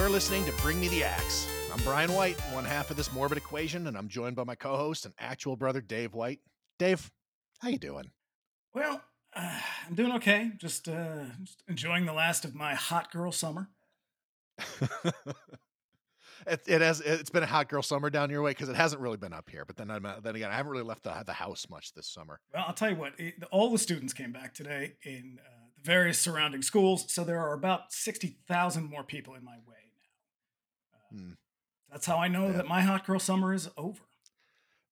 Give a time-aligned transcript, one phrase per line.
[0.00, 1.46] You're listening to Bring Me the Axe.
[1.70, 5.04] I'm Bryan White, one half of this morbid equation, and I'm joined by my co-host
[5.04, 6.40] and actual brother Dave White.
[6.78, 7.10] Dave,
[7.58, 8.10] how you doing?
[8.72, 9.02] Well,
[9.36, 10.52] uh, I'm doing okay.
[10.56, 13.68] Just, uh, just enjoying the last of my hot girl summer.
[16.46, 17.02] it, it has.
[17.02, 19.50] It's been a hot girl summer down your way because it hasn't really been up
[19.50, 19.66] here.
[19.66, 22.40] But then, I'm, then again, I haven't really left the, the house much this summer.
[22.54, 23.12] Well, I'll tell you what.
[23.18, 27.38] It, all the students came back today in uh, the various surrounding schools, so there
[27.38, 29.89] are about sixty thousand more people in my way
[31.12, 31.32] Hmm.
[31.90, 32.52] That's how I know yeah.
[32.52, 34.00] that my hot girl summer is over.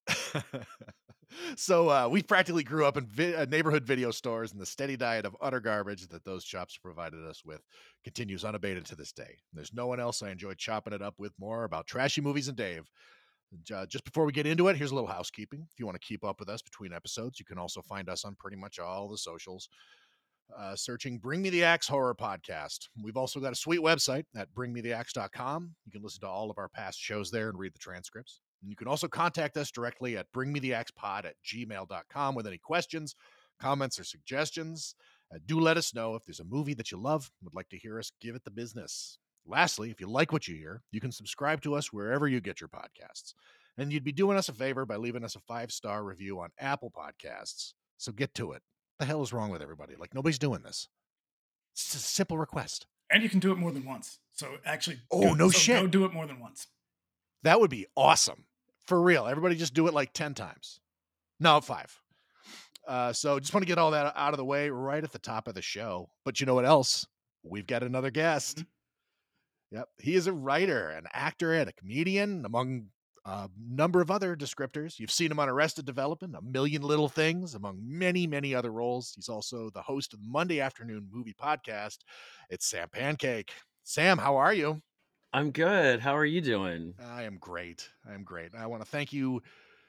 [1.56, 4.96] so uh, we practically grew up in vi- uh, neighborhood video stores, and the steady
[4.96, 7.60] diet of utter garbage that those shops provided us with
[8.04, 9.37] continues unabated to this day.
[9.52, 12.56] There's no one else I enjoy chopping it up with more about trashy movies and
[12.56, 12.90] Dave.
[13.73, 15.66] Uh, just before we get into it, here's a little housekeeping.
[15.73, 18.24] If you want to keep up with us between episodes, you can also find us
[18.24, 19.68] on pretty much all the socials
[20.57, 22.88] uh, searching Bring Me the Axe Horror Podcast.
[23.02, 25.74] We've also got a sweet website at bringmetheaxe.com.
[25.85, 28.40] You can listen to all of our past shows there and read the transcripts.
[28.63, 33.15] And you can also contact us directly at bringmetheaxepod at gmail.com with any questions,
[33.60, 34.95] comments, or suggestions.
[35.32, 37.79] Uh, do let us know if there's a movie that you love would like to
[37.79, 39.18] hear us give it the business.
[39.46, 42.60] Lastly, if you like what you hear, you can subscribe to us wherever you get
[42.60, 43.35] your podcasts.
[43.77, 46.51] And you'd be doing us a favor by leaving us a five star review on
[46.59, 47.74] Apple Podcasts.
[47.96, 48.62] So get to it
[48.99, 49.95] the hell is wrong with everybody?
[49.96, 50.88] Like nobody's doing this.
[51.74, 52.87] It's a simple request.
[53.10, 54.18] And you can do it more than once.
[54.32, 56.66] So actually, oh no so shit, go do it more than once.
[57.43, 58.45] That would be awesome
[58.87, 59.27] for real.
[59.27, 60.80] Everybody just do it like ten times.
[61.40, 61.99] No, five.
[62.87, 65.19] Uh, so just want to get all that out of the way right at the
[65.19, 66.09] top of the show.
[66.25, 67.06] But you know what else?
[67.43, 68.59] We've got another guest.
[68.59, 69.77] Mm-hmm.
[69.77, 72.87] Yep, he is a writer, an actor, and a comedian, among
[73.28, 74.99] a number of other descriptors.
[74.99, 79.12] You've seen him on Arrested Development, A Million Little Things, among many, many other roles.
[79.15, 81.99] He's also the host of the Monday Afternoon Movie Podcast.
[82.49, 83.53] It's Sam Pancake.
[83.84, 84.81] Sam, how are you?
[85.34, 86.00] I'm good.
[86.00, 86.94] How are you doing?
[87.05, 87.91] I am great.
[88.09, 88.55] I am great.
[88.55, 89.43] I want to thank you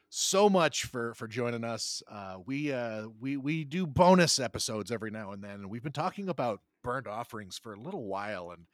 [0.09, 2.03] so much for for joining us.
[2.11, 5.93] Uh, we uh, we we do bonus episodes every now and then, and we've been
[5.93, 8.65] talking about burnt offerings for a little while, and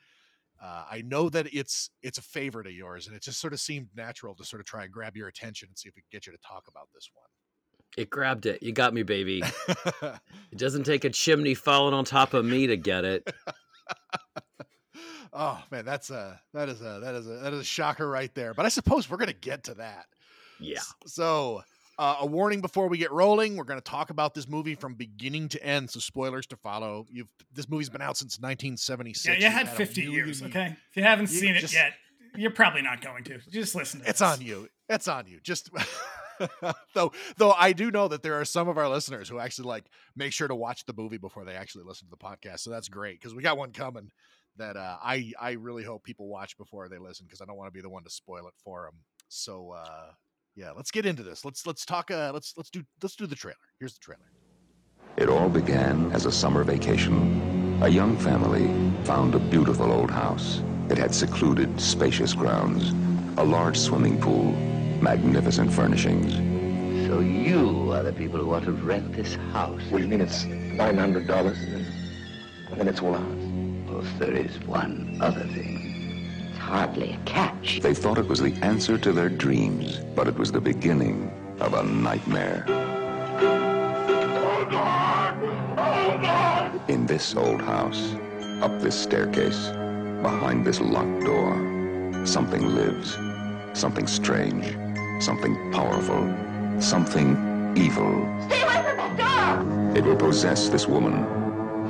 [0.61, 3.59] uh, I know that it's it's a favorite of yours, and it just sort of
[3.59, 6.09] seemed natural to sort of try and grab your attention and see if we can
[6.11, 7.27] get you to talk about this one.
[7.97, 8.61] It grabbed it.
[8.61, 9.41] You got me, baby.
[10.01, 13.33] it doesn't take a chimney falling on top of me to get it.
[15.33, 18.33] oh man, that's a that is a that is a that is a shocker right
[18.33, 18.53] there.
[18.53, 20.05] But I suppose we're gonna get to that.
[20.59, 20.81] Yeah.
[21.05, 21.63] So
[21.97, 24.95] uh, a warning before we get rolling: we're going to talk about this movie from
[24.95, 27.05] beginning to end, so spoilers to follow.
[27.09, 29.25] You've this movie's been out since 1976.
[29.41, 30.43] Yeah, you had, had 50 years.
[30.43, 31.93] Okay, if you haven't you seen just, it yet,
[32.35, 33.39] you're probably not going to.
[33.49, 34.01] Just listen.
[34.01, 34.27] To it's this.
[34.27, 34.67] on you.
[34.89, 35.39] It's on you.
[35.41, 35.69] Just
[36.93, 39.85] though, though I do know that there are some of our listeners who actually like
[40.15, 42.59] make sure to watch the movie before they actually listen to the podcast.
[42.59, 44.11] So that's great because we got one coming
[44.57, 47.67] that uh, I I really hope people watch before they listen because I don't want
[47.67, 49.01] to be the one to spoil it for them.
[49.27, 50.11] So uh,
[50.55, 51.43] yeah, let's get into this.
[51.43, 52.09] Let's let's talk.
[52.09, 53.57] Uh, let's let's do let's do the trailer.
[53.79, 54.25] Here's the trailer.
[55.17, 57.79] It all began as a summer vacation.
[57.81, 58.67] A young family
[59.05, 60.61] found a beautiful old house.
[60.89, 62.93] It had secluded, spacious grounds,
[63.37, 64.51] a large swimming pool,
[65.01, 66.33] magnificent furnishings.
[67.07, 69.81] So you are the people who want to rent this house?
[69.89, 73.89] What do you mean it's nine hundred dollars and then it's all ours?
[73.89, 75.84] Well, there is one other thing
[76.65, 77.79] hardly a catch.
[77.81, 81.75] They thought it was the answer to their dreams, but it was the beginning of
[81.75, 82.65] a nightmare.
[86.87, 88.15] In this old house,
[88.63, 89.67] up this staircase,
[90.23, 91.53] behind this locked door,
[92.25, 93.15] something lives.
[93.79, 94.65] Something strange.
[95.23, 96.23] Something powerful.
[96.81, 98.13] Something evil.
[98.47, 99.97] Stay away from that door!
[99.97, 101.15] It will possess this woman.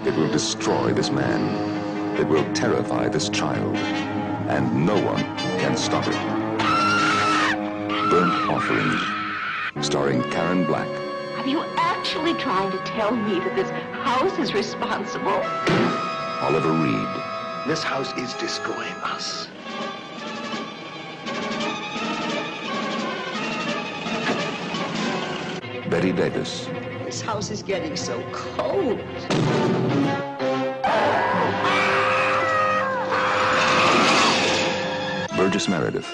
[0.05, 2.19] It will destroy this man.
[2.19, 3.77] It will terrify this child
[4.47, 5.23] and no one
[5.59, 6.13] can stop it.
[8.09, 10.87] Burnt Offerings, starring Karen Black.
[11.37, 13.69] Are you actually trying to tell me that this
[14.03, 15.41] house is responsible?
[16.41, 17.07] Oliver Reed.
[17.67, 19.47] This house is destroying us.
[25.89, 26.67] Bette Davis.
[27.03, 28.99] This house is getting so cold.
[35.35, 36.09] Burgess Meredith.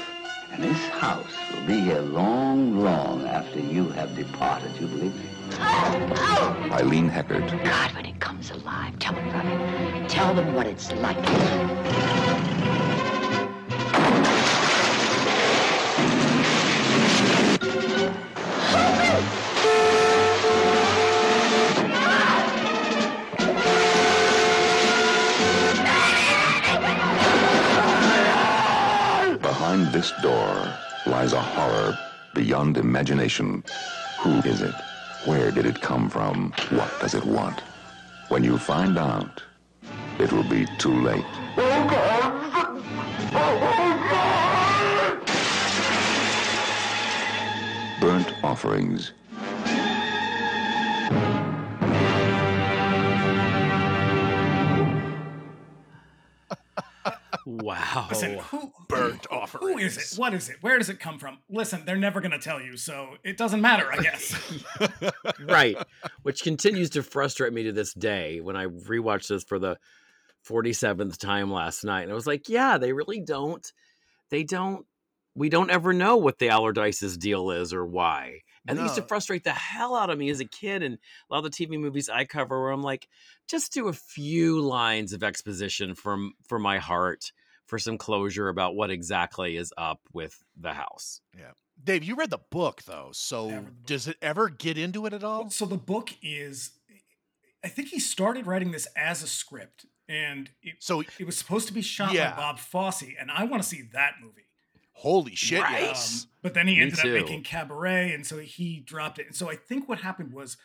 [0.51, 5.29] And this house will be here long, long after you have departed, you believe me?
[5.59, 6.69] Oh!
[6.71, 7.47] Eileen Heckart.
[7.63, 10.07] God, when it comes alive, tell them, brother.
[10.09, 12.60] Tell them what it's like.
[29.79, 30.67] This door
[31.05, 31.97] lies a horror
[32.33, 33.63] beyond imagination.
[34.19, 34.75] Who is it?
[35.25, 36.51] Where did it come from?
[36.71, 37.61] What does it want?
[38.27, 39.41] When you find out,
[40.19, 41.23] it will be too late.
[41.55, 42.83] Oh, God!
[43.33, 43.59] Oh,
[47.95, 48.01] God!
[48.01, 49.13] Burnt offerings.
[57.45, 58.07] Wow.
[58.09, 59.97] Listen, who Burnt who- Who offerings.
[59.97, 60.19] is it?
[60.19, 60.57] What is it?
[60.61, 61.39] Where does it come from?
[61.49, 64.61] Listen, they're never going to tell you, so it doesn't matter, I guess.
[65.45, 65.77] right.
[66.23, 69.77] Which continues to frustrate me to this day when I rewatched this for the
[70.47, 72.03] 47th time last night.
[72.03, 73.65] And I was like, yeah, they really don't.
[74.29, 74.85] They don't.
[75.35, 78.41] We don't ever know what the Allardyce's deal is or why.
[78.67, 80.83] And it used to frustrate the hell out of me as a kid.
[80.83, 83.07] And a lot of the TV movies I cover where I'm like,
[83.47, 87.31] just do a few lines of exposition from for my heart
[87.65, 91.21] for some closure about what exactly is up with the house.
[91.37, 91.51] Yeah.
[91.83, 93.73] Dave, you read the book though, so I book.
[93.87, 95.49] does it ever get into it at all?
[95.49, 96.71] so the book is,
[97.63, 101.67] I think he started writing this as a script, and it, So it was supposed
[101.69, 102.31] to be shot Yeah.
[102.31, 104.45] by Bob Fosse, and I want to see that movie.
[105.01, 105.81] Holy shit, Right.
[105.81, 106.23] yes.
[106.25, 107.07] Um, but then he Me ended too.
[107.09, 109.25] up making Cabaret, and so he dropped it.
[109.27, 110.57] And so I think what happened was,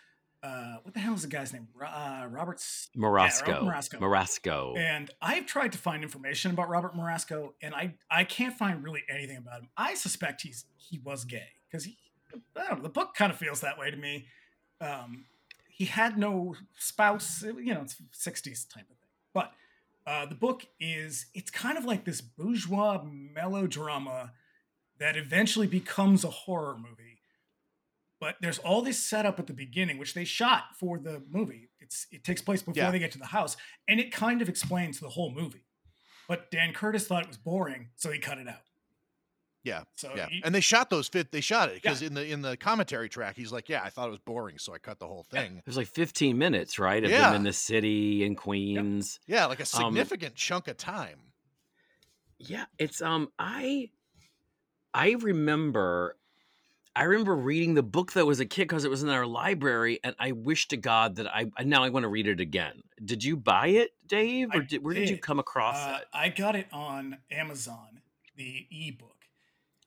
[0.43, 1.69] uh, what the hell is the guy's name?
[1.75, 2.57] Ro- Uh, Robert.
[2.59, 3.63] S- Marasco.
[3.63, 3.99] Marasco.
[3.99, 4.79] Marasco.
[4.79, 9.03] And I've tried to find information about Robert Marasco, and I I can't find really
[9.09, 9.69] anything about him.
[9.77, 11.97] I suspect he's he was gay because he
[12.55, 14.27] I don't know, the book kind of feels that way to me.
[14.81, 15.25] Um,
[15.71, 19.09] he had no spouse, you know, it's '60s type of thing.
[19.33, 19.53] But
[20.07, 24.33] uh, the book is it's kind of like this bourgeois melodrama
[24.99, 27.21] that eventually becomes a horror movie.
[28.19, 31.69] But there's all this setup at the beginning, which they shot for the movie.
[31.81, 32.91] It's it takes place before Yeah.
[32.91, 33.57] they get to the house,
[33.89, 35.67] and it kind of explains the whole movie.
[36.29, 38.63] But Dan Curtis thought it was boring, so he cut it out.
[39.67, 40.29] Yeah, So yeah.
[40.29, 41.33] he- And they shot those fit.
[41.33, 44.07] They shot it because in the in the commentary track, he's like, "Yeah, I thought
[44.07, 47.03] it was boring, so I cut the whole thing." It was like 15 minutes, right?
[47.03, 47.27] Of Yeah.
[47.27, 49.19] them in the city in Queens.
[49.27, 51.19] Yeah, like a Um, significant chunk of time.
[52.39, 53.91] Yeah, it's um I
[54.95, 56.17] I remember
[56.95, 59.99] I remember reading the book that was a kid because it was in our library,
[60.05, 62.83] and I wish to God that I and now I want to read it again.
[63.05, 66.09] Did you buy it, Dave, or did, where did you come across Uh, it?
[66.13, 68.01] I got it on Amazon,
[68.37, 69.16] the ebook,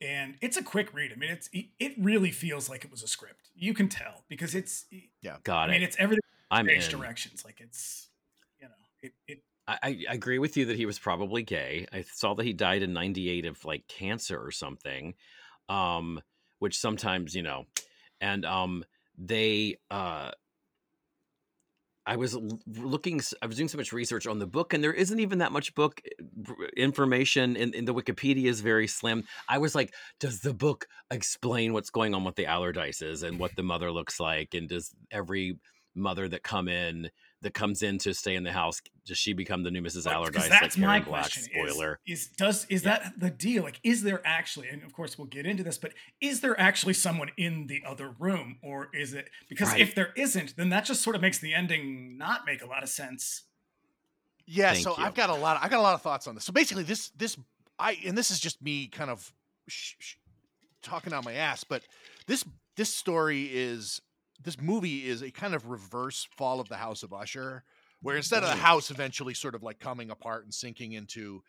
[0.00, 1.12] and it's a quick read.
[1.12, 3.50] I mean, it's it, it really feels like it was a script.
[3.54, 4.86] You can tell because it's.
[5.20, 6.20] Yeah, got I mean, it's everything
[6.50, 6.80] I'm in.
[6.88, 7.44] directions.
[7.44, 8.08] Like it's,
[8.60, 11.86] you know, it, it I, I I agree with you that he was probably gay.
[11.92, 15.14] I saw that he died in '98 of like cancer or something,
[15.68, 16.20] um,
[16.58, 17.64] which sometimes you know,
[18.20, 18.84] and um,
[19.18, 20.30] they uh,
[22.06, 22.36] I was
[22.66, 25.52] looking, I was doing so much research on the book, and there isn't even that
[25.52, 26.00] much book
[26.48, 29.24] uh, information in, in the Wikipedia is very slim.
[29.48, 33.54] I was like, does the book explain what's going on with the Allardyces and what
[33.54, 35.58] the mother looks like, and does every
[35.94, 37.10] mother that come in
[37.42, 40.04] that comes in to stay in the house does she become the new Mrs.
[40.04, 40.48] But- Allardyce?
[40.48, 41.42] that's like my Black, question.
[41.44, 41.98] is- spoiler.
[42.06, 42.98] Is, does is Yeah.
[42.98, 43.62] that the deal?
[43.62, 44.68] Like, is there actually?
[44.68, 45.78] And of course, we'll get into this.
[45.78, 49.80] But is there actually someone in the other room, or is it because Right.
[49.80, 52.82] if there isn't, then that just sort of makes the ending not make a lot
[52.82, 53.44] of sense.
[54.46, 55.04] Yeah, Thank so you.
[55.04, 55.56] I've got a lot.
[55.56, 56.44] Of, I've got a lot of thoughts on this.
[56.44, 57.38] So basically, this this
[57.78, 59.32] I and this is just me kind of
[59.68, 60.14] sh- sh-
[60.82, 61.82] talking out my ass, but
[62.26, 62.44] this
[62.76, 64.00] this story is
[64.42, 67.64] this movie is a kind of reverse fall of the House of Usher,
[68.02, 71.42] where mm, instead of the house eventually sort of like coming apart and sinking into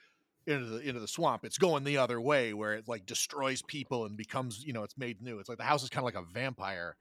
[0.48, 4.06] into the into the swamp, it's going the other way where it like destroys people
[4.06, 5.40] and becomes you know it's made new.
[5.40, 6.96] It's like the house is kind of like a vampire,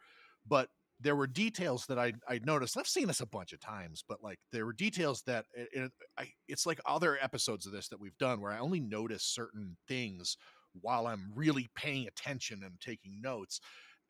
[0.47, 0.69] but
[1.01, 2.77] there were details that I I noticed.
[2.77, 5.93] I've seen this a bunch of times, but like there were details that it, it,
[6.19, 9.77] I, it's like other episodes of this that we've done where I only notice certain
[9.89, 10.37] things
[10.81, 13.61] while I'm really paying attention and taking notes.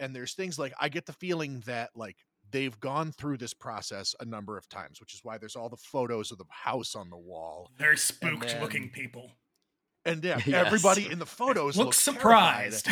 [0.01, 2.17] And there's things like I get the feeling that like
[2.51, 5.77] they've gone through this process a number of times, which is why there's all the
[5.77, 7.71] photos of the house on the wall.
[7.79, 9.31] They're spooked then- looking people.
[10.07, 10.67] And yeah, Yes.
[10.67, 12.73] everybody in the photos Look looks terrified.
[12.75, 12.89] surprised.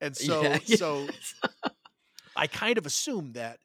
[0.00, 1.08] And so Yeah, so
[2.36, 3.58] I kind of assume that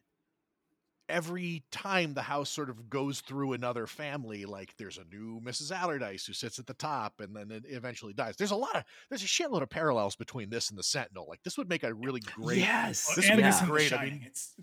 [1.10, 5.72] every time the house sort of goes through another family, like there's a new Mrs.
[5.72, 8.36] Allardyce who sits at the top and then it eventually dies.
[8.38, 11.26] There's a lot of there's a shitload of parallels between this and the Sentinel.
[11.28, 13.72] Like this would make a really great Yes, This and would be this and The
[13.74, 13.94] great.
[13.94, 14.56] I mean- it's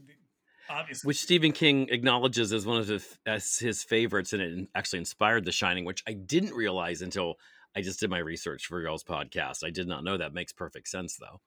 [0.70, 5.00] obviously which Stephen King acknowledges as one of his, as his favorites, and it actually
[5.00, 7.34] inspired The Shining, which I didn't realize until
[7.76, 9.62] I just did my research for y'all's podcast.
[9.64, 10.32] I did not know that.
[10.32, 11.40] Makes perfect sense, though.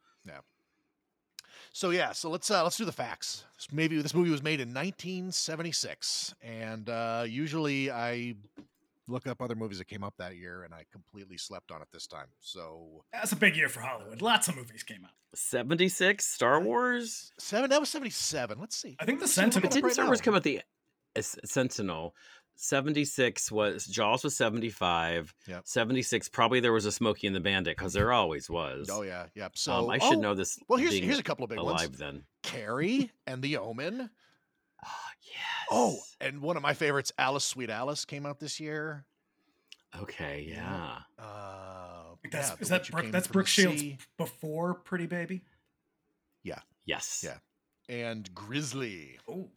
[1.71, 3.43] So yeah, so let's uh, let's do the facts.
[3.57, 8.35] This maybe this movie was made in 1976, and uh, usually I
[9.07, 11.87] look up other movies that came up that year, and I completely slept on it
[11.91, 12.27] this time.
[12.39, 14.21] So That's a big year for Hollywood.
[14.21, 15.11] Lots of movies came out.
[15.35, 17.31] 76 Star Wars.
[17.39, 17.69] seven.
[17.69, 18.59] That was seventy seven.
[18.59, 18.97] Let's see.
[18.99, 20.23] I think the Let's see what Sentinel- But didn't right Star Wars now.
[20.25, 20.61] come out the
[21.15, 22.15] uh, Sentinel?
[22.61, 25.33] 76 was Jaws was 75.
[25.47, 25.61] Yep.
[25.65, 28.89] 76 probably there was a Smokey and the Bandit because there always was.
[28.91, 29.47] Oh yeah, yeah.
[29.55, 30.59] So um, I should oh, know this.
[30.67, 32.23] Well, here's here's a couple of big alive ones: then.
[32.43, 34.09] Carrie and The Omen.
[34.85, 35.67] Oh, yes.
[35.71, 39.05] Oh, and one of my favorites, Alice Sweet Alice, came out this year.
[40.01, 40.97] okay, yeah.
[41.17, 45.43] Uh, That's, yeah, is that Brooke, that's Brooke Shields Sea, before Pretty Baby?
[46.43, 46.59] Yeah.
[46.85, 47.25] Yes.
[47.25, 47.37] Yeah.
[47.87, 49.17] and Grizzly.
[49.29, 49.49] Oh,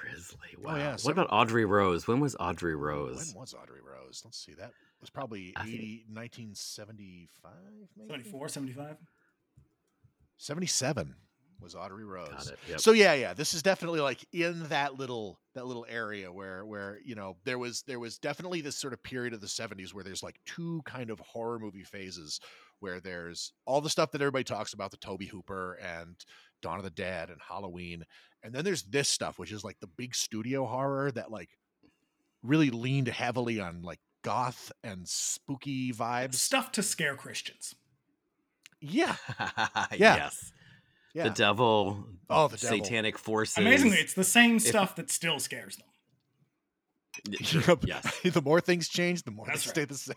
[0.00, 0.38] Grizzly.
[0.58, 0.76] Oh, Wow.
[0.76, 2.06] yeah, what so- about Audrey Rose?
[2.06, 3.32] When was Audrey Rose?
[3.34, 4.22] When was Audrey Rose?
[4.24, 4.54] Let's see.
[4.54, 7.52] That was probably I think- 1975,
[7.96, 8.08] maybe?
[8.08, 8.96] 74, 75?
[10.38, 11.14] 77
[11.60, 12.28] was Audrey Rose.
[12.28, 12.58] Got it.
[12.68, 12.80] Yep.
[12.80, 16.98] So yeah, yeah, this is definitely like in that little that little area where where
[17.04, 20.04] you know there was there was definitely this sort of period of the 70s where
[20.04, 22.40] there's like two kind of horror movie phases
[22.80, 26.16] where there's all the stuff that everybody talks about the Tobe Hooper and
[26.64, 28.04] Dawn of the Dead and Halloween
[28.42, 31.50] and then there's this stuff which is like the big studio horror that like
[32.42, 36.34] really leaned heavily on like goth and spooky vibes.
[36.34, 37.74] Stuff to scare Christians.
[38.80, 39.16] Yeah.
[39.96, 40.16] Yeah.
[40.16, 40.52] yes.
[41.14, 41.24] Yeah.
[41.24, 42.04] The devil.
[42.28, 42.84] Oh, the devil.
[42.84, 43.58] Satanic forces.
[43.58, 45.86] Amazingly, it's the same stuff that still scares them.
[47.28, 47.84] Yep.
[47.86, 48.20] Yes.
[48.24, 49.94] the more things change, the more That's they right.
[49.94, 50.14] stay the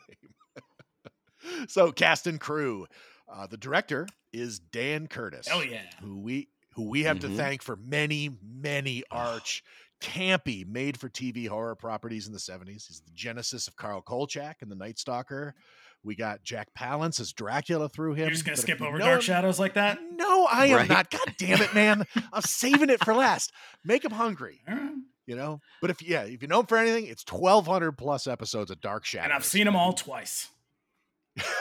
[1.42, 1.68] same.
[1.68, 2.88] so, cast and crew.
[3.32, 5.48] Uh, the director is Dan Curtis.
[5.52, 5.82] Oh yeah.
[6.02, 7.22] Who we who we have Mhm.
[7.22, 9.64] to thank for many, many arch
[10.02, 12.88] campy made for TV horror properties in the 70s.
[12.88, 15.56] He's the genesis of Carl Kolchak and the Night Stalker.
[16.04, 18.26] We got Jack Palance as Dracula through him.
[18.26, 19.98] You're just gonna but skip over know Dark him- Shadows like that?
[20.14, 20.90] No, I am Right.
[20.90, 21.10] not.
[21.10, 22.06] God damn it, man.
[22.32, 23.52] I'm saving it for last.
[23.84, 24.92] Make him hungry Alright.
[25.26, 25.60] you know.
[25.82, 28.80] But if yeah, if you know him for anything, it's twelve hundred plus episodes of
[28.80, 30.50] Dark Shadows, And I've seen them all twice.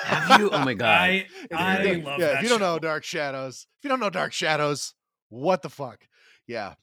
[0.04, 0.50] Have you?
[0.50, 0.88] Oh my god.
[0.88, 2.74] I If you I don't- love yeah, that if you don't show.
[2.74, 4.94] know Dark Shadows, if you don't know Dark Shadows,
[5.28, 6.06] what the fuck?
[6.46, 6.74] Yeah.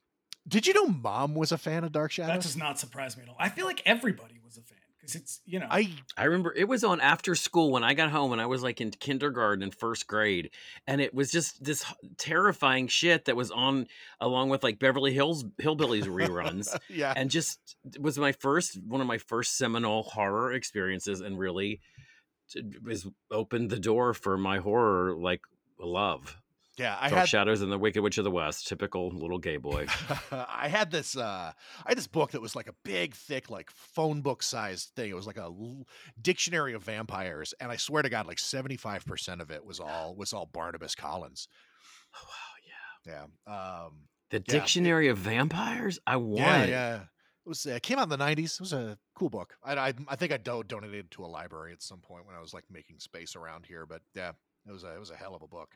[0.47, 2.33] Did you know Mom was a fan of Dark Shadows?
[2.35, 3.37] That does not surprise me at all.
[3.39, 6.67] I feel like everybody was a fan because it's you know I I remember it
[6.67, 9.73] was on after school when I got home and I was like in kindergarten and
[9.73, 10.49] first grade.
[10.87, 11.85] And it was just this
[12.17, 13.87] terrifying shit that was on
[14.19, 16.77] along with like Beverly Hills Hillbillies reruns.
[16.89, 17.13] yeah.
[17.15, 17.59] and just
[17.93, 21.79] it was my first one of my first seminal horror experiences and really
[22.83, 25.41] was opened the door for my horror like
[25.79, 26.37] love.
[26.77, 29.85] yeah, I had Shadows and the Wicked Witch of the West, typical little gay boy.
[30.31, 33.69] I had this uh I had this book that was like a big thick like
[33.71, 35.09] phone book sized thing.
[35.09, 35.85] It was like a l-
[36.21, 40.33] dictionary of vampires and I swear to god like 75% of it was all was
[40.33, 41.47] all Barnabas Collins.
[42.15, 43.25] Oh, wow, yeah.
[43.47, 43.85] Yeah.
[43.85, 45.99] Um The it- Dictionary of Vampires?
[46.07, 46.99] I want Yeah, yeah.
[47.45, 48.53] It was uh, it came out in the '90s.
[48.55, 49.55] It was a cool book.
[49.63, 52.35] I I, I think I do- donated it to a library at some point when
[52.35, 53.85] I was like making space around here.
[53.85, 54.31] But yeah,
[54.67, 55.71] it was a it was a hell of a book.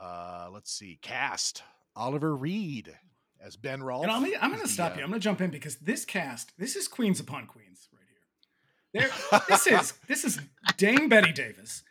[0.00, 1.62] Uh, let's see, cast
[1.94, 2.96] Oliver Reed
[3.40, 4.04] as Ben Rolfe.
[4.04, 5.02] And I'm, I'm going to stop uh, you.
[5.02, 9.10] I'm going to jump in because this cast, this is Queens upon Queens right here.
[9.30, 10.40] There, this is this is
[10.78, 11.82] Dame Bette Davis,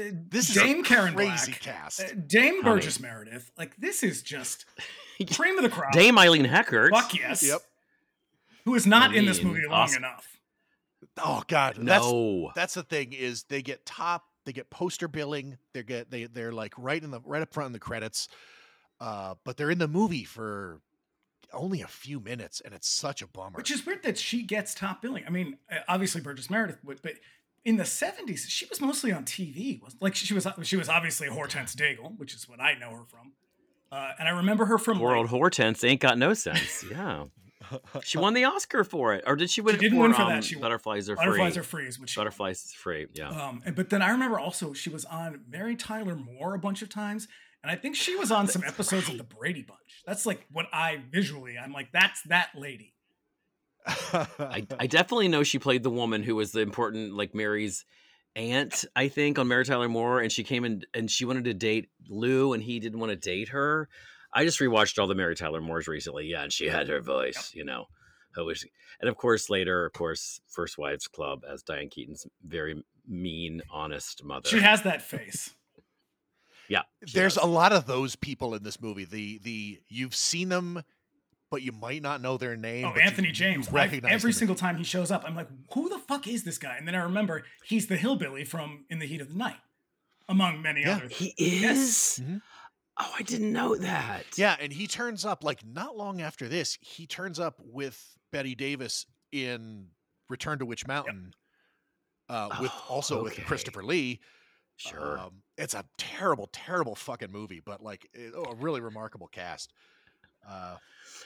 [0.00, 2.00] uh, This is Dame a Karen crazy Black, cast.
[2.00, 2.76] uh, Dame Honey.
[2.80, 3.50] Burgess Meredith.
[3.58, 4.64] Like this is just
[5.34, 5.92] cream of the crop.
[5.92, 6.90] Dame Eileen Heckart.
[6.90, 7.42] Fuck yes.
[7.42, 7.60] Yep.
[8.64, 10.04] Who is not I in this movie long awesome.
[10.04, 10.26] enough?
[11.18, 12.52] Oh God, that's No.
[12.54, 16.52] that's the thing is they get top they get poster billing they get they they're
[16.52, 18.26] like right in the right up front in the credits
[19.00, 20.80] uh but they're in the movie for
[21.52, 24.74] only a few minutes and it's such a bummer Which is weird that she gets
[24.74, 25.24] top billing.
[25.26, 27.14] I mean, uh, obviously Burgess Meredith would, but
[27.64, 29.80] in the '70s, she was mostly on TV.
[30.00, 33.32] Like she was she was obviously Hortense Daigle, which is what I know her from.
[33.92, 36.84] Uh, and I remember her from world like, Hortense ain't got no sense.
[36.90, 37.24] Yeah.
[38.02, 39.24] She won the Oscar for it.
[39.26, 40.44] Or did she win She didn't for, win for um, that.
[40.44, 41.60] She won- Butterflies Are Butterflies Free?
[41.60, 42.20] Are Free, is what she.
[42.20, 43.06] Butterflies is Free.
[43.14, 43.28] Yeah.
[43.28, 46.82] Um, and- but then I remember also she was on Mary Tyler Moore a bunch
[46.82, 47.28] of times,
[47.62, 50.02] and I think she was on some episodes of the Brady Bunch.
[50.06, 51.56] That's like what I visually.
[51.58, 52.94] I'm like, that's that lady.
[53.86, 57.84] I, I definitely know she played the woman who was the important, like Mary's
[58.36, 61.54] aunt, I think, on Mary Tyler Moore, and she came in and she wanted to
[61.54, 63.88] date Lou, and he didn't want to date her.
[64.34, 67.52] I just rewatched all the Mary Tyler Moores recently, yeah, and she had her voice,
[67.54, 67.86] you know.
[68.34, 68.70] Who was she?
[69.00, 74.24] And of course, later, of course, First Wives Club as Diane Keaton's very mean, honest
[74.24, 74.48] mother.
[74.48, 75.50] She has that face.
[76.68, 77.44] yeah, there's does.
[77.44, 80.82] a lot of those people in this movie the the you've seen them
[81.50, 83.68] but you might not know their name Oh, Anthony you James.
[83.68, 84.38] I- recognize every them.
[84.38, 86.76] single time he shows up, I'm like, who the fuck is this guy?
[86.78, 89.58] And then I remember he's the hillbilly from In the Heat of the Night,
[90.30, 90.96] among many Yeah.
[90.96, 91.34] other things.
[91.36, 91.60] He is.
[91.60, 92.20] Yes.
[92.22, 92.40] Mhm.
[93.04, 94.24] Oh, I didn't know that.
[94.36, 98.54] yeah and he turns up like not long after this he turns up with bette
[98.54, 99.86] davis in
[100.28, 101.34] Return to Witch Mountain,
[102.30, 103.36] uh, with Oh, also with.
[103.44, 104.20] Christopher Lee.
[104.76, 105.18] Sure.
[105.18, 109.72] Um, it's a terrible, terrible fucking movie, but like it, oh, a really remarkable cast.
[110.48, 110.76] Uh,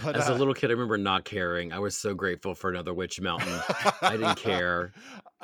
[0.02, 1.72] but As a uh, little kid, I remember not caring.
[1.72, 3.60] I was so grateful for another Witch Mountain.
[4.02, 4.92] I didn't care.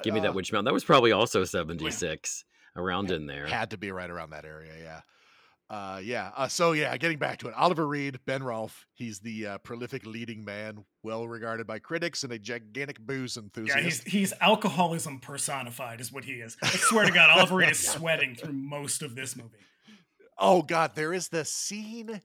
[0.03, 0.65] Give me Uh, that Witch Mountain.
[0.65, 2.45] That was probably also 76
[2.77, 3.47] around in there.
[3.47, 5.01] Had to be right around that area, yeah.
[5.73, 6.31] Uh, yeah.
[6.37, 8.87] Uh, so yeah, getting back to it, Oliver Reed, Ben Rolfe.
[8.93, 13.79] He's the uh, prolific leading man, well regarded by critics, and a gigantic booze enthusiast.
[13.79, 16.59] Yeah, he's he's alcoholism personified, is what he is.
[16.63, 19.57] I swear to God, Oliver Reed is sweating through most of this movie.
[20.39, 22.21] oh God, there is the scene.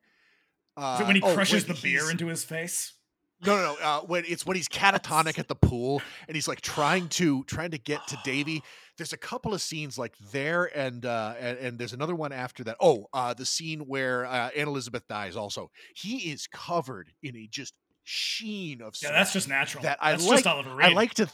[0.76, 2.97] Uh, Is it when he oh, crushes when the beer into his face?
[3.46, 3.78] No, no, no.
[3.82, 7.72] Uh, when it's when he's catatonic at the pool and he's like trying to trying
[7.72, 8.64] to get to Davy.
[8.98, 12.64] There's a couple of scenes like there and uh and, and there's another one after
[12.64, 12.78] that.
[12.82, 15.70] Oh, uh the scene where uh, Aunt Elizabeth dies also.
[15.96, 19.84] He is covered in a just sheen of Yeah, sweat that's just natural.
[19.84, 20.88] that I that's like just Oliver Reed.
[20.88, 21.30] I like to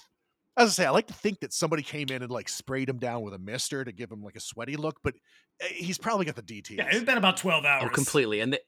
[0.57, 2.97] as I say, I like to think that somebody came in and like sprayed him
[2.99, 5.15] down with a mister to give him like a sweaty look, but
[5.63, 6.77] uh, he's probably got the DT.
[6.77, 7.85] Yeah, it's been about twelve hours.
[7.85, 8.39] Oh, completely.
[8.41, 8.59] And they,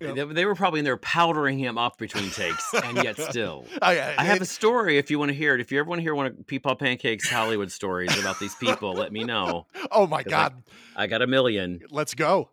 [0.00, 0.14] Yep.
[0.14, 3.66] they, they were probably in there powdering him up between takes, and yet still.
[3.82, 5.60] Oh yeah, I have it- a story if you want to hear it.
[5.60, 8.92] If you ever want to hear one of Peepaw Pancakes Hollywood stories about these people,
[8.94, 9.66] let me know.
[9.92, 10.62] Oh my god,
[10.96, 11.80] I got a million.
[11.90, 12.50] let's go.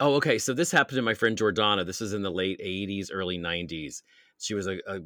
[0.00, 0.38] Oh, okay.
[0.38, 1.86] So this happened to my friend Jordana.
[1.86, 4.02] This was in the late '80s, early '90s.
[4.40, 4.98] She was a, a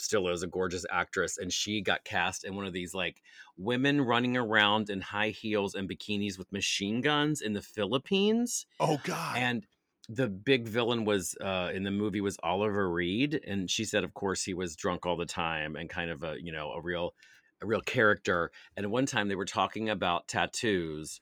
[0.00, 3.22] still is a gorgeous actress, and she got cast in one of these like
[3.56, 8.66] women running around in high heels and bikinis with machine guns in the Philippines.
[8.80, 9.36] Oh god.
[9.36, 9.66] And
[10.08, 14.14] the big villain was uh, in the movie was Oliver Reed, and she said, of
[14.14, 17.14] course, he was drunk all the time and kind of a you know a real
[17.62, 18.50] a real character.
[18.76, 21.20] And one time they were talking about tattoos,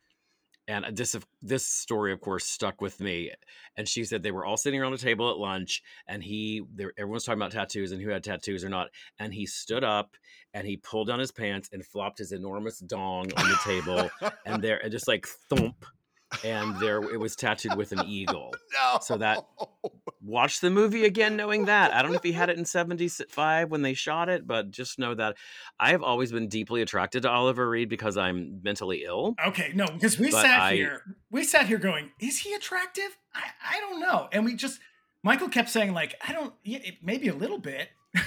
[0.66, 3.32] and this this story, of course, stuck with me.
[3.76, 6.62] And she said they were all sitting around a table at lunch, and he
[6.98, 8.88] everyone's talking about tattoos and who had tattoos or not.
[9.18, 10.16] And he stood up
[10.54, 14.10] and he pulled down his pants and flopped his enormous dong on the table,
[14.46, 15.84] and there and just like thump.
[16.44, 18.54] And there it was tattooed with an eagle.
[18.72, 18.98] no.
[19.00, 19.44] so that-
[20.22, 21.94] Watch the movie again, knowing that.
[21.94, 24.98] I don't know if he had it in 75 when they shot it, but just
[24.98, 25.36] know that
[25.78, 29.34] I have always been deeply attracted to Oliver Reed because I'm mentally ill.
[29.46, 33.16] Okay, no, because we But sat I- here, we sat here going, "Is he attractive?
[33.34, 33.44] I,
[33.76, 34.78] I don't know." And we just,
[35.22, 37.88] Michael kept saying, like, "I don't, yeah, maybe a little bit."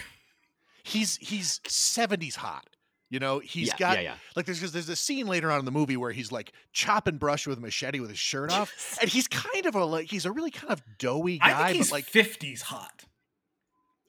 [0.83, 2.67] he's he's 70s hot.
[3.13, 4.15] You know, he's yeah, got yeah, yeah.
[4.35, 7.17] like there's 'cause there's a scene later on in the movie where he's like chopping
[7.17, 10.25] brush with a machete with his shirt off, and he's kind of a like he's
[10.25, 13.05] a really kind of doughy guy, I think he's but like fifties hot.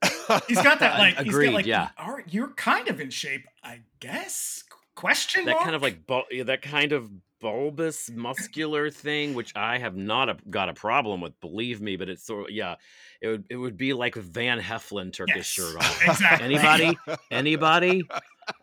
[0.48, 1.88] He's got that like, he's Agreed, got like, yeah.
[1.98, 4.64] all right, you're kind of in shape, I guess.
[4.94, 5.64] Question That mark?
[5.64, 10.36] kind of like bul- that kind of bulbous muscular thing, which I have not a,
[10.48, 11.96] got a problem with, believe me.
[11.96, 12.76] But it's sort of yeah,
[13.20, 16.02] it would it would be like Van Heflin took his Yes, shirt off.
[16.08, 16.44] exactly.
[16.54, 16.98] Anybody?
[17.30, 18.02] Anybody?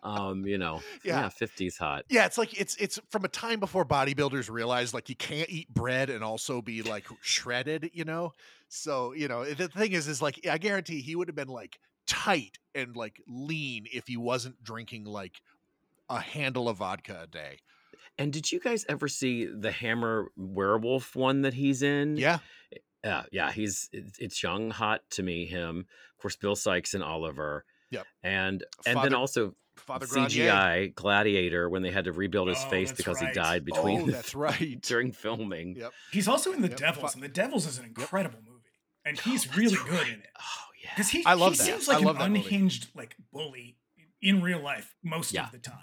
[0.02, 1.22] Um, you know, Yeah.
[1.22, 2.04] yeah, 50s hot.
[2.08, 5.72] yeah, it's like it's it's from a time before bodybuilders realized like you can't eat
[5.72, 8.32] bread and also be like shredded, you know.
[8.68, 11.78] So you know the thing is, is like I guarantee he would have been like
[12.06, 15.40] tight and like lean if he wasn't drinking like
[16.10, 17.58] a handle of vodka a day.
[18.18, 22.16] And did you guys ever see the Hammer werewolf one that he's in?
[22.16, 22.38] Yeah,
[23.04, 25.46] Yeah, yeah, he's it's it's young, hot to me.
[25.46, 27.64] Him, of course, Bill Sikes and Oliver.
[27.90, 28.06] Yep.
[28.22, 30.50] And and Father- then also Father Grandier.
[30.52, 33.28] CGI Gladiator when they had to rebuild his Oh, face because right.
[33.28, 34.80] he died between Oh, that's right.
[34.82, 35.76] during filming.
[35.76, 35.92] Yep.
[36.12, 38.60] He's also in The Yep, Devils, and The Devils is an incredible movie,
[39.04, 40.08] and Oh, he's that's really good right.
[40.08, 40.28] in it.
[40.38, 40.44] Oh
[40.82, 40.90] yeah.
[40.94, 41.64] Because he, I love he that.
[41.64, 42.44] seems I like love an that movie.
[42.44, 43.76] unhinged like bully
[44.20, 45.46] in real life most Yeah.
[45.46, 45.78] of the time.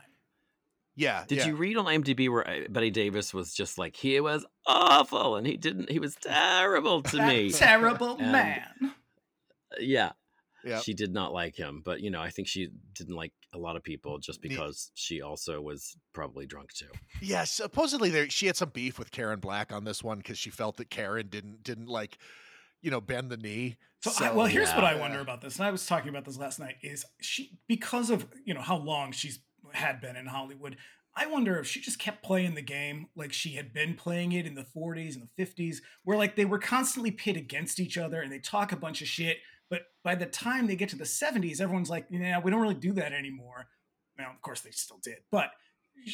[0.96, 1.24] Yeah.
[1.28, 1.48] Did yeah.
[1.48, 5.48] you read on IMDb where uh, Bette Davis was just like he was awful and
[5.48, 7.52] he didn't he was terrible to that me.
[7.54, 8.94] terrible And- man.
[9.80, 10.12] yeah.
[10.66, 10.84] Yep.
[10.84, 13.76] She did not like him, but you know, I think she didn't like a lot
[13.76, 16.90] of people just Ne- because she also was probably drunk too.
[17.22, 20.50] Yeah, supposedly there she had some beef with Karen Black on this one because she
[20.50, 22.18] felt that Karen didn't didn't like,
[22.82, 23.78] you know, bend the knee.
[24.02, 26.38] So, I, well, here's what I wonder about this, and I was talking about this
[26.38, 26.76] last night.
[26.82, 29.40] Is she because of you know how long she's
[29.74, 30.78] had been in Hollywood?
[31.16, 34.46] I wonder if she just kept playing the game like she had been playing it
[34.46, 38.22] in the 40s and the 50s, where like they were constantly pit against each other
[38.22, 39.40] and they talk a bunch of shit.
[39.70, 42.74] But by the time they get to the 70s, everyone's like, yeah, we don't really
[42.74, 43.68] do that anymore.
[44.18, 45.52] Now, of course, they still did, but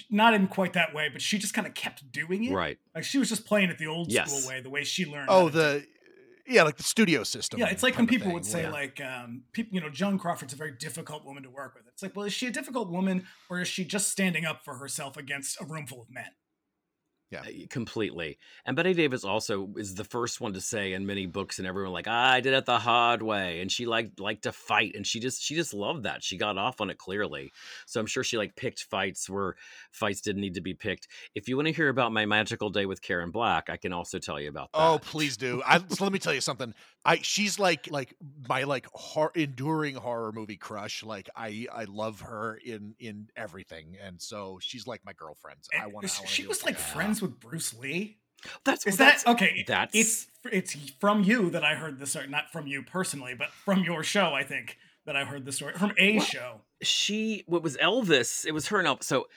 [0.10, 1.10] not in quite that way.
[1.12, 2.54] But she just kind of kept doing it.
[2.54, 2.78] Right.
[2.94, 4.32] Like she was just playing it the old Yes.
[4.36, 5.28] school way, the way she learned.
[5.30, 5.62] Oh, to do it.
[5.62, 7.60] the yeah, like the studio system.
[7.60, 10.54] Yeah, it's like when people would say where- like, um, people, you know, Joan Crawford's
[10.54, 11.88] a very difficult woman to work with.
[11.88, 14.76] It's like, well, is she a difficult woman or is she just standing up for
[14.76, 16.30] herself against a room full of men?
[17.44, 17.50] Yeah.
[17.50, 18.38] Uh, completely.
[18.66, 21.94] And Bette Davis also is the first one to say in many books and everyone
[21.94, 23.62] like, ah, I did it the hard way.
[23.62, 26.24] And she liked liked to fight and she just she just loved that.
[26.24, 27.52] She got off on it clearly.
[27.86, 29.56] So I'm sure she like picked fights where
[29.92, 31.08] fights didn't need to be picked.
[31.34, 34.20] If you want to hear about my magical day with Karen Black, I can also
[34.20, 34.80] tell you about that.
[34.80, 35.62] Oh, please do.
[35.66, 36.74] I let me tell you something.
[37.06, 38.16] I she's like like
[38.50, 41.04] my like hor- enduring horror movie crush.
[41.04, 43.96] Like I I love her in in everything.
[44.04, 45.60] And so she's like my girlfriend.
[45.74, 48.18] Eh, I want to She was like friends with Bruce Lee.
[48.64, 49.64] That's is that's, that okay?
[49.68, 53.50] That's it's it's from you that I heard this story, not from you personally, but
[53.52, 54.34] from your show.
[54.34, 56.62] I think that I heard the story from a Well, show.
[56.82, 58.46] she what was Elvis?
[58.46, 59.04] It was her and Elvis.
[59.04, 59.28] So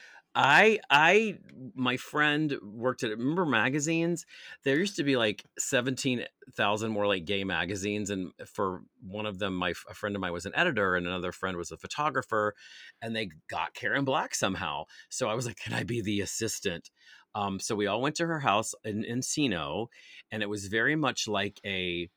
[0.40, 1.38] I I
[1.74, 4.24] my friend worked at remember magazines.
[4.62, 6.24] There used to be like seventeen
[6.57, 10.33] thousand more like gay magazines, and for one of them, my a friend of mine
[10.33, 12.55] was an editor, and another friend was a photographer,
[13.03, 14.85] and they got Karen Black somehow.
[15.09, 16.88] So I was like, can I be the assistant?
[17.35, 19.88] Um, so we all went to her house in Encino,
[20.31, 22.09] and it was very much like a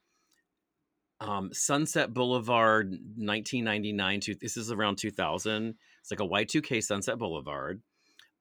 [1.19, 4.19] um, Sunset Boulevard, 1999.
[4.21, 5.73] To, this is around 2000.
[6.01, 7.81] It's like a Y2K Sunset Boulevard.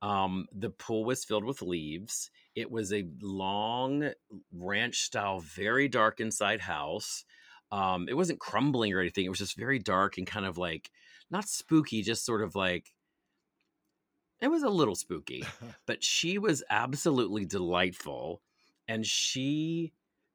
[0.02, 2.30] Um, the pool was filled with leaves.
[2.54, 4.10] It was a long
[4.52, 7.24] ranch style, very dark inside house.
[7.70, 9.26] Um, it wasn't crumbling or anything.
[9.26, 10.90] It was just very dark and kind of like
[11.30, 12.92] not spooky, just sort of like
[14.40, 15.44] it was a little spooky.
[15.86, 18.40] but she was absolutely delightful,
[18.88, 19.92] and she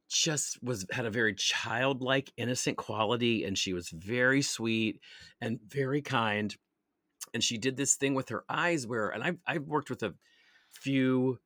[0.08, 5.02] just was had a very childlike, innocent quality, and she was very sweet
[5.42, 6.56] and very kind
[7.34, 10.14] and she did this thing with her eyes where and I've I've worked with a
[10.72, 11.40] few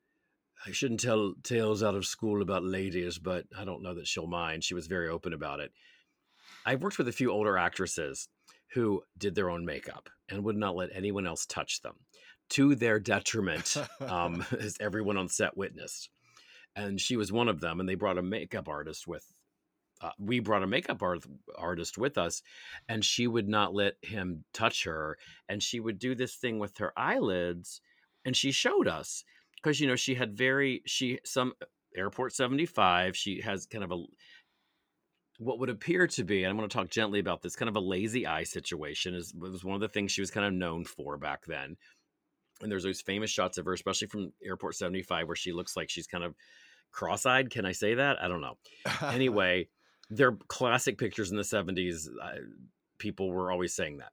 [0.66, 4.28] I shouldn't tell tales out of school about ladies, but I don't know that she'll
[4.28, 4.64] mind.
[4.64, 5.72] She was very open about it.
[6.66, 8.28] I've worked with a few older actresses
[8.74, 11.96] who did their own makeup and would not let anyone else touch them
[12.50, 16.10] to their detriment, um, as everyone on set witnessed.
[16.76, 19.26] And she was one of them, and they brought a makeup artist with
[20.02, 21.26] uh, we brought a makeup art-
[21.58, 22.42] artist with us
[22.88, 25.18] and she would not let him touch her
[25.50, 27.82] and she would do this thing with her eyelids
[28.26, 29.24] and she showed us
[29.56, 31.54] because you know she had very she some
[31.96, 34.04] airport 75 she has kind of a
[35.40, 37.76] what would appear to be and i'm going to talk gently about this kind of
[37.76, 40.86] a lazy eye situation is was one of the things she was kind of known
[40.86, 41.76] for back then
[42.62, 45.90] and there's those famous shots of her especially from airport 75 where she looks like
[45.90, 46.36] she's kind of
[46.92, 48.22] cross-eyed can i say that?
[48.22, 48.58] I don't know.
[49.02, 49.68] Anyway
[50.10, 52.08] they're classic pictures in the 70s.
[52.22, 52.40] Uh,
[52.98, 54.12] people were always saying that.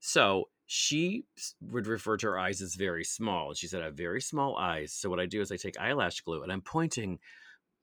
[0.00, 1.24] So she
[1.60, 3.54] would refer to her eyes as very small.
[3.54, 4.92] She said, I have very small eyes.
[4.92, 7.18] So what I do is I take eyelash glue and I'm pointing,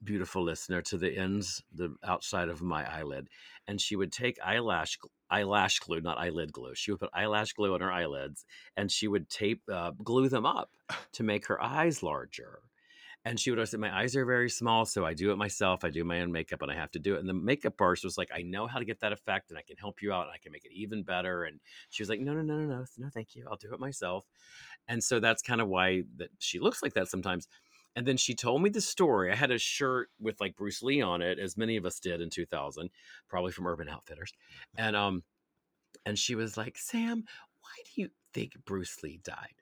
[0.03, 3.27] beautiful listener, to the ends, the outside of my eyelid.
[3.67, 4.97] And she would take eyelash
[5.31, 6.75] eyelash glue, not eyelid glue.
[6.75, 8.45] She would put eyelash glue on her eyelids
[8.77, 10.69] and she would tape, uh, glue them up
[11.13, 12.59] to make her eyes larger
[13.25, 15.83] and she would always say, My eyes are very small, so I do it myself.
[15.83, 17.19] I do my own makeup and I have to do it.
[17.19, 19.63] And the makeup artist was like, I know how to get that effect and I
[19.63, 21.43] can help you out and I can make it even better.
[21.43, 21.59] And
[21.89, 23.47] she was like, No, no, no, no, no, no, thank you.
[23.49, 24.25] I'll do it myself.
[24.87, 27.47] And so that's kind of why that she looks like that sometimes.
[27.95, 29.31] And then she told me the story.
[29.31, 32.21] I had a shirt with like Bruce Lee on it, as many of us did
[32.21, 32.89] in 2000,
[33.29, 34.33] probably from Urban Outfitters.
[34.77, 35.23] And um,
[36.05, 37.23] and she was like, Sam,
[37.61, 39.55] why do you think Bruce Lee died?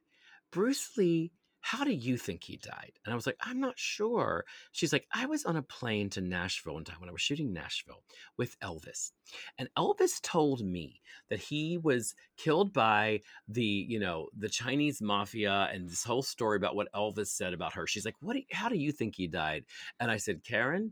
[0.52, 1.32] Bruce Lee
[1.66, 2.92] how do you think he died?
[3.04, 4.44] And I was like, I'm not sure.
[4.74, 7.54] She's like, I was on a plane to Nashville one time when I was shooting
[7.54, 8.04] Nashville
[8.38, 9.12] with Elvis.
[9.58, 11.00] And Elvis told me
[11.30, 16.58] that he was killed by the, you know, the Chinese mafia and this whole story
[16.58, 17.88] about what Elvis said about her.
[17.88, 19.64] She's like, what, do you, how do you think he died?
[20.02, 20.92] And I said, Karen,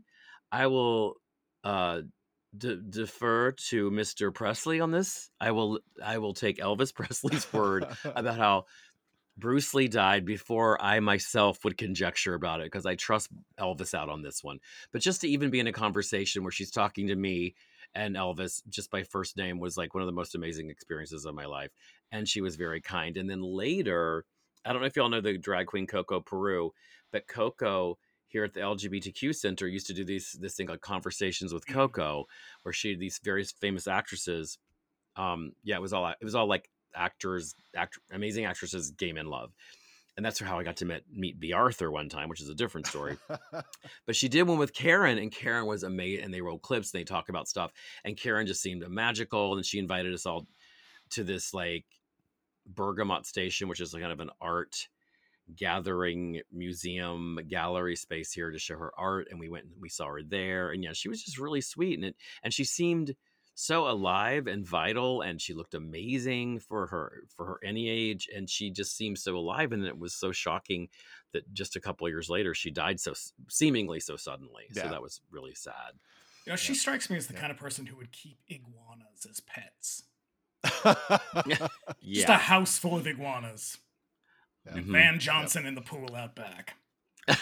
[0.50, 1.16] I will,
[1.64, 2.00] uh,
[2.58, 4.32] defer to Mr.
[4.32, 5.30] Presley on this.
[5.40, 8.66] I will I will take Elvis Presley's word about how
[9.36, 14.08] Bruce Lee died before I myself would conjecture about it because I trust Elvis out
[14.08, 14.58] on this one.
[14.92, 17.54] But just to even be in a conversation where she's talking to me
[17.94, 21.34] and Elvis just by first name was like one of the most amazing experiences of
[21.34, 21.70] my life.
[22.10, 23.16] And she was very kind.
[23.16, 24.24] And then later,
[24.64, 26.72] I don't know if y'all know the drag queen Coco Peru,
[27.10, 31.52] but Coco here at the LGBTQ Center used to do these this thing called conversations
[31.52, 31.78] with mm-hmm.
[31.80, 32.24] Coco,
[32.62, 34.58] where she had these various famous actresses.
[35.16, 39.26] Um, yeah, it was all it was all like actors, act, amazing actresses, gay men
[39.26, 39.52] love.
[40.16, 42.54] And that's how I got to meet, meet Bea Arthur one time, which is a
[42.54, 43.16] different story.
[44.06, 46.24] but she did one with Karen, and Karen was amazing.
[46.24, 47.72] And they roll clips and they talk about stuff.
[48.04, 49.56] And Karen just seemed magical.
[49.56, 50.46] And she invited us all
[51.10, 51.86] to this like
[52.66, 54.88] Bergamot Station, which is kind of an art
[55.56, 60.06] gathering museum gallery space here to show her art and we went and we saw
[60.06, 63.14] her there and yeah she was just really sweet and it and she seemed
[63.62, 68.50] so alive and vital and she looked amazing for her for her any age and
[68.50, 70.88] she just seemed so alive and it was so shocking
[71.32, 73.12] that just a couple of years later she died so
[73.48, 74.82] seemingly so suddenly yeah.
[74.82, 75.92] so that was really sad
[76.44, 76.78] you know she yeah.
[76.78, 77.40] strikes me as the yeah.
[77.40, 80.02] kind of person who would keep iguanas as pets
[82.02, 83.78] just a house full of iguanas
[84.66, 84.92] and mm-hmm.
[84.92, 85.68] van johnson yep.
[85.68, 86.74] in the pool out back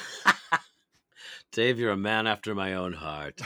[1.53, 3.41] Dave, you're a man after my own heart.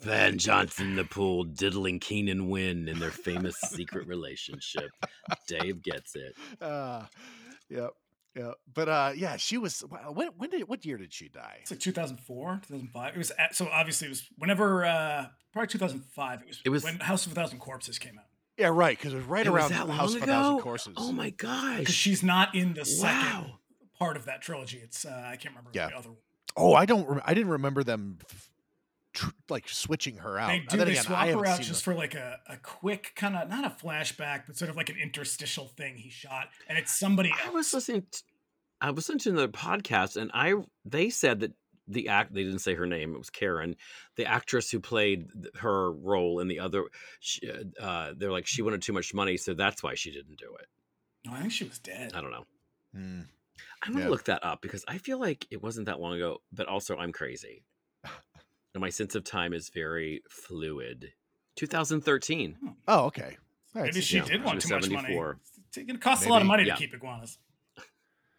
[0.00, 4.90] Van Johnson in the pool diddling Keenan Wynn in their famous secret relationship.
[5.46, 6.34] Dave gets it.
[6.60, 7.04] Uh,
[7.68, 7.90] yep.
[8.36, 9.84] Yeah, but uh, yeah, she was.
[10.12, 11.58] When when did what year did she die?
[11.60, 13.14] It's like 2004, 2005.
[13.14, 16.40] It was at, so obviously it was whenever uh, probably 2005.
[16.40, 16.60] It was.
[16.64, 18.24] It was when House of a Thousand Corpses came out.
[18.58, 18.98] Yeah, right.
[18.98, 20.22] Because it was right it around was House ago?
[20.24, 20.94] of a Thousand Corpses.
[20.96, 21.78] Oh my gosh!
[21.78, 23.52] Because she's not in the second
[23.96, 24.80] part of that trilogy.
[24.82, 25.90] It's uh, I can't remember yeah.
[25.90, 26.10] the other.
[26.56, 27.20] Oh, I don't.
[27.24, 28.18] I didn't remember them
[29.14, 30.48] tr- like switching her out.
[30.48, 30.76] They do.
[30.76, 33.70] They again, swap her out just for like a, a quick kind of not a
[33.70, 37.32] flashback, but sort of like an interstitial thing he shot, and it's somebody.
[37.32, 37.54] I else.
[37.54, 38.06] was listening.
[38.10, 38.22] To,
[38.80, 41.52] I was listening to the podcast, and I they said that
[41.88, 43.14] the act they didn't say her name.
[43.14, 43.76] It was Karen,
[44.16, 46.84] the actress who played her role in the other.
[47.20, 47.40] She,
[47.80, 50.66] uh, they're like she wanted too much money, so that's why she didn't do it.
[51.26, 52.12] No, I think she was dead.
[52.14, 52.44] I don't know.
[52.94, 53.20] Hmm.
[53.82, 56.66] I'm gonna look that up because I feel like it wasn't that long ago, but
[56.66, 57.64] also I'm crazy.
[58.04, 61.12] and my sense of time is very fluid.
[61.56, 62.56] 2013.
[62.88, 63.36] Oh, okay.
[63.74, 65.02] Maybe she yeah, did want too 74.
[65.02, 65.88] much money.
[65.88, 66.30] It costs Maybe.
[66.30, 66.74] a lot of money yeah.
[66.74, 67.38] to keep iguanas.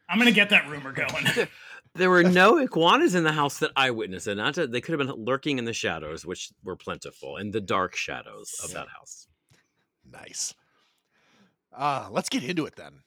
[0.07, 1.47] I'm gonna get that rumor going.
[1.95, 4.97] there were no iguanas in the house that I witnessed, and not to, they could
[4.97, 8.87] have been lurking in the shadows, which were plentiful, in the dark shadows of that
[8.87, 9.27] house.
[10.09, 10.53] Nice.
[11.75, 13.01] Uh, let's get into it then.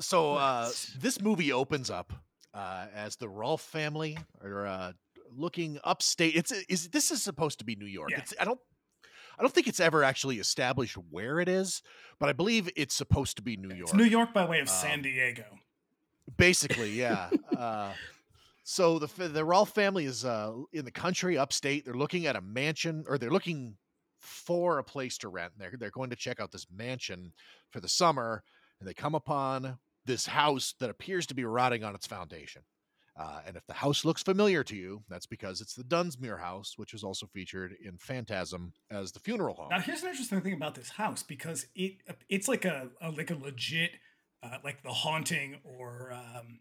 [0.00, 2.12] So uh, this movie opens up
[2.54, 4.92] uh, as the Rolfe family are uh,
[5.36, 6.34] looking upstate.
[6.34, 8.10] It's is this is supposed to be New York.
[8.10, 8.18] Yeah.
[8.18, 8.60] It's, I don't
[9.38, 11.82] I don't think it's ever actually established where it is,
[12.18, 13.88] but I believe it's supposed to be New York.
[13.88, 15.44] It's New York by way of um, San Diego.
[16.36, 17.30] Basically, yeah.
[17.56, 17.92] uh,
[18.64, 21.84] so the the Rolfe family is uh, in the country, upstate.
[21.84, 23.76] They're looking at a mansion, or they're looking
[24.18, 25.52] for a place to rent.
[25.58, 27.32] They're they're going to check out this mansion
[27.70, 28.42] for the summer,
[28.78, 32.62] and they come upon this house that appears to be rotting on its foundation.
[33.18, 36.74] Uh, and if the house looks familiar to you, that's because it's the Dunsmuir house,
[36.76, 39.68] which is also featured in Phantasm as the funeral home.
[39.70, 41.96] Now, here's an interesting thing about this house because it
[42.28, 43.90] it's like a, a like a legit
[44.42, 46.60] uh, like the haunting or um,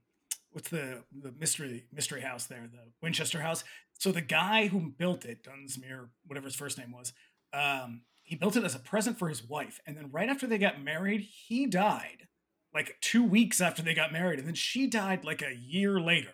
[0.51, 3.63] what's the the mystery mystery house there, the Winchester house.
[3.97, 7.13] So the guy who built it, Dunsmuir, whatever his first name was,
[7.53, 10.57] um, he built it as a present for his wife, and then right after they
[10.57, 12.27] got married, he died
[12.73, 16.33] like two weeks after they got married, and then she died like a year later.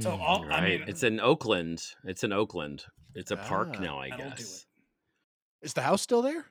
[0.00, 0.62] So hmm, all right.
[0.62, 1.82] I mean, it's in Oakland.
[2.04, 2.84] It's in Oakland.
[3.14, 4.66] It's a ah, park now, I guess.
[5.62, 6.46] Is the house still there?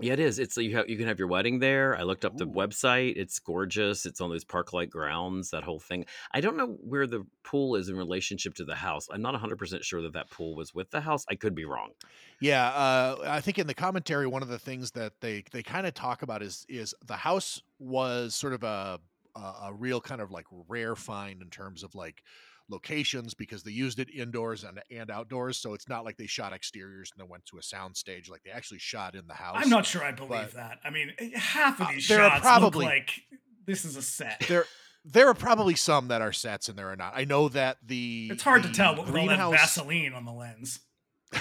[0.00, 0.38] Yeah, it is.
[0.38, 1.96] It's you have you can have your wedding there.
[1.96, 2.38] I looked up Ooh.
[2.38, 3.14] the website.
[3.16, 4.06] It's gorgeous.
[4.06, 5.50] It's on those park-like grounds.
[5.50, 6.06] That whole thing.
[6.32, 9.08] I don't know where the pool is in relationship to the house.
[9.10, 11.24] I'm not 100 percent sure that that pool was with the house.
[11.30, 11.90] I could be wrong.
[12.40, 15.86] Yeah, uh, I think in the commentary, one of the things that they they kind
[15.86, 19.00] of talk about is is the house was sort of a
[19.34, 22.22] a, a real kind of like rare find in terms of like
[22.68, 25.58] locations because they used it indoors and, and outdoors.
[25.58, 28.28] So it's not like they shot exteriors and then went to a sound stage.
[28.28, 29.56] Like they actually shot in the house.
[29.58, 30.78] I'm not sure I believe but, that.
[30.84, 33.22] I mean, eh, half of uh, these uh, shots probably, look like
[33.66, 34.44] this is a set.
[34.48, 34.64] There,
[35.04, 37.12] there are probably some that are sets and there are not.
[37.14, 40.24] I know that the it's hard the to tell, but with all that Vaseline on
[40.24, 40.80] the lens.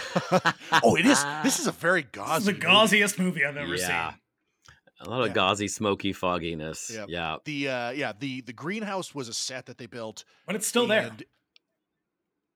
[0.84, 1.24] oh, it is.
[1.44, 2.34] This is a very gauzy.
[2.34, 4.12] This is the gauziest movie I've ever yeah.
[4.12, 4.20] seen.
[5.00, 5.34] A lot of yeah.
[5.34, 6.92] gauzy, smoky fogginess.
[6.94, 7.08] Yep.
[7.10, 7.38] Yeah.
[7.46, 10.24] The uh yeah, the the greenhouse was a set that they built.
[10.46, 11.12] But it's still and, there.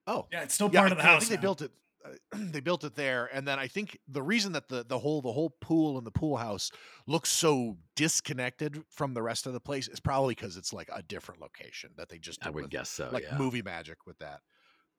[0.06, 0.26] Oh.
[0.32, 1.22] Yeah, it's still part yeah, of the house.
[1.22, 1.36] I think now.
[1.36, 1.70] they built it
[2.04, 2.08] uh,
[2.50, 5.32] they built it there and then I think the reason that the the whole the
[5.32, 6.70] whole pool and the pool house
[7.06, 11.02] looks so disconnected from the rest of the place is probably because it's like a
[11.02, 13.08] different location that they just I would with, guess so.
[13.12, 13.38] Like yeah.
[13.38, 14.40] movie magic with that.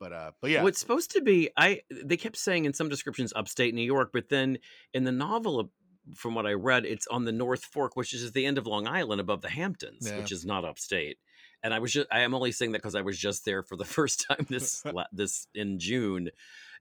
[0.00, 1.50] But uh, but yeah, well, it's supposed to be.
[1.56, 4.58] I they kept saying in some descriptions upstate New York, but then
[4.92, 5.70] in the novel
[6.14, 8.86] from what I read, it's on the North Fork, which is the end of Long
[8.86, 10.18] Island above the Hamptons, yeah.
[10.18, 11.18] which is not upstate.
[11.62, 13.76] And I was just, I am only saying that because I was just there for
[13.76, 16.30] the first time this, this in June.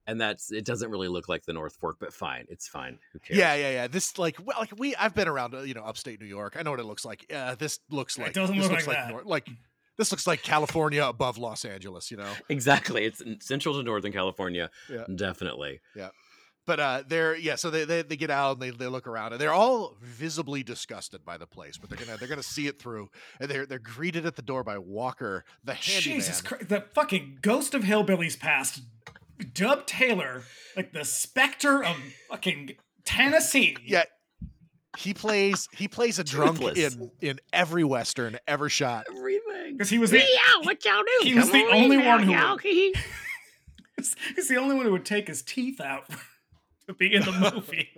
[0.06, 2.46] And that's, it doesn't really look like the North Fork, but fine.
[2.50, 3.00] It's fine.
[3.14, 3.38] Who cares?
[3.40, 3.88] Yeah, yeah, yeah.
[3.88, 6.58] This, like, well, like we, I've been around, uh, you know, upstate New York.
[6.60, 7.26] I know what it looks like.
[7.34, 9.10] Uh, this looks like, it doesn't look like, like that.
[9.12, 9.48] North, like,
[9.98, 12.30] this looks like California above Los Angeles, you know?
[12.50, 13.06] Exactly.
[13.06, 14.70] It's central to Northern California.
[14.90, 15.06] Yeah.
[15.16, 15.80] Definitely.
[15.96, 16.10] Yeah
[16.66, 19.32] but uh they're yeah so they, they they get out and they, they look around
[19.34, 22.80] and they're all visibly disgusted by the place but they're gonna they're gonna see it
[22.80, 26.82] through and they're they're greeted at the door by walker the handyman jesus christ the
[26.94, 28.82] fucking ghost of hillbillies past
[29.56, 30.44] Dub Taylor,
[30.78, 31.98] like the specter of
[32.30, 33.76] fucking Tennessee.
[33.84, 34.04] Yeah.
[34.96, 36.96] He plays he plays a drunk Toothless.
[36.96, 39.06] in in every western ever shot.
[39.10, 39.74] Everything.
[39.74, 41.28] Because he was the, Yeah, what y'all do?
[41.28, 42.94] He was the on only in one now, who- y'all.
[44.36, 46.18] He's the only one who would take his teeth out to
[46.98, 47.90] be in the movie.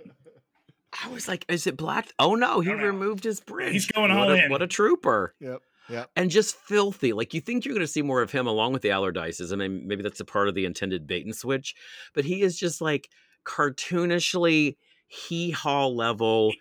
[1.03, 2.08] I was like, is it black?
[2.19, 2.84] Oh no, he No, no.
[2.86, 3.73] removed his bridge.
[3.73, 4.49] He's going what all a, in.
[4.51, 5.34] What a trooper.
[5.39, 5.60] Yep.
[5.89, 6.10] Yep.
[6.15, 7.13] And just filthy.
[7.13, 9.51] Like you think you're going to see more of him along with the Allardyces.
[9.53, 11.75] I mean, maybe that's a part of the intended bait and switch.
[12.15, 13.10] But he is just like
[13.45, 14.77] cartoonishly
[15.08, 16.53] hee haw level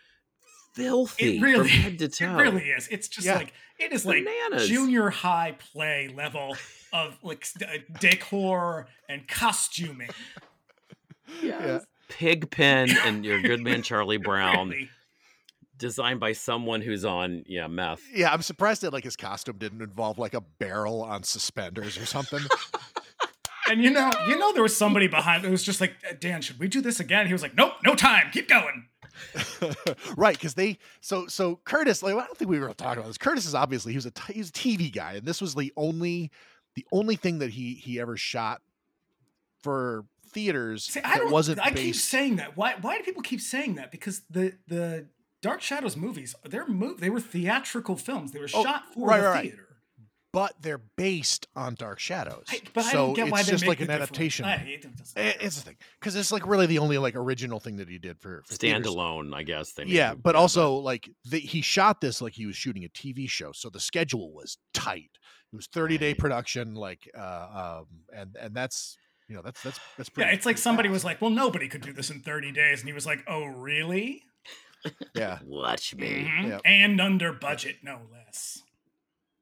[0.75, 2.37] filthy It really, from head to toe.
[2.39, 2.89] it really is.
[2.89, 3.37] It's just Yeah.
[3.37, 4.27] like it is like
[4.67, 6.57] junior high play level
[6.93, 10.11] of like st- uh, decor and costuming.
[11.43, 11.85] Yes.
[12.09, 14.91] Pigpen and your good man Charlie Brown, Really.
[15.77, 18.03] designed by someone who's on yeah meth.
[18.13, 22.07] Yeah, I'm surprised that like his costume didn't involve like a barrel on suspenders or
[22.07, 22.41] something.
[23.67, 26.59] And you know, you know, there was somebody behind that was just like, Dan, should
[26.59, 27.27] we do this again?
[27.27, 28.89] He was like, Nope, no time, keep going.
[30.19, 32.03] right, because they so so Curtis.
[32.03, 33.17] Like, I don't think we were talking about this.
[33.17, 35.55] Curtis is obviously he was a t- he was a TV guy, and this was
[35.55, 36.31] the only
[36.75, 38.61] the only thing that he he ever shot
[39.63, 41.33] for theaters See, I that don't.
[41.33, 42.57] wasn't I keep saying that.
[42.57, 42.75] Why?
[42.81, 43.91] Why do people keep saying that?
[43.91, 45.07] Because the the
[45.41, 47.01] Dark Shadows movies, they're move.
[47.01, 48.33] They were theatrical films.
[48.33, 49.43] They were Oh, shot for right, the right, right.
[49.43, 49.69] theater.
[50.33, 52.47] but they're based on Dark Shadows.
[52.49, 54.45] I, but so I don't get why it's they just make like an adaptation.
[54.47, 55.39] I- it doesn't matter.
[55.41, 58.19] It's the thing because it's like really the only like original thing that he did
[58.21, 58.87] for, for theaters.
[58.87, 59.73] Standalone, I guess.
[59.75, 62.89] They Yeah, him, but also like the, he shot this like he was shooting a
[62.89, 65.11] TV show, so the schedule was tight.
[65.53, 66.19] It was thirty day Right.
[66.19, 68.97] production, like, uh, um, and and that's
[69.29, 70.29] you know that's that's that's pretty.
[70.29, 72.89] Yeah, it's like somebody was like, "Well, nobody could do this in 30 days," and
[72.89, 74.23] he was like, "Oh, really?"
[75.15, 76.29] yeah, watch me.
[76.31, 76.49] Mhm.
[76.49, 76.61] Yep.
[76.65, 78.63] And under budget, no less.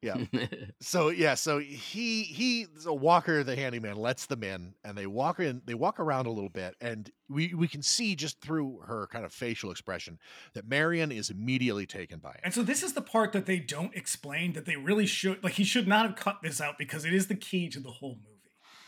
[0.01, 0.17] yeah.
[0.81, 5.39] So yeah, so he he so Walker the handyman lets them in, and they walk
[5.41, 5.63] in.
[5.65, 9.25] They walk around a little bit, and we we can see just through her kind
[9.25, 10.19] of facial expression
[10.55, 12.41] that Marion is immediately taken by it.
[12.43, 15.55] And so this is the part that they don't explain that they really should like
[15.55, 18.17] he should not have cut this out because it is the key to the whole
[18.17, 18.32] movie.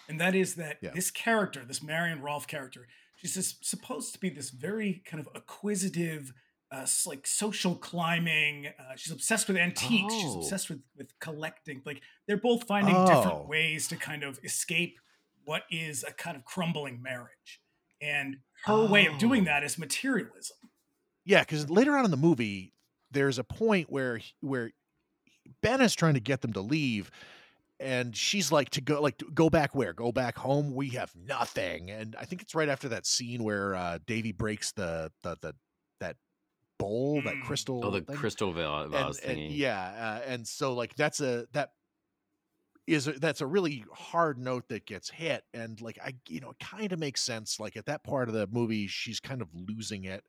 [0.09, 0.90] And that is that Yeah.
[0.95, 2.87] this character, this Marion Rolfe character,
[3.17, 6.33] she's supposed to be this very kind of acquisitive,
[6.71, 8.67] uh, like social climbing.
[8.79, 10.12] Uh, she's obsessed with antiques.
[10.14, 10.38] She's Oh.
[10.40, 11.83] obsessed with with collecting.
[11.85, 13.07] Like they're both finding Oh.
[13.07, 14.99] different ways to kind of escape
[15.45, 17.61] what is a kind of crumbling marriage.
[18.01, 19.45] And her way of doing Oh.
[19.47, 20.57] that is materialism.
[21.25, 22.75] Yeah, because later on in the movie,
[23.11, 24.73] there's a point where where
[25.62, 27.11] Ben is trying to get them to leave,
[27.85, 30.75] and she's like to go like go back where go back home.
[30.75, 34.73] We have nothing, and I think it's right after that scene where uh, Davy breaks
[34.73, 35.55] the the the
[36.01, 36.16] that
[36.79, 37.42] bowl that Mm.
[37.44, 37.85] crystal.
[37.85, 38.16] oh, the thing.
[38.16, 41.70] crystal va- and, vase and- yeah, uh, and so like that's a that
[42.87, 46.51] is a, that's a really hard note that gets hit and like i you know
[46.51, 49.49] it kind of makes sense like at that part of the movie she's kind of
[49.55, 50.23] losing it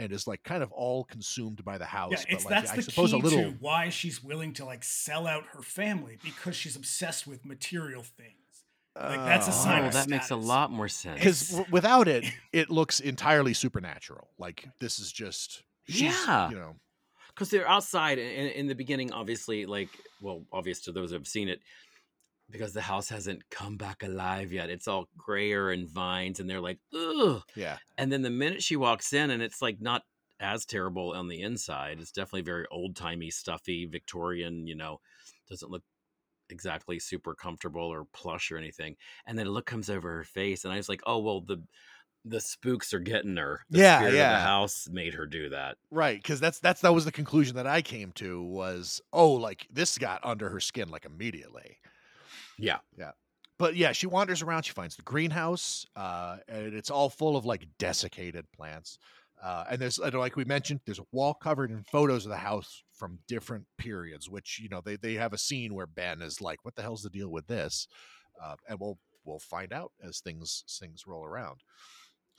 [0.00, 2.72] and is like kind of all consumed by the house Yeah, it's but like that's
[2.72, 5.62] i the suppose key a little to why she's willing to like sell out her
[5.62, 8.34] family because she's obsessed with material things.
[8.96, 11.18] Like, that's a sign Oh, of that makes a lot more sense.
[11.20, 16.50] because It's- without it it looks entirely supernatural like this is just she's, Yeah.
[16.50, 16.74] you know
[17.34, 19.88] because they're outside in, in the beginning obviously like
[20.20, 21.60] well obvious to those who have seen it
[22.50, 24.70] because the house hasn't come back alive yet.
[24.70, 27.42] It's all grayer and vines and they're like ugh.
[27.54, 27.78] Yeah.
[27.98, 30.02] And then the minute she walks in and it's like not
[30.40, 34.98] as terrible on the inside it's definitely very old-timey stuffy victorian you know
[35.50, 35.82] doesn't look
[36.48, 38.96] exactly super comfortable or plush or anything.
[39.26, 41.62] And then a look comes over her face and i was like oh well the
[42.24, 43.62] the spooks are getting her.
[43.70, 44.32] The Yeah, spirit of yeah.
[44.34, 45.76] the house made her do that.
[45.90, 49.66] Right because that's that's that was the conclusion that i came to was oh like
[49.70, 51.78] this got under her skin like immediately
[52.60, 53.12] yeah Yeah.
[53.58, 54.62] but yeah, she wanders around.
[54.64, 58.98] She finds the greenhouse, uh, and it's all full of like desiccated plants.
[59.42, 62.82] Uh, and there's, like we mentioned, there's a wall covered in photos of the house
[62.92, 64.28] from different periods.
[64.28, 67.02] Which you know they they have a scene where Ben is like, "What the hell's
[67.02, 67.88] the deal with this?"
[68.42, 71.60] Uh, and we'll we'll find out as things things roll around.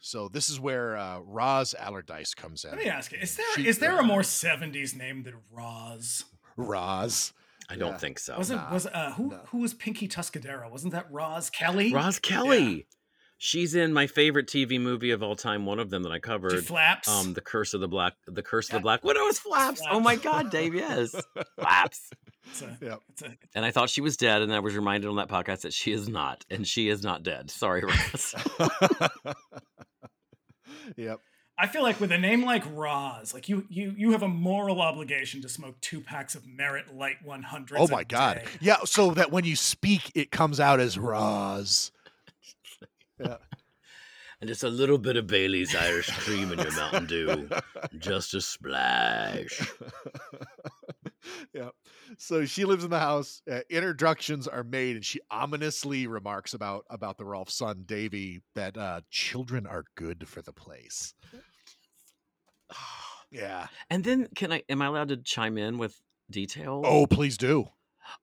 [0.04, 2.72] So this is where uh, Roz Allardyce comes in.
[2.72, 6.26] Let me ask you: Is there She- is there a more '70s name than Roz?
[6.56, 7.34] Roz?
[7.72, 7.98] I don't Yeah.
[7.98, 9.40] think so Was it nah, was uh, who no.
[9.50, 10.70] who was Pinky Tuscadero?
[10.70, 11.94] Wasn't that Roz Kelly?
[11.94, 12.88] Roz Kelly.
[13.44, 15.66] She's in my favorite TV movie of all time.
[15.66, 16.64] One of them that I She covered.
[16.64, 17.08] flaps.
[17.10, 18.76] Um, the Curse of the Black, the Curse Yeah.
[18.76, 19.82] of the Black Widow is Flaps.
[19.90, 21.16] Oh my God, Dave, yes,
[21.60, 22.12] Flaps.
[22.46, 23.00] it's a, Yep.
[23.10, 25.62] it's a, And I thought she was dead, and I was reminded on that podcast
[25.62, 27.50] that she is not, and she is not dead.
[27.50, 28.36] Sorry, Roz.
[30.96, 31.20] yep.
[31.62, 34.82] I feel like with a name like Roz, like you you you have a moral
[34.82, 37.78] obligation to smoke two packs of Merit Light 100.
[37.78, 38.46] Oh my god.
[38.60, 41.92] Yeah, so that when you speak, it comes out as Roz.
[43.24, 43.38] Yeah.
[44.40, 47.48] And just a little bit of Bailey's Irish cream in your Mountain Dew.
[48.00, 49.72] Just a splash.
[51.54, 51.70] yeah.
[52.18, 53.44] So she lives in the house.
[53.50, 58.76] Uh, introductions are made, and she ominously remarks about about the Rolfe son Davy that
[58.76, 61.14] uh, children are good for the place.
[63.32, 63.68] yeah.
[63.90, 66.00] And then can I am I allowed to chime in with
[66.30, 66.86] details?
[66.88, 67.70] Oh, please do.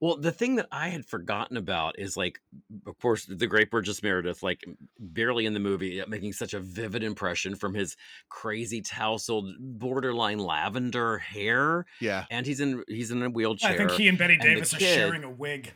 [0.01, 2.41] Well, the thing that I had forgotten about is like,
[2.87, 4.65] of course, the great Burgess Meredith, like
[4.99, 7.97] barely in the movie, making such a vivid impression from his
[8.29, 11.87] crazy tousled, borderline lavender hair.
[12.01, 13.71] Yeah, and he's in he's in a wheelchair.
[13.71, 15.73] I think he and Bette Davis are sharing a wig.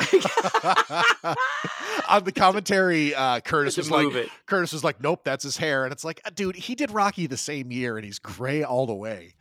[2.08, 4.28] on the commentary, uh, Curtis was like, it.
[4.46, 7.26] Curtis was like, nope, that's his hair, and it's like, uh, dude, he did Rocky
[7.26, 9.34] the same year, and he's gray all the way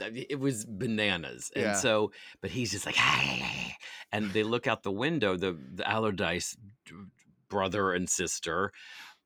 [0.00, 1.50] it was bananas.
[1.54, 1.74] And yeah.
[1.74, 3.74] so, but he's just like, hey.
[4.12, 6.56] and they look out the window, the, the Allardyce
[7.48, 8.72] brother and sister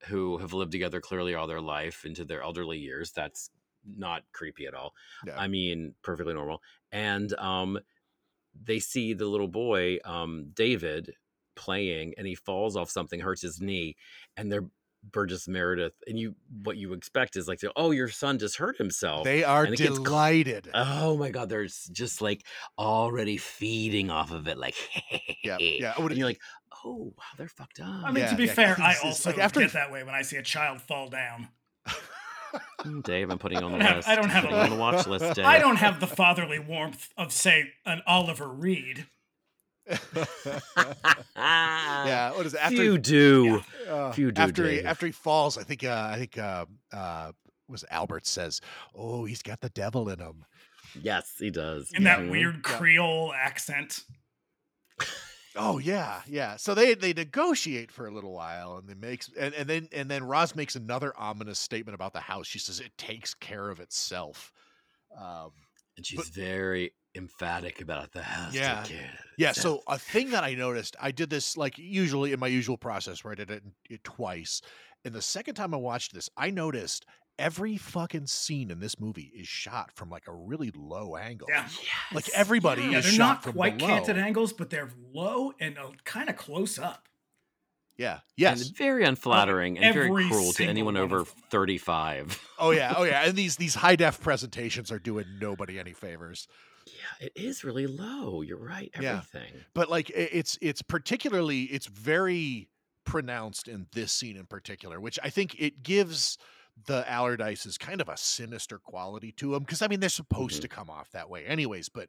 [0.07, 3.13] who have lived together clearly all their life into their elderly years.
[3.13, 3.51] That's
[3.85, 4.95] not creepy at all.
[5.27, 5.39] Yeah.
[5.39, 6.63] I mean, perfectly normal.
[6.93, 7.79] And um,
[8.61, 11.15] they see the little boy, um, David,
[11.57, 13.97] playing and he falls off something, hurts his knee,
[14.37, 14.67] and they're
[15.03, 19.25] Burgess Meredith, and you what you expect is like, oh, your son just hurt himself.
[19.25, 20.65] They are delighted.
[20.65, 22.45] Gets, oh my god, they're just like
[22.79, 24.75] already feeding off of it, like
[25.43, 25.95] yeah, yeah.
[25.97, 26.41] And you're like,
[26.85, 27.89] oh wow, they're fucked up.
[28.05, 30.15] I mean, yeah, to be yeah, fair, I also like after get that way when
[30.15, 31.49] I see a child fall down.
[33.03, 34.09] Dave, I'm putting on the list.
[34.09, 35.35] I don't have a, on the watch list.
[35.35, 35.45] Dave.
[35.45, 39.07] I don't have the fatherly warmth of, say, an Oliver Reed.
[41.37, 42.61] yeah, what is it?
[42.65, 43.63] After Few do.
[43.85, 43.93] Yeah.
[43.93, 44.41] Uh, Few do.
[44.41, 47.33] After he after he falls, I think uh, I think uh, uh,
[47.69, 48.61] was Albert says,
[48.95, 50.45] "Oh, he's got the devil in him."
[51.01, 51.91] Yes, he does.
[51.93, 54.05] In that weird Creole accent.
[55.57, 56.57] Oh yeah, yeah.
[56.57, 60.11] So they they negotiate for a little while, and they makes and, and then and
[60.11, 62.47] then Roz makes another ominous statement about the house.
[62.47, 64.53] She says it takes care of itself.
[65.19, 65.51] Um,
[65.97, 68.55] and she's but, very emphatic about the house.
[68.55, 68.85] Yeah.
[69.37, 69.53] Yeah.
[69.53, 73.25] So a thing that I noticed, I did this like usually in my usual process
[73.25, 74.63] where I did it, it twice.
[75.05, 77.07] And the second time I watched this, I noticed
[77.41, 81.49] every fucking scene in this movie is shot from like a really low angle.
[81.51, 81.67] Yeah.
[81.67, 82.15] Yes.
[82.15, 83.89] Like everybody yeah, is they're shot not quite below.
[83.89, 87.09] canted angles, but they're low and uh, kind of close up.
[87.97, 88.21] Yeah.
[88.37, 88.69] Yes.
[88.69, 92.41] And very unflattering and very cruel to anyone over 35.
[92.59, 92.95] Oh yeah.
[93.01, 93.25] Oh yeah.
[93.25, 96.47] And these these high def presentations are doing nobody any favors.
[96.87, 98.43] Yeah, it is really low.
[98.43, 98.91] You're right.
[98.95, 99.53] Everything.
[99.55, 99.61] Yeah.
[99.75, 102.69] But like it's it's particularly it's very
[103.05, 106.39] pronounced in this scene in particular, which I think it gives
[106.87, 110.63] the Allardyces kind of a sinister quality to them because I mean they're supposed mm-hmm.
[110.63, 112.09] to come off that way anyways, but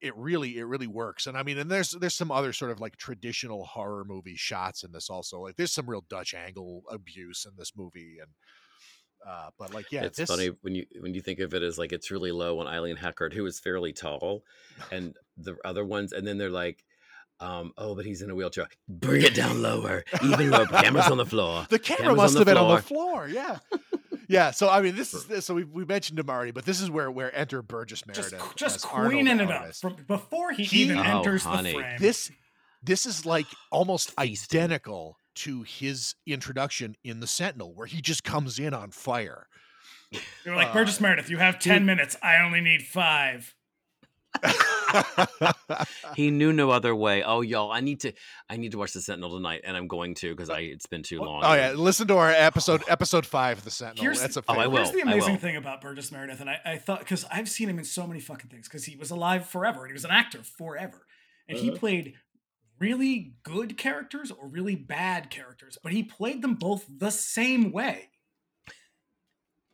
[0.00, 2.80] it really it really works and i mean and there's there's some other sort of
[2.80, 7.44] like traditional horror movie shots in this also like there's some real dutch angle abuse
[7.44, 8.30] in this movie and
[9.28, 10.30] uh, but like, yeah, it's this...
[10.30, 12.96] funny when you when you think of it as like it's really low on Eileen
[12.96, 14.42] Heckart, who is fairly tall,
[14.90, 16.82] and the other ones, and then they're like,
[17.38, 18.68] um, oh, but he's in a wheelchair.
[18.88, 20.66] Bring it down lower, even lower.
[20.66, 21.66] Camera's on the floor.
[21.68, 23.28] The camera Camera's must have been on the floor.
[23.28, 23.58] Yeah.
[24.30, 24.50] Yeah.
[24.50, 26.90] So I mean, this is this, so we, we mentioned him already, but this is
[26.90, 30.98] where where enter Burgess Meredith, just, just queening it up from before he, he even
[30.98, 31.72] oh, enters honey.
[31.72, 31.98] the frame.
[31.98, 32.30] This
[32.82, 38.58] this is like almost identical to his introduction in the Sentinel, where he just comes
[38.58, 39.46] in on fire.
[40.44, 41.30] You're like uh, Burgess Meredith.
[41.30, 41.86] You have ten dude.
[41.86, 42.16] minutes.
[42.22, 43.54] I only need five.
[46.16, 47.22] he knew no other way.
[47.22, 48.12] Oh, y'all, I need to,
[48.48, 51.02] I need to watch the Sentinel tonight, and I'm going to because I it's been
[51.02, 51.42] too long.
[51.44, 54.02] Oh yeah, listen to our episode, episode five of the Sentinel.
[54.02, 54.44] Here's, That's a.
[54.48, 54.78] Oh, I will.
[54.78, 57.78] Here's the amazing thing about Burgess Meredith, and I, I thought because I've seen him
[57.78, 60.42] in so many fucking things because he was alive forever and he was an actor
[60.42, 61.06] forever,
[61.48, 61.64] and uh-huh.
[61.64, 62.14] he played
[62.78, 68.08] really good characters or really bad characters, but he played them both the same way.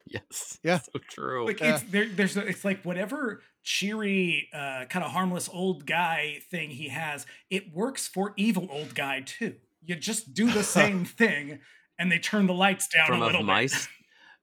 [0.06, 0.58] Yes.
[0.62, 0.78] Yeah.
[0.78, 1.46] So true.
[1.46, 1.74] Like yeah.
[1.74, 6.88] it's there, there's it's like whatever cheery, uh, kind of harmless old guy thing he
[6.88, 9.56] has, it works for evil old guy too.
[9.82, 11.58] You just do the same thing,
[11.98, 13.88] and they turn the lights down from a little of mice,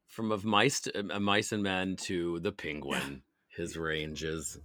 [0.09, 3.01] from of mice, to, uh, mice and men to the penguin.
[3.01, 3.63] Yeah.
[3.63, 4.57] His ranges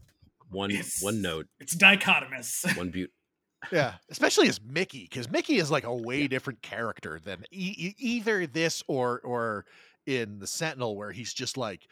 [0.51, 1.47] one it's, one note.
[1.61, 2.77] It's dichotomous.
[2.77, 3.11] One beaut
[3.73, 6.29] yeah, especially as Mickey, because Mickey is like a way yeah.
[6.29, 9.67] different character than e- either this or or
[10.07, 11.87] in the Sentinel, where he's just like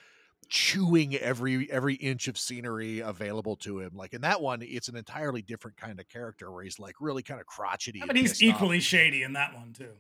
[0.48, 3.92] chewing every every inch of scenery available to him.
[3.94, 7.22] Like in that one, it's an entirely different kind of character where he's like really
[7.22, 8.00] kind of crotchety.
[8.00, 8.82] Yeah, but he's equally off.
[8.82, 9.92] shady in that one too.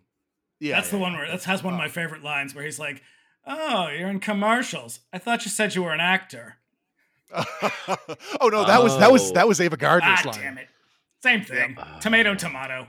[0.60, 2.78] Yeah, that's yeah, the one where that has one of my favorite lines where he's
[2.78, 3.02] like,
[3.46, 5.00] "Oh, you're in commercials.
[5.12, 6.56] I thought you said you were an actor."
[7.34, 8.84] oh no, that oh.
[8.84, 10.40] was that was that was Ava Gardner's ah, line.
[10.40, 10.68] Damn it.
[11.22, 11.76] Same thing.
[11.76, 12.86] Uh, tomato, tomato.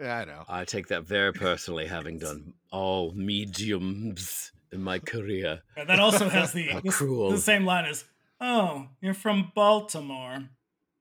[0.00, 0.44] Yeah, I know.
[0.48, 5.60] I take that very personally, having done all mediums in my career.
[5.76, 7.30] And that also has the How the, cruel.
[7.30, 8.04] the same line as,
[8.40, 10.48] "Oh, you're from Baltimore."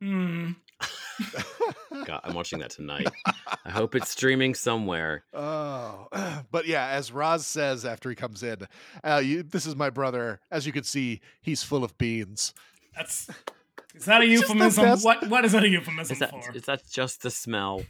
[0.02, 0.52] Hmm.
[2.06, 3.08] God, I'm watching that tonight.
[3.66, 5.26] I hope it's streaming somewhere.
[5.34, 6.08] Oh,
[6.52, 8.66] but yeah, as Roz says after he comes in,
[9.04, 10.40] uh, you, this is my brother.
[10.50, 12.54] As you can see, he's full of beans.
[12.96, 13.30] That's
[13.96, 15.00] is that a It's euphemism?
[15.02, 16.56] What what is that a euphemism Is that for?
[16.56, 17.84] is that just the smell?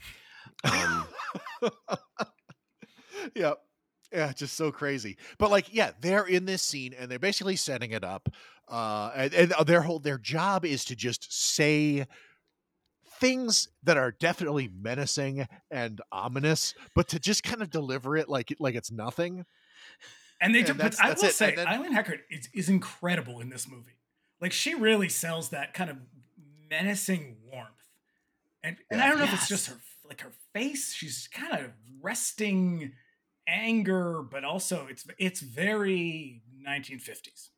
[0.64, 1.06] Um,
[3.36, 3.60] Yep.
[4.12, 5.18] Yeah, just so crazy.
[5.38, 8.30] But like, yeah, they're in this scene and they're basically setting it up.
[8.68, 12.06] Uh, and, and their whole their job is to just say
[13.20, 18.54] things that are definitely menacing and ominous, but to just kind of deliver it like
[18.60, 19.46] like it's nothing.
[20.42, 21.34] And they Yeah, do, but that's- I will it.
[21.34, 23.98] say, then- Eileen Heckart is, is incredible in this movie.
[24.40, 25.98] Like she really sells that kind of
[26.70, 27.70] menacing warmth,
[28.64, 30.94] and and I don't know if it's just her like her face.
[30.94, 32.94] She's kind of resting
[33.50, 37.50] anger, but also it's it's very 1950s.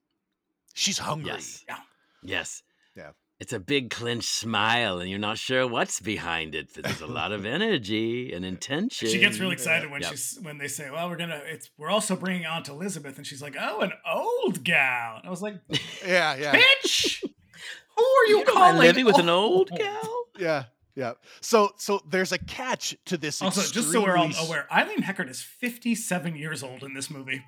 [0.74, 1.32] She's hungry.
[1.34, 1.64] yes.
[1.68, 1.78] Yeah.
[2.24, 2.64] Yes.
[2.96, 3.12] Yeah.
[3.40, 6.70] It's a big clenched smile, and you're not sure what's behind it.
[6.76, 9.08] But there's a lot of energy and intention.
[9.10, 10.12] She gets really excited when Yep.
[10.12, 13.42] she's when they say, "Well, we're gonna it's we're also bringing Aunt Elizabeth," and she's
[13.42, 15.56] like, "Oh, an old gal." And I was like,
[16.06, 16.54] Yeah, yeah.
[16.56, 17.22] "Bitch,
[17.98, 20.26] who are you, You know, calling I'm living with an old old?" gal.
[20.38, 20.64] Yeah.
[20.96, 21.14] Yeah.
[21.40, 23.42] So so there's a catch to this.
[23.42, 27.10] Also, just so we're all extremely aware, Eileen Heckart is 57 years old in this
[27.10, 27.44] movie.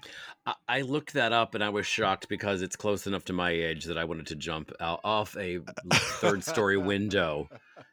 [0.45, 3.51] I, I looked that up and I was shocked because it's close enough to my
[3.51, 5.59] age that I wanted to jump out off a
[5.93, 7.49] third story window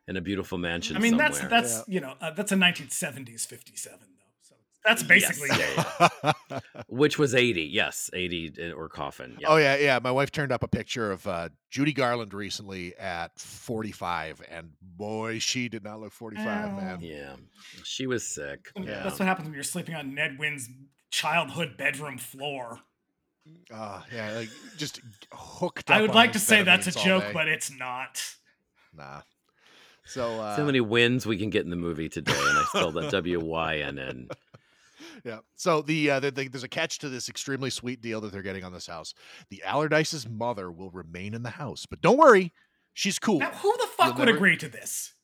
[0.06, 0.96] in a beautiful mansion.
[0.96, 1.48] I mean, somewhere.
[1.48, 4.06] that's that's you know uh, that's a 1970s 57 though.
[4.06, 4.09] So
[4.84, 6.60] that's basically Yes, yeah, yeah.
[6.88, 7.62] which was 80.
[7.62, 9.36] Yes, 80 or coffin.
[9.40, 9.48] Yeah.
[9.48, 9.98] Oh yeah, yeah.
[10.02, 15.38] My wife turned up a picture of uh, Judy Garland recently at 45, and boy,
[15.38, 16.76] she did not look 45, Oh.
[16.76, 16.98] man.
[17.00, 17.34] Yeah,
[17.84, 18.70] she was sick.
[18.76, 19.02] Yeah.
[19.02, 20.68] That's what happens when you're sleeping on Ned Wynn's
[21.10, 22.80] childhood bedroom floor.
[23.72, 25.00] Uh, yeah, like just
[25.32, 25.90] hooked.
[25.90, 27.30] Up I would like to say that's a joke, day.
[27.32, 28.22] but it's not.
[28.96, 29.22] nah.
[30.04, 32.94] So, uh, so many wins we can get in the movie today, and I spelled
[32.94, 34.28] that W Y N N.
[35.24, 35.38] yeah.
[35.56, 38.42] So the, uh, the, the there's a catch to this extremely sweet deal that they're
[38.42, 39.14] getting on this house.
[39.50, 42.52] The Allardyce's mother will remain in the house, but don't worry,
[42.94, 43.38] she's cool.
[43.38, 45.14] Now, who the fuck You'll would never- agree to this?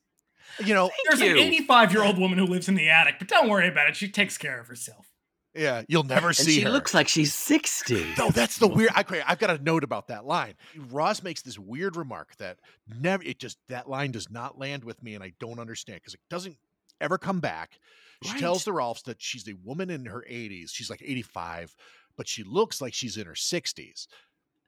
[0.65, 1.31] You know, There's you.
[1.31, 3.95] an 85 year old woman who lives in the attic, but don't worry about it.
[3.95, 5.11] She takes care of herself.
[5.53, 6.69] yeah, you'll never And see she her.
[6.69, 8.13] looks like she's 60.
[8.17, 8.91] No, that's the weird.
[8.95, 10.53] I, I've got a note about that line.
[10.89, 13.21] Roz makes this weird remark that never.
[13.23, 16.21] It just that line does not land with me, and I don't understand because it
[16.29, 16.57] doesn't
[17.01, 17.79] ever come back.
[18.23, 18.39] She Right.
[18.39, 20.71] tells the Rolfes that she's a woman in her 80s.
[20.71, 21.75] She's like 85,
[22.15, 24.07] but she looks like she's in her 60s,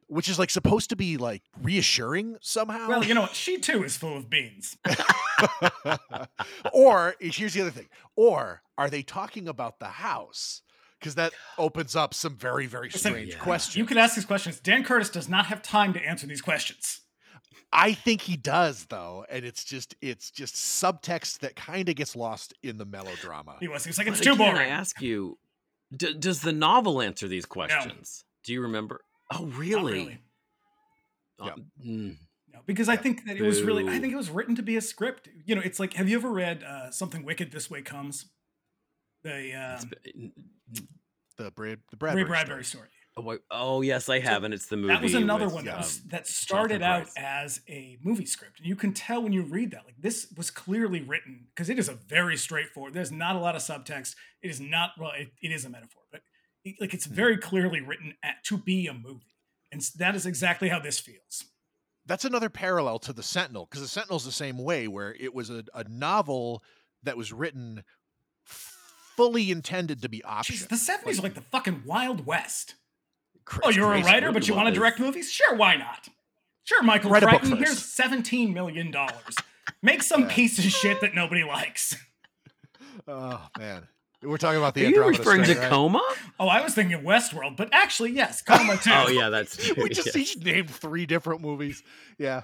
[0.08, 2.88] which is like supposed to be like reassuring somehow.
[2.88, 3.36] Well, you know what?
[3.36, 4.78] She too is full of beans.
[6.74, 7.90] or here's the other thing.
[8.16, 10.62] Or are they talking about the house?
[11.00, 13.40] Because that opens up some very, very strange yeah.
[13.40, 13.78] questions.
[13.78, 14.60] You could ask these questions.
[14.60, 17.02] Dan Curtis does not have time to answer these questions.
[17.72, 22.16] I think he does though, and it's just it's just subtext that kind of gets
[22.16, 23.58] lost in the melodrama.
[23.60, 23.84] He was.
[23.84, 24.70] He was like, it's too again, I boring.
[24.72, 25.38] ask you,
[25.96, 28.24] d- does the novel answer these questions?
[28.44, 29.02] Do you remember?
[29.32, 29.94] Oh, Not really?
[29.94, 30.20] really.
[31.44, 31.52] Yeah.
[31.54, 32.16] Um, mm.
[32.54, 33.02] No, because I Yeah.
[33.02, 33.88] think that it was really.
[33.88, 35.30] I think it was written to be a script.
[35.46, 37.52] You know, it's like, have you ever read uh, something wicked?
[37.52, 38.26] This way comes.
[39.24, 39.92] The It's um,
[40.72, 40.82] b-
[41.38, 42.88] The Brad the Ray Bradbury, Bradbury story.
[42.88, 42.90] story.
[43.28, 44.94] Oh, oh, yes, I have, and it's the movie.
[44.94, 48.60] That was another with, one that um, was that started out as a movie script,
[48.60, 49.86] and you can tell when you read that.
[49.86, 52.94] Like this was clearly written because it is a very straightforward.
[52.94, 54.16] There's not a lot of subtext.
[54.42, 55.12] It is not well.
[55.18, 56.22] It, it is a metaphor, but
[56.64, 59.36] it, like it's very clearly written at, to be a movie,
[59.72, 61.46] and that is exactly how this feels.
[62.06, 65.50] That's another parallel to the Sentinel because the Sentinel's the same way, where it was
[65.50, 66.64] a, a novel
[67.04, 67.84] that was written
[69.20, 70.66] fully intended to be option.
[70.70, 72.76] The '70s are like the fucking Wild West.
[73.50, 75.32] Cra- Oh, you're a writer, but you you want to direct movies?
[75.32, 76.08] Sure, why not?
[76.64, 77.58] Sure, Michael Write Crichton.
[77.58, 79.36] Here's seventeen million dollars.
[79.82, 80.34] Make some Yeah.
[80.34, 81.96] piece of shit that nobody likes.
[83.08, 83.88] Oh man,
[84.22, 85.70] we're talking about the Are you referring Strain, to right?
[85.72, 86.04] Coma?
[86.40, 88.92] Oh, I was thinking of Westworld, but actually, yes, Coma too.
[88.94, 90.16] Oh, yeah, that's we just yes.
[90.16, 91.82] each named three different movies.
[92.20, 92.44] Yeah.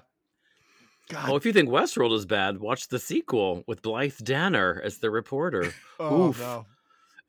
[1.10, 1.30] God.
[1.30, 5.12] Oh, if you think Westworld is bad, watch the sequel with Blythe Danner as the
[5.12, 5.72] reporter.
[5.99, 6.39] oh oof.
[6.39, 6.66] no.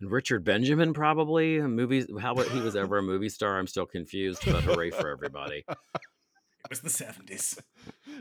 [0.01, 1.61] And Richard Benjamin, probably.
[1.61, 5.65] Movies, how he was ever a movie star, I'm still confused, but hooray for everybody.
[5.69, 7.59] It was the 70s.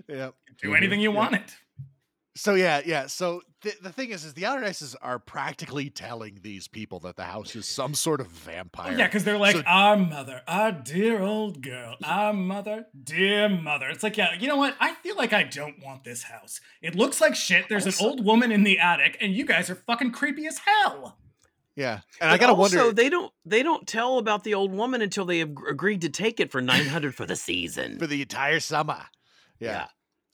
[0.08, 0.30] Yeah.
[0.62, 1.16] Do anything you mm-hmm.
[1.16, 1.22] Yeah.
[1.24, 1.44] wanted.
[2.38, 3.08] So yeah, yeah.
[3.08, 7.24] So th- the thing is, is the Allardyces are practically telling these people that the
[7.24, 8.92] house is some sort of vampire.
[8.94, 13.48] Oh, yeah, because they're like, So- our mother, our dear old girl, our mother, dear
[13.48, 13.88] mother.
[13.88, 14.76] It's like, yeah, you know what?
[14.82, 16.60] I feel like I don't want this house.
[16.82, 17.70] It looks like shit.
[17.70, 20.60] There's Also- an old woman in the attic, and you guys are fucking creepy as
[20.60, 21.18] hell.
[21.76, 25.02] Yeah, and I gotta also, wonder they don't they don't tell about the old woman
[25.02, 28.00] until they have agreed to take it for nine hundred for the season.
[28.00, 29.02] for the entire summer.
[29.60, 29.88] Yeah.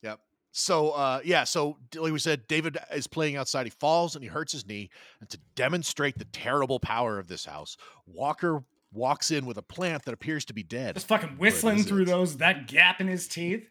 [0.03, 0.19] Yep.
[0.51, 3.65] So uh yeah, so like we said, David is playing outside.
[3.65, 4.89] He falls and he hurts his knee.
[5.19, 8.63] And to demonstrate the terrible power of this house, Walker
[8.93, 10.95] walks in with a plant that appears to be dead.
[10.95, 13.67] Just fucking whistling through those, that gap in his teeth.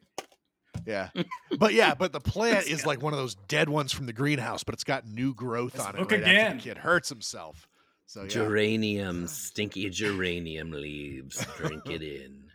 [0.87, 1.11] Yeah.
[1.59, 4.65] But yeah, but the plant is like one of those dead ones from the greenhouse,
[4.65, 6.57] but it's got new growth Let's on it look right after again.
[6.57, 7.69] the kid hurts himself.
[8.07, 8.29] So yeah.
[8.29, 11.45] Geranium, stinky geranium leaves.
[11.57, 12.45] Drink it in.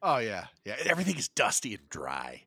[0.00, 0.76] Oh yeah, yeah.
[0.84, 2.44] Everything is dusty and dry.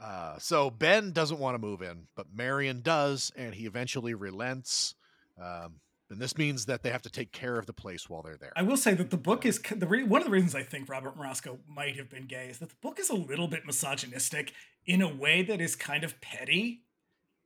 [0.00, 4.94] Uh, so Ben doesn't want to move in, but Marion does, and he eventually relents.
[5.38, 5.74] Um,
[6.10, 8.52] and this means that they have to take care of the place while they're there.
[8.56, 10.88] I will say that the book is the re- one of the reasons I think
[10.88, 14.52] Robert Marasco might have been gay is that the book is a little bit misogynistic
[14.86, 16.82] in a way that is kind of petty,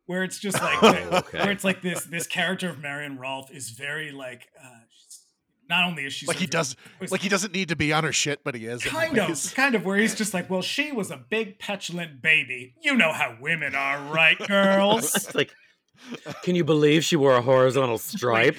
[0.07, 1.39] where it's just like Oh, okay.
[1.39, 5.23] where it's like this this character of Marion Rolfe is very like uh, she's-
[5.71, 8.03] not only is she like he does, was- like he doesn't need to be on
[8.03, 8.85] her shit, but he is.
[8.85, 9.47] in kind ways.
[9.47, 12.97] of kind of where he's just like well she was a big petulant baby you
[12.97, 15.53] know how women are right girls It's like,
[16.43, 18.57] can you believe she wore a horizontal stripe?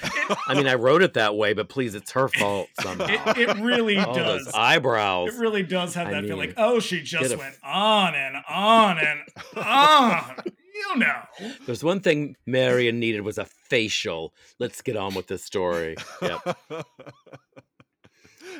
[0.47, 3.07] I mean, I wrote it that way, but please, it's her fault somehow.
[3.07, 5.33] it, it really All does those eyebrows.
[5.33, 8.37] It really does have I that feel mean, like, oh, she just went on and
[8.49, 9.19] on and
[9.55, 10.43] on.
[10.45, 11.21] You know.
[11.65, 14.33] There's one thing Marion needed was a facial.
[14.59, 15.97] Let's get on with this story.
[16.21, 16.57] Yep,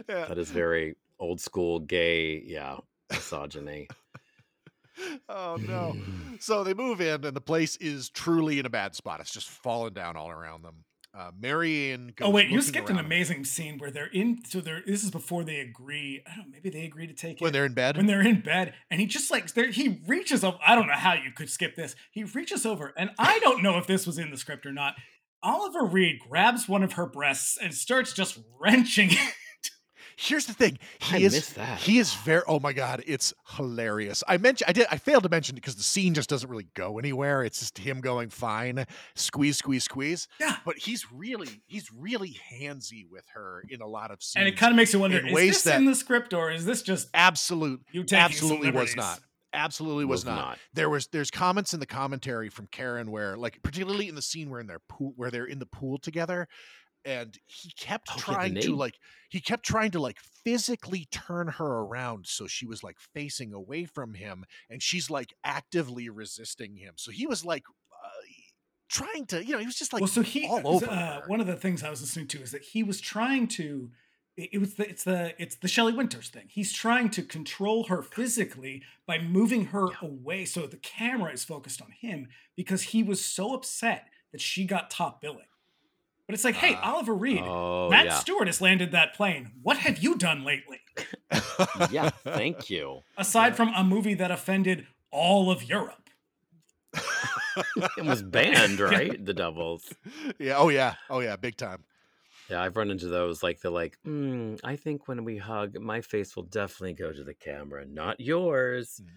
[0.10, 0.26] yeah.
[0.26, 2.44] that is very old school gay.
[2.46, 2.78] Yeah,
[3.10, 3.88] misogyny.
[5.28, 5.96] Oh no.
[6.40, 9.20] So they move in, and the place is truly in a bad spot.
[9.20, 10.84] It's just fallen down all around them.
[11.18, 12.14] Uh, Marion.
[12.22, 14.40] Oh wait, you looking skipped an amazing scene where they're in.
[14.46, 14.84] So they're.
[14.86, 16.22] This is before they agree.
[16.28, 16.46] I don't.
[16.48, 17.98] know, Maybe they agree to take it when they're in bed.
[17.98, 19.72] when they're in bed, and he just like there.
[19.72, 20.60] He reaches up.
[20.66, 21.96] I don't know how you could skip this.
[22.12, 24.96] He reaches over, and I don't know if this was in the script or not.
[25.42, 29.10] Oliver Reed grabs one of her breasts and starts just wrenching.
[30.20, 30.26] It.
[30.28, 30.78] Here's the thing.
[31.00, 31.80] He I is missed that.
[31.80, 34.24] he is very oh my god, it's hilarious.
[34.28, 36.68] I mentioned I did I failed to mention it because the scene just doesn't really
[36.74, 37.44] go anywhere.
[37.44, 40.28] It's just him going fine, squeeze, squeeze, squeeze.
[40.40, 40.58] Yeah.
[40.66, 44.42] But he's really he's really handsy with her in a lot of scenes.
[44.42, 46.34] And it kind of makes you wonder: in is ways this that- in the script
[46.34, 49.20] or is this just absolute you taking some absolutely was not.
[49.52, 50.36] Absolutely was, Was not.
[50.36, 50.60] not.
[50.76, 54.52] There was there's comments in the commentary from Karen where like particularly in the scene
[54.52, 56.48] where in their pool where they're in the pool together
[57.06, 58.96] and he kept Oh, yeah, trying to like
[59.30, 63.86] he kept trying to like physically turn her around so she was like facing away
[63.86, 66.94] from him and she's like actively resisting him.
[66.98, 68.10] So he was like uh,
[68.90, 71.40] trying to, you know, he was just like well, so he all over uh, one
[71.40, 73.92] of the things I was listening to is that he was trying to.
[74.38, 76.46] It, it was the it's the it's the Shelley Winters thing.
[76.50, 81.82] He's trying to control her physically by moving her away so the camera is focused
[81.82, 85.46] on him because he was so upset that she got top billing.
[86.30, 86.94] But it's like, hey, Ah.
[86.94, 89.50] Oliver Reed, Oh Matt yeah, Stewart has landed that plane.
[89.64, 90.80] What have you done lately?
[91.90, 92.12] yeah.
[92.24, 93.00] Thank you.
[93.18, 96.08] Aside from a movie that offended all of Europe.
[97.98, 99.26] It was banned, right?
[99.26, 99.92] The Devils.
[100.38, 100.94] yeah, oh yeah.
[101.10, 101.84] Oh yeah, big time.
[102.48, 103.42] Yeah, I've run into those.
[103.42, 107.24] Like they're like, mm, I think when we hug, my face will definitely go to
[107.24, 109.02] the camera, not yours.
[109.04, 109.08] Mm.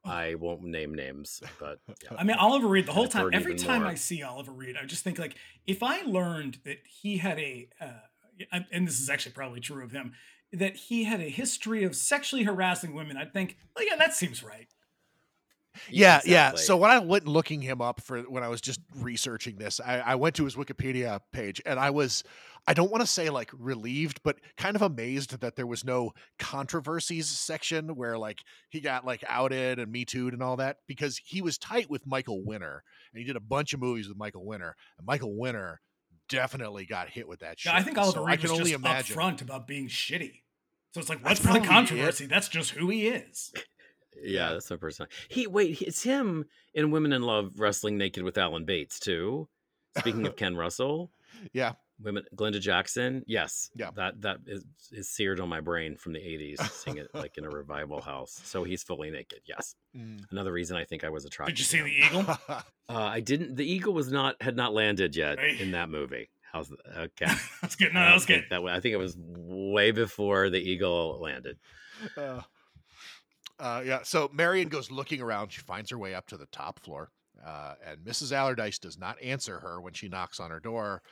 [0.04, 2.16] I won't name names, but yeah.
[2.18, 3.90] I mean, Oliver Reed, the whole I've time, every time more.
[3.90, 5.36] I see Oliver Reed, I just think like,
[5.66, 7.90] if I learned that he had a, uh,
[8.52, 10.12] and- and this is actually probably true of him,
[10.52, 14.42] that he had a history of sexually harassing women, I'd think, well, yeah, that seems
[14.42, 14.68] right.
[15.88, 16.54] Yeah, yeah.
[16.54, 19.98] So when I went looking him up for when I was just researching this, I,
[20.00, 22.24] I went to his Wikipedia page and I was,
[22.66, 26.12] I don't want to say like relieved, but kind of amazed that there was no
[26.38, 31.20] controversies section where like he got like outed and me too'd and all that because
[31.24, 34.44] he was tight with Michael Winner and he did a bunch of movies with Michael
[34.44, 35.80] Winner and Michael Winner
[36.28, 37.72] definitely got hit with that shit.
[37.72, 39.16] Yeah, I think Oliver so Reed I can was only just imagine.
[39.16, 40.42] upfront about being shitty.
[40.92, 41.70] So it's like, That's what's the probably it.
[41.70, 42.26] controversy?
[42.26, 43.52] That's just who he is.
[44.22, 45.06] Yeah, that's my person.
[45.28, 46.44] He wait, it's him
[46.74, 49.48] in Women in Love wrestling naked with Alan Bates too.
[49.98, 51.10] Speaking of Ken Russell,
[51.52, 53.90] Yeah, women, Glenda Jackson, yes, Yeah.
[53.96, 57.44] that that is, is seared on my brain from the '80s, seeing it like in
[57.44, 58.40] a revival house.
[58.44, 59.40] So he's fully naked.
[59.46, 60.20] Yes, Mm.
[60.30, 61.54] another reason I think I was attracted.
[61.56, 62.24] Did you see the eagle?
[62.90, 63.54] Uh, I didn't.
[63.54, 65.58] The eagle was not had not landed yet Hey.
[65.60, 66.28] in that movie.
[66.52, 66.78] How's that?
[67.22, 67.32] Okay.
[67.62, 67.94] That's good.
[67.94, 68.44] No, that's good.
[68.50, 68.72] that way.
[68.72, 71.56] I think it was way before the eagle landed.
[72.16, 72.40] Uh,
[73.60, 74.00] Uh, yeah.
[74.02, 75.52] So Marion goes looking around.
[75.52, 77.10] She finds her way up to the top floor,
[77.46, 78.32] uh, and Mrs.
[78.32, 81.02] Allardyce does not answer her when she knocks on her door.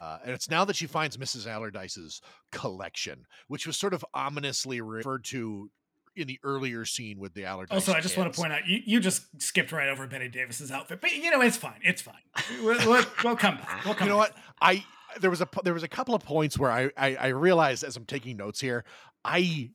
[0.00, 1.46] Uh, and it's now that she finds Mrs.
[1.46, 5.70] Allardyce's collection, which was sort of ominously referred to
[6.16, 7.72] in the earlier scene with the Allardyce.
[7.72, 10.70] Also, I just want to point out you, you just skipped right over Bette Davis's
[10.72, 11.80] outfit, but you know it's fine.
[11.82, 12.14] It's fine.
[12.62, 13.84] We'll, we'll, we'll come back.
[13.84, 14.34] We'll come you know back.
[14.34, 14.42] what?
[14.60, 14.84] I
[15.20, 17.96] there was a there was a couple of points where I, I I realized as
[17.96, 18.84] I'm taking notes here,
[19.24, 19.70] I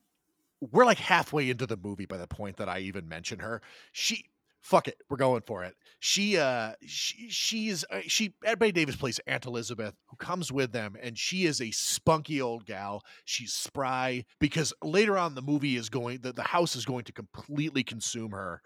[0.60, 3.62] we're like halfway into the movie by the point that I even mention her.
[3.92, 4.24] She
[4.60, 5.74] fuck it, we're going for it.
[6.00, 10.96] She uh she she's uh, she Bette Davis plays Aunt Elizabeth who comes with them
[11.00, 13.02] and she is a spunky old gal.
[13.24, 17.12] She's spry because later on the movie is going the, the house is going to
[17.12, 18.62] completely consume her.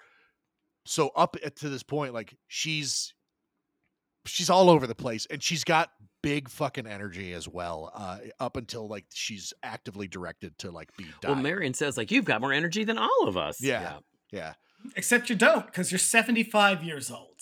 [0.85, 3.15] So up to this point like she's
[4.25, 5.91] she's all over the place and she's got
[6.23, 11.07] big fucking energy as well uh up until like she's actively directed to like be
[11.25, 11.35] Well.
[11.35, 13.61] Marion says like you've got more energy than all of us.
[13.61, 13.95] Yeah.
[14.31, 14.55] yeah
[14.97, 17.37] Except you don't, because you're 75 years old.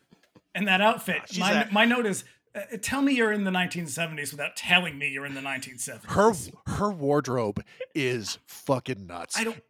[0.54, 2.24] and that outfit, Ah, my, a- my note is
[2.54, 6.04] uh, tell me you're in the 1970s without telling me you're in the 1970s.
[6.10, 6.32] her
[6.74, 7.62] her wardrobe
[7.94, 9.60] is fucking nuts I don't.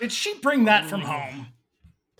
[0.00, 0.88] Did she bring that Oh.
[0.88, 1.48] from home?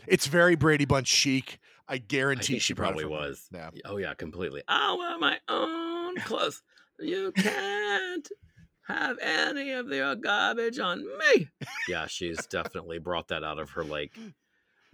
[0.07, 3.48] it's very brady bunch chic i I guarantee think she probably was.
[3.52, 4.62] yeah Oh yeah, completely.
[4.68, 6.62] I'll wear my own clothes.
[6.98, 8.28] You can't
[8.88, 11.48] have any of your garbage on me.
[11.88, 14.12] Yeah, she's definitely brought that out of her like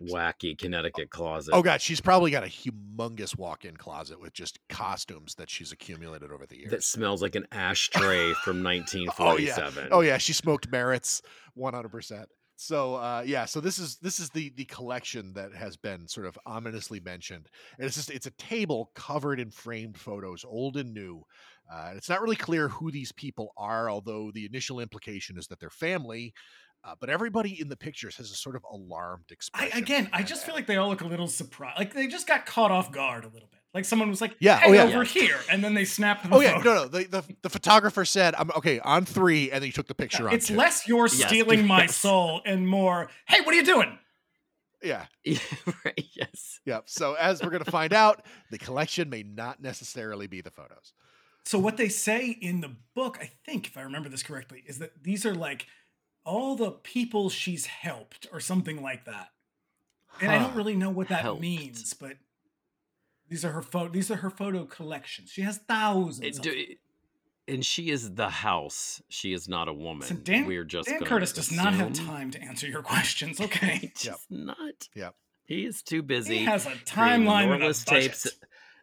[0.00, 1.52] wacky Connecticut closet.
[1.52, 6.30] oh god she's probably got a humongous walk-in closet with just costumes that she's accumulated
[6.30, 9.88] over the years that smells like an ashtray from 1947.
[9.90, 11.20] Oh yeah, she smoked merits,
[11.54, 12.28] one hundred percent.
[12.60, 16.26] So uh, yeah, so this is this is the the collection that has been sort
[16.26, 17.46] of ominously mentioned,
[17.78, 21.22] and it's just it's a table covered in framed photos, old and new.
[21.72, 25.46] Uh, and it's not really clear who these people are, although the initial implication is
[25.46, 26.34] that they're family.
[26.82, 29.78] Uh, but everybody in the pictures has a sort of alarmed I, expression.
[29.78, 31.78] again, I just feel like they all look a little surprised.
[31.78, 33.57] Like they just got caught off guard a little bit.
[33.74, 34.94] Like someone was like, Yeah, oh, hey, oh, yeah.
[34.94, 36.28] over here," and then they snapped.
[36.28, 36.64] The Oh yeah, photo.
[36.74, 36.88] no, no.
[36.88, 40.28] The, the the photographer said, "I'm okay on three, and then he took the picture
[40.28, 40.54] on It's two.
[40.56, 41.96] less you're Yes, stealing my yes.
[42.04, 43.98] soul and more, hey, what are you doing?
[44.82, 45.38] Yeah, Yeah,
[45.84, 46.60] right, yes.
[46.64, 46.84] Yep.
[46.88, 50.92] So as we're going to find out, the collection may not necessarily be the photos.
[51.44, 54.78] So what they say in the book, I think, if I remember this correctly, is
[54.78, 55.66] that these are like
[56.24, 59.30] all the people she's helped or something like that.
[60.20, 61.40] And I don't really know what that Helped.
[61.40, 62.16] means, but
[63.28, 63.90] these are her photo.
[63.92, 65.30] These are her photo collections.
[65.30, 66.26] She has thousands.
[66.26, 66.78] It- of do- it-
[67.46, 69.00] and she is the house.
[69.08, 70.06] She is not a woman.
[70.06, 73.40] So Dan, We're just Dan gonna Curtis does not have time to answer your questions.
[73.40, 74.88] Okay, just not.
[74.94, 75.14] Yep.
[75.46, 76.38] He is too busy.
[76.40, 77.86] he has a timeline and a budget.
[77.86, 78.26] tapes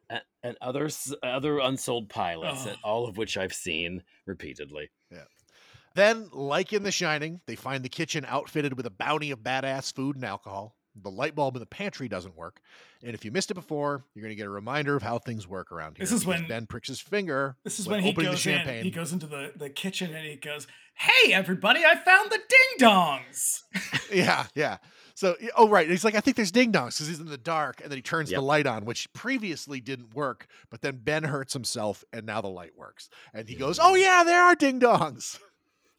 [0.10, 0.90] and, and other
[1.22, 2.76] other unsold pilots, Oh.
[2.84, 4.90] all of which I've seen repeatedly.
[5.12, 5.26] Yeah.
[5.94, 9.94] Then, like in The Shining, they find the kitchen outfitted with a bounty of badass
[9.94, 10.76] food and alcohol.
[11.02, 12.62] The light bulb in the pantry doesn't work.
[13.04, 15.48] And if you missed it before, you're going to get a reminder of how things
[15.48, 16.04] work around here.
[16.06, 17.58] This is because when- Ben pricks his finger.
[17.64, 18.58] This is when he opening goes the in.
[18.58, 18.84] champagne.
[18.84, 21.82] He goes into the, the kitchen and he goes, "Hey, everybody!
[21.86, 23.62] I found the ding dongs."
[24.14, 24.78] yeah, yeah.
[25.18, 25.90] So, oh, right.
[25.90, 27.80] He's like, I think there's ding dongs because he's in the dark.
[27.82, 28.38] And then he turns Yep.
[28.38, 30.48] the light on, which previously didn't work.
[30.70, 33.08] But then Ben hurts himself and now the light works.
[33.34, 35.40] And he goes, Oh, yeah, there are ding dongs.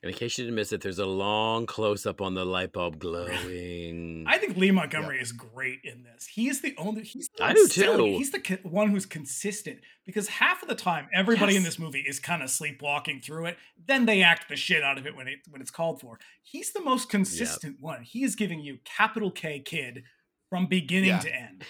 [0.07, 2.73] And in case you didn't miss it, there's a long close up on the light
[2.73, 4.25] bulb glowing.
[4.29, 6.27] I think Lee Montgomery is great in this.
[6.27, 7.03] He is the only.
[7.03, 8.19] He's the I one do selling too.
[8.19, 12.21] He's the one who's consistent because half of the time everybody in this movie is
[12.21, 13.59] kind of sleepwalking through it.
[13.85, 16.21] Then they act the shit out of it when it when it's called for.
[16.41, 18.03] He's the most consistent one.
[18.03, 20.05] He is giving you capital K kid
[20.49, 21.19] from beginning Yeah.
[21.19, 21.65] to end.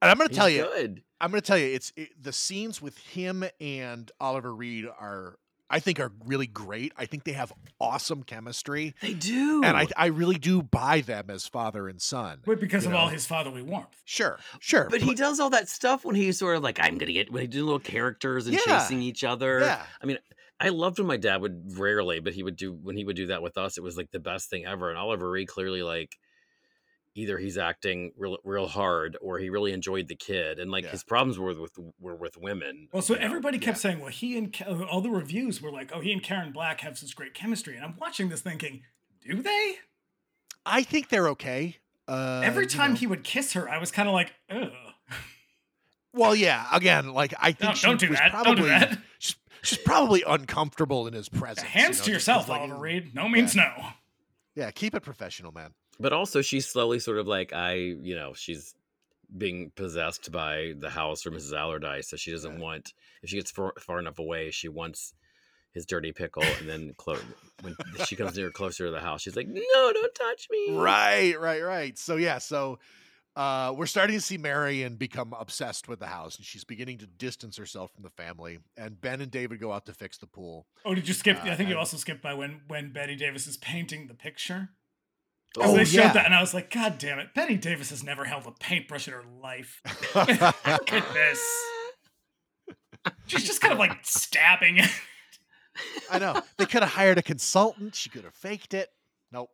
[0.00, 1.02] And I'm going to He's tell you, good.
[1.20, 5.36] I'm going to tell you, it's it, the scenes with him and Oliver Reed are,
[5.70, 6.92] I think, are really great.
[6.96, 9.62] I think they have awesome chemistry, They do.
[9.64, 12.40] and I, I really do buy them as father and son.
[12.44, 13.96] But because You of all his fatherly warmth.
[14.04, 17.12] Sure, sure, But he does all that stuff when he's sort of like, I'm gonna
[17.12, 18.80] get when he do little characters and Yeah.
[18.80, 19.60] chasing each other.
[19.60, 20.18] yeah, I mean,
[20.58, 23.28] I loved when my dad would rarely, but he would do when he would do
[23.28, 23.78] that with us.
[23.78, 24.90] It was like the best thing ever.
[24.90, 26.16] And Oliver Reed clearly like
[27.20, 30.58] either he's acting real real hard or he really enjoyed the kid.
[30.58, 30.90] And like Yeah.
[30.90, 32.88] his problems were with were with women.
[32.92, 33.26] Well, so you know?
[33.26, 33.80] everybody kept yeah.
[33.82, 36.80] saying, well, he and uh, all the reviews were like, oh, he and Karen Black
[36.80, 37.76] have such great chemistry.
[37.76, 38.82] And I'm watching this thinking,
[39.20, 39.76] do they?
[40.66, 41.76] I think they're okay.
[42.08, 42.96] Uh, Every you time know.
[42.96, 44.70] he would kiss her, I was kind of like, ugh.
[46.12, 48.30] well, yeah, again, like I think Don't, she don't do was that.
[48.32, 48.98] probably Don't do that.
[49.18, 51.62] She's, she's probably uncomfortable in his presence.
[51.62, 53.14] you Hands know, to yourself, like, Oliver Reed.
[53.14, 53.70] No means no.
[54.56, 55.72] Yeah, keep it professional, man.
[56.00, 58.74] But also she's slowly sort of like I, you know, she's
[59.36, 61.56] being possessed by the house or Mrs.
[61.56, 62.08] Allardyce.
[62.08, 62.58] So she doesn't Yeah.
[62.64, 65.14] want if she gets far, far enough away, she wants
[65.72, 67.20] his dirty pickle, and then clo-
[67.62, 71.38] when she comes near closer to the house, she's like, "No, don't touch me." Right,
[71.38, 71.96] right, right.
[71.96, 72.80] So yeah, so
[73.36, 77.06] uh, we're starting to see Marion become obsessed with the house, and she's beginning to
[77.06, 78.58] distance herself from the family.
[78.76, 80.66] And Ben and David go out to fix the pool.
[80.84, 81.36] Oh, did you skip?
[81.44, 84.70] Uh, I think you also skipped by when when Bette Davis is painting the picture.
[85.58, 86.12] Oh, they showed yeah.
[86.12, 87.34] that, and I was like, God damn it!
[87.34, 89.80] Bette Davis has never held a paintbrush in her life.
[90.14, 91.40] Look at this.
[93.26, 94.90] She's just kind of like stabbing it.
[96.10, 97.94] I know they could have hired a consultant.
[97.94, 98.90] She could have faked it.
[99.32, 99.50] Nope.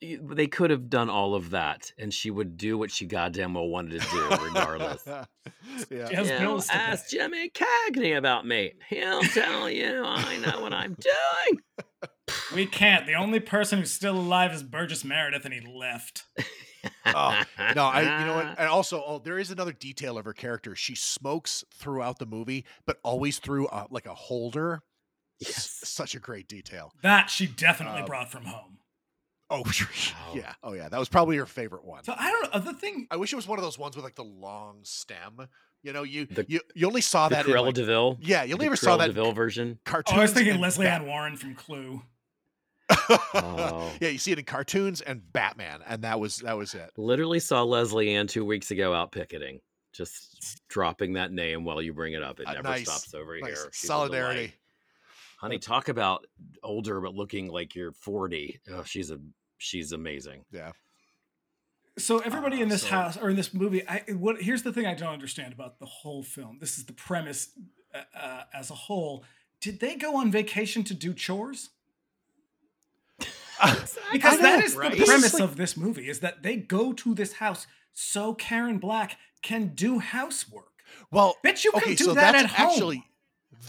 [0.00, 3.68] They could have done all of that, and she would do what she goddamn well
[3.68, 5.02] wanted to do, regardless.
[5.90, 6.08] yeah.
[6.08, 7.08] She has You know, ask.
[7.08, 8.72] Jimmy Cagney about me.
[8.88, 11.60] He'll tell you I know what I'm doing.
[12.54, 13.06] We can't.
[13.06, 16.24] The only person who's still alive is Burgess Meredith, and he left.
[17.06, 17.40] Oh,
[17.76, 18.46] no, I you know what?
[18.58, 20.74] And also, oh, there is another detail of her character.
[20.76, 24.82] She smokes throughout the movie, but always through uh, like a holder.
[25.40, 25.80] S- Yes.
[25.90, 26.92] such a great detail.
[27.02, 28.78] That she definitely Uh, brought from home.
[29.50, 29.64] Oh,
[30.34, 30.54] yeah.
[30.62, 30.88] Oh, yeah.
[30.88, 32.04] That was probably her favorite one.
[32.04, 32.60] So I don't know.
[32.72, 33.06] The thing.
[33.10, 35.48] I wish it was one of those ones with like the long stem.
[35.82, 37.46] You know, you The- you, you only saw The that.
[37.46, 38.18] in, Cruella like- de Vil.
[38.20, 39.78] yeah, you the only ever saw that de Vil version.
[39.84, 40.16] cartoons.
[40.16, 42.02] Oh, I was thinking Lesley Bat- Ann Warren from Clue.
[43.34, 43.92] Oh.
[44.00, 46.90] yeah, you see it in cartoons and Batman, and that was that was it.
[46.96, 49.60] Literally saw Lesley Ann two weeks ago out picketing.
[49.92, 52.40] Just dropping that name while you bring it up.
[52.40, 53.48] It Uh, never nice, stops over nice.
[53.48, 53.70] here.
[53.72, 54.38] She's Solidarity.
[54.40, 54.54] delight.
[55.38, 56.26] Honey, talk about
[56.62, 58.60] older but looking like you're 40.
[58.70, 59.18] Oh, she's a
[59.58, 60.44] she's amazing.
[60.50, 60.72] Yeah.
[61.98, 64.72] So everybody Uh, in this so- house or in this movie, I what here's the
[64.72, 66.58] thing I don't understand about the whole film.
[66.60, 67.50] This is the premise
[67.94, 69.24] uh, uh, as a whole.
[69.60, 71.70] Did they go on vacation to do chores?
[74.12, 74.96] Because I that know, is right?
[74.96, 78.78] the premise like- of this movie: is that they go to this house so Karen
[78.78, 80.66] Black can do housework.
[81.10, 82.68] Well, Bet you can do so that that's at home.
[82.70, 83.04] actually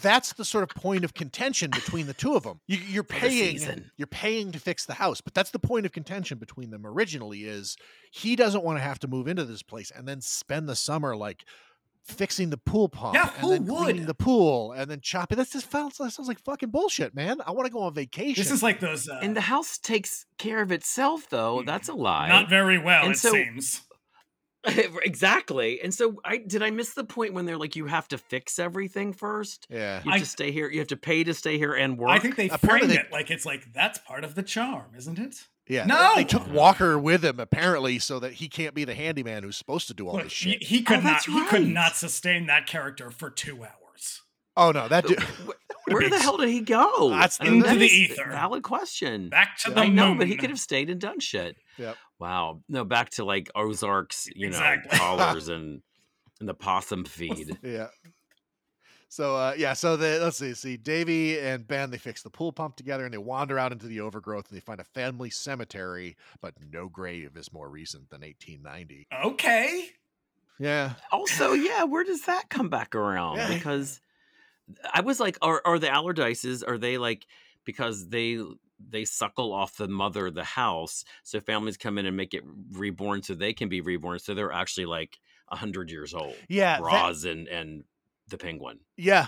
[0.02, 2.60] that's the sort of point of contention between the two of them.
[2.68, 5.86] You, you're For the paying, you're paying to fix the house, but that's the point
[5.86, 6.86] of contention between them.
[6.86, 7.78] Originally, is
[8.12, 11.16] he doesn't want to have to move into this place and then spend the summer
[11.16, 11.44] like
[12.06, 13.84] fixing the pool pump Yeah, and who then would?
[13.84, 15.38] cleaning the pool and then chopping.
[15.38, 17.40] That's just sounds, that sounds like fucking bullshit, man.
[17.46, 18.42] I want to go on vacation.
[18.44, 19.08] This is like those.
[19.08, 21.64] Uh, And the house takes care of itself, though.
[21.66, 22.28] That's a lie.
[22.28, 23.82] not very well, And it so- seems.
[25.04, 25.82] exactly.
[25.82, 28.60] And so, I did I miss the point when they're like, you have to fix
[28.60, 29.68] everything first.
[29.70, 30.02] yeah.
[30.04, 30.70] You have I- to stay here.
[30.70, 32.10] You have to pay to stay here and work.
[32.12, 34.92] I think they Apparently framed they- it like it's like that's part of the charm,
[34.98, 35.48] isn't it?
[35.68, 36.14] Yeah, No!
[36.16, 39.88] they took Walker with him apparently, so that he can't be the handyman who's supposed
[39.88, 40.62] to do all Look, this shit.
[40.64, 41.10] he could Oh, not.
[41.14, 44.22] that's He could not sustain that character for two hours.
[44.58, 45.24] oh no, that uh, dude.
[45.88, 47.10] Where the hell did he go?
[47.10, 48.30] That's I mean, into that the ether.
[48.30, 49.30] Valid question.
[49.30, 49.76] Back to Yeah.
[49.76, 49.96] the I moon.
[49.96, 51.58] know, but he could have stayed and done shit.
[51.78, 51.98] Yep.
[52.20, 52.62] Wow.
[52.70, 54.98] No, back to like Ozark's, you know, Exactly.
[54.98, 55.82] collars and
[56.40, 57.58] and the possum feed.
[57.64, 57.88] Yeah.
[59.14, 62.52] So uh, yeah, so the let's see, see Davy and Ben they fix the pool
[62.52, 66.18] pump together and they wander out into the overgrowth and they find a family cemetery,
[66.42, 69.06] but no grave is more recent than 1890.
[69.24, 69.90] Okay.
[70.58, 73.38] Yeah, Also, yeah, where does that come back around?
[73.38, 73.54] Yeah.
[73.54, 74.02] Because
[74.92, 76.64] I was like, are are the Allardyces?
[76.68, 77.28] Are they like
[77.66, 78.40] because they
[78.80, 82.44] they suckle off the mother of the house, so families come in and make it
[82.72, 86.34] reborn, so they can be reborn, so they're actually like a hundred years old.
[86.50, 86.80] yeah,
[87.24, 87.84] that- and and
[88.34, 88.80] the penguin.
[88.98, 89.28] yeah,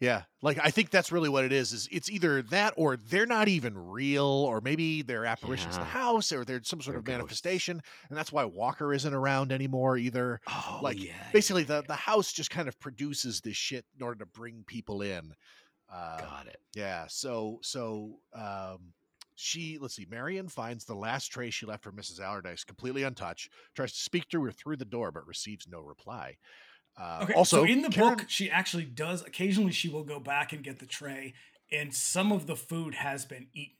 [0.00, 0.22] yeah.
[0.42, 1.72] Like I think that's really what it is.
[1.72, 5.86] Is it's either that or they're not even real, or maybe they're apparitions in the
[5.86, 7.18] house, or they're some sort They're of ghosts.
[7.18, 10.40] manifestation, and that's why Walker isn't around anymore either.
[10.48, 14.18] Oh, like yeah, basically the the house just kind of produces this shit in order
[14.20, 15.32] to bring people in.
[15.92, 16.60] Uh, got it.
[16.74, 17.06] Yeah.
[17.08, 18.92] So so um
[19.36, 22.20] she let's see, Marion finds the last tray she left for Mrs.
[22.20, 26.36] Allardyce completely untouched, tries to speak to her through the door, but receives no reply.
[26.96, 27.32] Uh, Okay.
[27.34, 29.22] also, so in the Karen- book, she actually does.
[29.22, 31.34] Occasionally, she will go back and get the tray,
[31.72, 33.76] and some of the food has been eaten.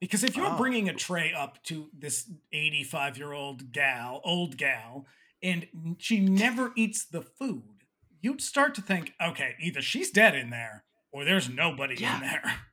[0.00, 0.56] Because if you're Oh.
[0.56, 5.06] bringing a tray up to this 85 year old gal, old gal,
[5.42, 7.84] and she never eats the food,
[8.22, 12.14] you'd start to think, okay, either she's dead in there or there's nobody Yeah.
[12.16, 12.60] in there.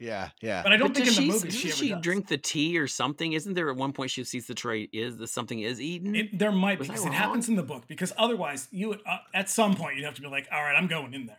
[0.00, 0.62] Yeah, yeah.
[0.62, 2.00] But I don't But think in the she, movie doesn't she ever she does.
[2.00, 3.34] drink the tea or something?
[3.34, 6.16] Isn't there at one point she sees the tray is the something is eaten?
[6.16, 7.86] It, there might be Was because it happens in the book.
[7.86, 10.74] Because otherwise, you would, uh, at some point you'd have to be like, all right,
[10.74, 11.36] I'm going in there.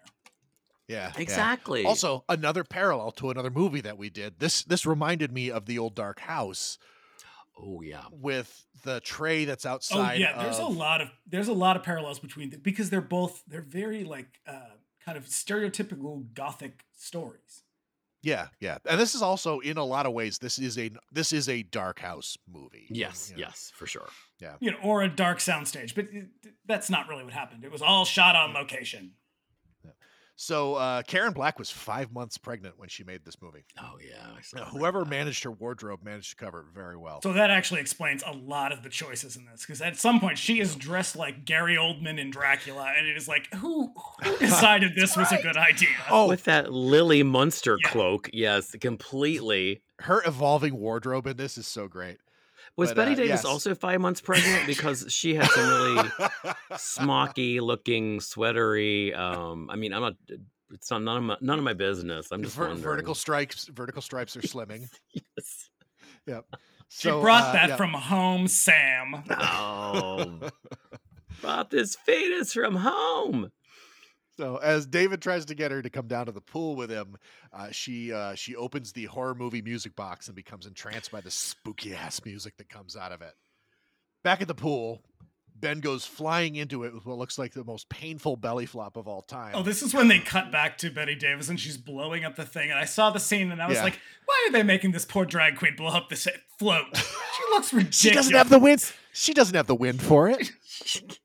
[0.88, 1.22] yeah, yeah.
[1.22, 1.86] exactly.
[1.86, 4.40] Also, another parallel to another movie that we did.
[4.40, 6.78] This this reminded me of the old Dark House
[7.60, 8.04] oh yeah.
[8.12, 10.20] with the tray that's Oh outside.
[10.20, 13.44] yeah, there's a lot of there's a lot of parallels between the, because they're both
[13.48, 17.61] they're very like uh, kind of stereotypical gothic stories.
[18.24, 18.78] Yeah, yeah.
[18.86, 21.64] And this is also in a lot of ways this is a this is a
[21.64, 22.88] Dark House movie.
[22.90, 23.48] Yes, you know.
[23.48, 24.08] yes, for sure.
[24.40, 27.64] Yeah, you know, or a dark soundstage, but eh, that's not really what happened.
[27.64, 28.56] It was all shot on mm.
[28.56, 29.14] location.
[30.36, 33.64] So uh, Karen Black was five months pregnant when she made this movie.
[33.80, 34.26] Oh yeah.
[34.38, 34.68] I saw that.
[34.70, 37.22] whoever managed her wardrobe managed to cover it very well.
[37.22, 40.40] So that actually explains a lot of the choices in this, because at some point
[40.40, 44.96] she is dressed like Gary Oldman in Dracula, and it is like, who, who decided
[44.96, 45.90] this was a good idea?
[46.10, 47.92] oh, With that Lily Munster Yeah.
[47.92, 49.82] cloak, yes, completely.
[50.00, 52.18] her evolving wardrobe in this is so great.
[52.78, 53.46] Was But, Bette uh, Davis yes.
[53.46, 56.10] also five months pregnant because she had some really
[56.78, 59.18] smocky looking, sweatery.
[59.18, 60.14] Um, I mean, I'm not.
[60.74, 62.28] It's not none of my none of my business.
[62.32, 62.82] I'm just Ver- wondering.
[62.84, 64.88] vertical stripes, vertical stripes are slimming.
[65.14, 65.70] Yes.
[66.28, 66.46] Yep.
[66.88, 67.76] She So, brought uh, that yeah.
[67.76, 69.24] from home, Sam.
[69.30, 70.40] Oh,
[71.42, 73.52] brought this fetus from home.
[74.38, 77.18] So as David tries to get her to come down to the pool with him,
[77.54, 81.32] uh, she uh, she opens the horror movie music box and becomes entranced by the
[81.32, 83.34] spooky ass music that comes out of it.
[84.24, 85.02] Back at the pool,
[85.56, 89.08] Ben goes flying into it with what looks like the most painful belly flop of
[89.08, 89.52] all time.
[89.54, 92.46] Oh, this is when they cut back to Bette Davis and she's blowing up the
[92.46, 92.70] thing.
[92.72, 93.84] And I saw the scene and I was Yeah.
[93.84, 96.28] like, why are they making this poor drag queen blow up this
[96.58, 96.86] float?
[97.32, 97.96] She looks ridiculous.
[97.98, 98.92] she doesn't have the wind.
[99.14, 100.52] She doesn't have the wind for it.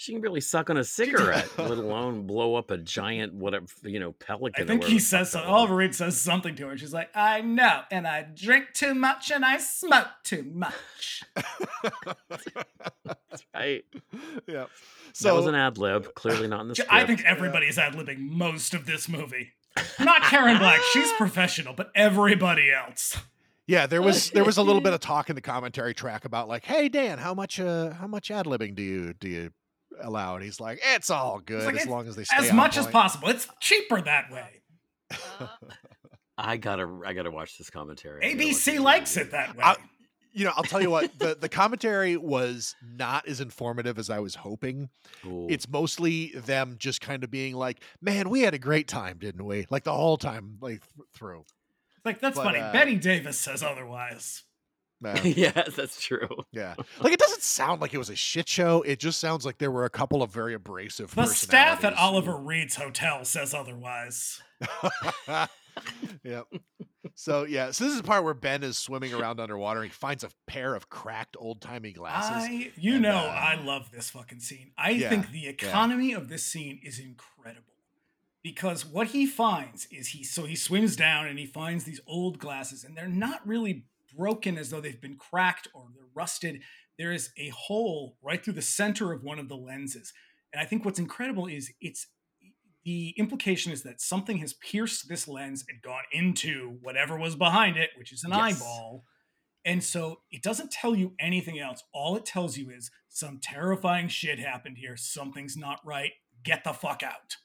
[0.00, 3.98] She can barely suck on a cigarette, let alone blow up a giant whatever you
[3.98, 4.62] know pelican.
[4.62, 5.40] I think he says so.
[5.40, 6.78] Oliver Reed says something to her.
[6.78, 11.24] She's like, I know, and I drink too much and I smoke too much.
[13.54, 13.84] Right.
[14.46, 14.66] yeah.
[15.12, 16.92] So that was an ad lib, clearly not in the script.
[16.92, 19.52] I think everybody's ad libbing most of this movie.
[19.98, 23.16] Not Karen Black, she's professional, but everybody else.
[23.66, 26.46] yeah, there was there was a little bit of talk in the commentary track about
[26.48, 29.50] like, hey Dan, how much uh how much ad libbing do you do you
[30.02, 30.34] allow?
[30.34, 32.76] And he's like, it's all good like, as long as they stay As on much
[32.76, 33.28] as possible.
[33.28, 34.62] It's cheaper that way.
[36.38, 38.24] I gotta, I gotta watch this commentary.
[38.24, 39.64] I gotta watch ABC likes it that way.
[39.64, 39.76] I-
[40.32, 44.20] you know, I'll tell you what, the, the commentary was not as informative as I
[44.20, 44.88] was hoping.
[45.26, 45.46] Ooh.
[45.50, 49.44] It's mostly them just kind of being like, man, we had a great time, didn't
[49.44, 49.66] we?
[49.68, 51.44] Like the whole time, like th- through.
[52.04, 52.60] like, that's but, funny.
[52.60, 54.44] uh, Bette Davis says otherwise.
[55.04, 56.28] Uh, yes, that's true.
[56.52, 56.74] yeah.
[57.00, 58.82] Like it doesn't sound like it was a shit show.
[58.82, 61.94] It just sounds like there were a couple of very abrasive The staff at.
[61.94, 64.40] Oliver Reed's hotel says otherwise.
[66.24, 66.46] yep.
[67.14, 69.82] So yeah, so this is the part where Ben is swimming around underwater.
[69.82, 72.48] He finds a pair of cracked old timey glasses.
[72.48, 74.72] I, you and, know, uh, I love this fucking scene.
[74.76, 77.62] I Yeah, think the economy of this scene is incredible
[78.42, 82.38] because what he finds is he so he swims down and he finds these old
[82.38, 83.84] glasses and they're not really
[84.16, 86.62] broken as though they've been cracked or they're rusted.
[86.98, 90.12] There is a hole right through the center of one of the lenses,
[90.52, 92.06] and I think what's incredible is it's
[92.84, 97.76] the implication is that something has pierced this lens and gone into whatever was behind
[97.76, 98.56] it, which is an Yes.
[98.56, 99.04] eyeball.
[99.64, 101.82] And so it doesn't tell you anything else.
[101.92, 104.96] All it tells you is some terrifying shit happened here.
[104.96, 106.12] Something's not right.
[106.42, 107.36] Get the fuck out.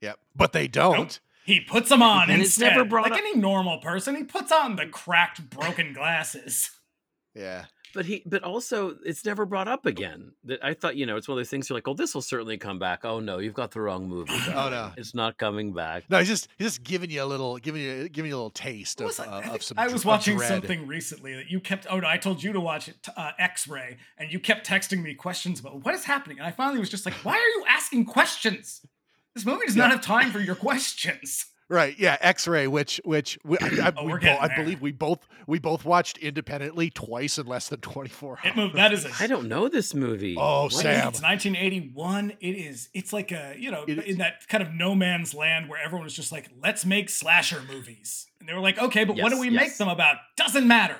[0.00, 0.18] Yep.
[0.34, 1.20] But they don't.
[1.44, 2.70] He puts them on And it's instead.
[2.72, 6.70] never brought like up- any normal person, he puts on the cracked, broken glasses.
[7.34, 7.64] Yeah.
[7.94, 10.32] But he, but also, it's never brought up again.
[10.44, 11.68] That I thought, you know, it's one of those things.
[11.68, 13.04] You're like, oh, this will certainly come back.
[13.04, 14.32] Oh no, you've got the wrong movie.
[14.54, 14.92] Oh, no.
[14.96, 16.04] it's not coming back.
[16.08, 18.50] No, he's just he's just giving you a little giving you giving you a little
[18.50, 19.78] taste of, was I- uh, of some.
[19.78, 20.48] I was of watching dread.
[20.48, 21.86] something recently that you kept.
[21.90, 25.12] Oh no, I told you to watch it, uh, X-Ray, and you kept texting me
[25.14, 26.38] questions about what is happening.
[26.38, 28.80] And I finally was just like, "Why are you asking questions?
[29.34, 31.98] This movie does not have time for your questions." Right.
[31.98, 32.18] Yeah.
[32.20, 35.86] X-ray, which which we, I, I, Oh, we bo- I believe we both we both
[35.86, 38.56] watched independently twice in less than twenty four It hours.
[38.56, 38.74] moved.
[38.76, 39.10] That is a.
[39.18, 40.36] I don't know this movie.
[40.38, 40.72] Oh, What?
[40.72, 41.08] Sam.
[41.08, 42.32] It's 1981.
[42.40, 42.90] It is.
[42.92, 46.04] It's like a you know It in that kind of no man's land where everyone
[46.04, 49.36] was just like, "Let's make slasher movies," and they were like, "Okay, but what do
[49.36, 50.16] Yes, we make them about?
[50.36, 50.98] Doesn't matter."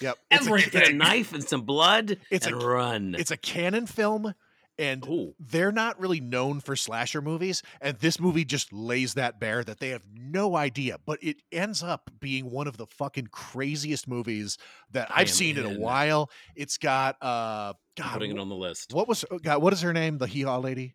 [0.00, 0.18] Yep.
[0.30, 0.80] It's a, Everything.
[0.80, 3.14] Get a knife and some blood It's a- and run.
[3.18, 4.34] it's a Cannon film,
[4.80, 5.34] and Ooh.
[5.38, 7.62] they're not really known for slasher movies.
[7.80, 10.96] And this movie just lays that bare that they have no idea.
[11.04, 14.56] But it ends up being one of the fucking craziest movies
[14.92, 16.30] that I I've seen in a while.
[16.56, 18.92] It's got uh, God, putting it on the list.
[18.94, 19.62] what was God?
[19.62, 20.18] What is her name?
[20.18, 20.94] The hee haw lady.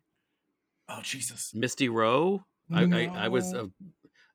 [0.88, 1.52] Oh Jesus!
[1.54, 2.44] Misty Rowe.
[2.72, 3.70] I, I, I was a,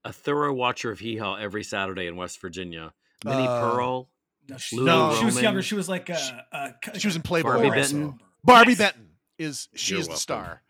[0.05, 2.93] a thorough watcher of Hee Haw every Saturday in West Virginia.
[3.25, 4.09] Minnie Uh, Pearl.
[4.49, 5.61] No, she, no, she was younger.
[5.61, 6.45] She was like She- a.
[6.51, 7.49] a, a She was in Playboy.
[7.53, 7.69] Barbie.
[7.69, 8.19] Benton.
[8.43, 8.77] Barbie Yes.
[8.79, 9.07] Benton
[9.41, 10.61] is she You're is the star.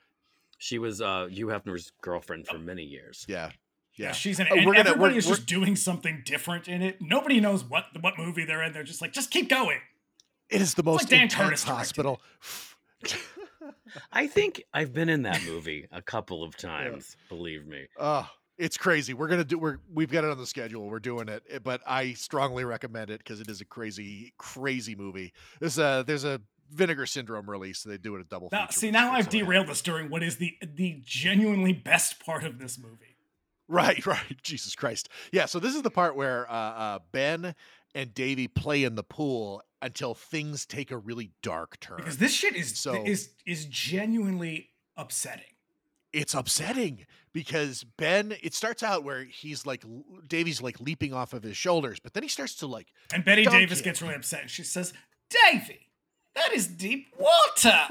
[0.58, 3.26] She was uh, Hugh Hefner's girlfriend for many years.
[3.28, 3.52] Yeah.
[3.96, 4.12] Yeah, Yeah.
[4.14, 4.54] she's in it.
[4.54, 7.02] And we're gonna- everybody we're- is just doing something different in it.
[7.02, 8.72] Nobody knows what what movie they're in.
[8.74, 9.80] They're just like, just keep going.
[10.50, 12.22] It is the like most Dan intense hospital.
[14.12, 17.16] I think I've been in that movie a couple of times.
[17.30, 17.88] Believe me.
[18.00, 19.14] Oh, it's crazy.
[19.14, 19.58] We're gonna do.
[19.58, 20.88] We're we've got it on the schedule.
[20.90, 25.34] We're doing it, but I strongly recommend it because it is a crazy, crazy movie.
[25.60, 26.42] There's a there's a
[26.74, 27.80] Vinegar Syndrome release.
[27.80, 28.50] So they do it a double.
[28.52, 32.44] Now, feature see, now I've derailed this during what is the the genuinely best part
[32.44, 33.18] of this movie.
[33.68, 34.42] Right, right.
[34.44, 35.10] Jesus Christ.
[35.32, 37.56] Yeah, so this is the part where uh, uh, Ben
[37.96, 41.98] and Davy play in the pool until things take a really dark turn.
[41.98, 45.46] Because this shit is So- is is genuinely upsetting.
[46.14, 49.86] it's upsetting because Ben, it starts out where he's like,
[50.28, 53.46] Davy's like leaping off of his shoulders, but then he starts to like, And Bette
[53.46, 53.86] Davis him.
[53.86, 54.50] gets really upset.
[54.50, 54.92] She says,
[55.30, 55.88] "Davy,
[56.36, 57.88] that is deep water."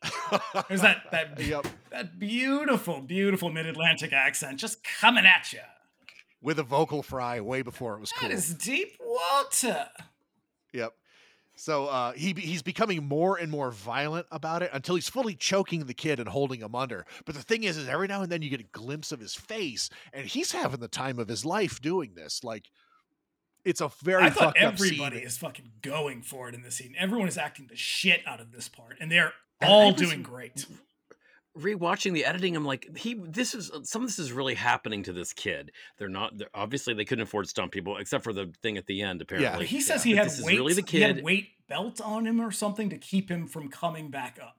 [0.68, 1.66] There's that that Yep.
[1.90, 5.60] that beautiful, beautiful mid-Atlantic accent just coming at you.
[6.40, 8.30] with a vocal fry way before it was That cool.
[8.30, 9.88] is deep water.
[10.72, 10.92] Yep.
[11.56, 15.86] So uh, he he's becoming more and more violent about it until he's fully choking
[15.86, 17.04] the kid and holding him under.
[17.24, 19.34] But the thing is, is every now and then you get a glimpse of his
[19.34, 22.44] face, and he's having the time of his life doing this.
[22.44, 22.70] Like,
[23.68, 25.26] it's a very I thought fucked up everybody scene.
[25.26, 26.94] is fucking going for it in this scene.
[26.98, 30.66] Everyone is acting the shit out of this part, and they're all I doing great.
[31.58, 35.12] rewatching the editing i'm like he this is some of this is really happening to
[35.12, 38.76] this kid they're not they're, obviously they couldn't afford stunt people except for the thing
[38.76, 40.56] at the end apparently he says But he had weight.
[40.58, 44.08] really the He had weight belt on him or something to keep him from coming
[44.10, 44.54] back up.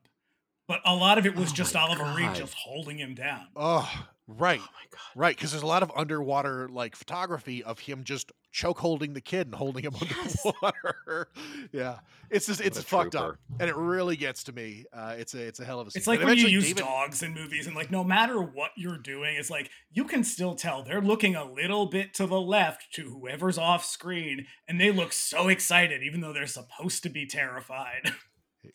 [0.67, 3.47] But a lot of it was Oh just my Oliver Reed just holding him down.
[3.55, 3.89] Oh,
[4.37, 5.35] right, oh my god right.
[5.35, 9.47] Because there's a lot of underwater like photography of him just choke holding the kid
[9.47, 10.45] and holding him Yes.
[10.45, 11.27] underwater.
[11.71, 11.99] yeah,
[12.29, 14.85] it's just it's a fucked up, and it really gets to me.
[14.93, 15.91] Uh, it's a it's a hell of a.
[15.95, 18.71] It's like And when you use David- dogs in movies, and like no matter what
[18.77, 22.39] you're doing, it's like you can still tell they're looking a little bit to the
[22.39, 27.09] left to whoever's off screen, and they look so excited, even though they're supposed to
[27.09, 28.11] be terrified.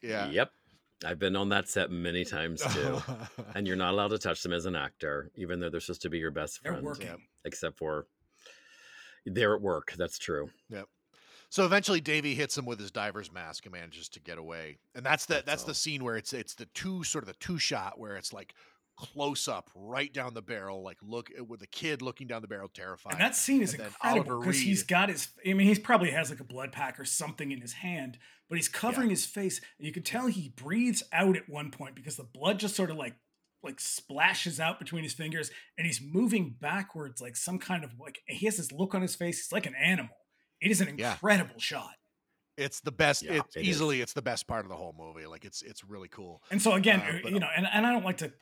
[0.03, 0.31] Yeah.
[0.31, 0.51] yep
[1.05, 3.01] i've been on that set many times too
[3.55, 6.11] and you're not allowed to touch them as an actor even though they're supposed to
[6.11, 7.07] be your best They're friend working.
[7.07, 7.19] Yep.
[7.45, 8.07] except for
[9.27, 10.89] they're at work that's true Yep.
[11.51, 14.79] So eventually, Davy hits him with his diver's mask and manages to get away.
[14.97, 17.35] And that's the That's that's, the scene where it's it's the two sort of the
[17.39, 18.55] two shot where it's like
[18.97, 22.49] close up, right down the barrel, like look uh, with the kid looking down the
[22.49, 23.15] barrel, terrified.
[23.15, 25.29] And that scene is And incredible because he's got his.
[25.47, 28.19] I mean, he's probably has like a blood pack or something in his hand,
[28.49, 31.95] but he's covering his face, and you can tell he breathes out at one point
[31.95, 33.15] because the blood just sort of like
[33.63, 38.21] like splashes out between his fingers, and he's moving backwards like some kind of like
[38.27, 39.39] he has this look on his face.
[39.39, 40.15] He's like an animal.
[40.61, 41.13] It is an Yeah.
[41.13, 41.95] incredible shot.
[42.57, 43.23] it's the best.
[43.25, 43.69] Yeah, it's it is.
[43.69, 45.27] easily it's the best part of the whole movie.
[45.27, 46.41] Like it's it's really cool.
[46.53, 48.33] And so again, Uh, uh, but- you know, and, and I don't like to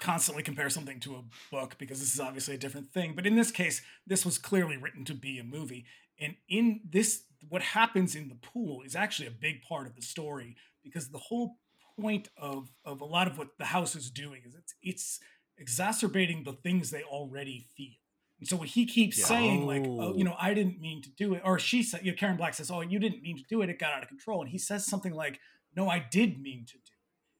[0.00, 3.14] constantly compare something to a book because this is obviously a different thing.
[3.14, 5.84] But in this case, this was clearly written to be a movie.
[6.18, 10.02] And in this, what happens in the pool is actually a big part of the
[10.02, 11.58] story because the whole
[11.98, 15.20] point of of a lot of what the house is doing is it's it's
[15.58, 17.94] exacerbating the things they already feel.
[18.38, 19.24] And so he keeps Yeah.
[19.24, 20.30] saying like, oh, you Oh.
[20.30, 22.70] know, I didn't mean to do it, or she said, you know, Karen Black says,
[22.70, 24.84] oh, you didn't mean to do it, it got out of control, and he says
[24.86, 25.40] something like,
[25.74, 26.95] no, I did mean to do it,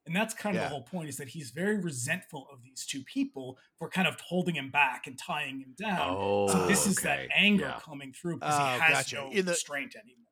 [0.07, 0.69] and that's kind of Yeah.
[0.69, 4.19] the whole point is that he's very resentful of these two people for kind of
[4.21, 6.15] holding him back and tying him down.
[6.17, 7.81] oh so this is that anger yeah.
[7.83, 9.17] coming through because Oh, he has gotcha.
[9.17, 10.31] no In the- restraint anymore.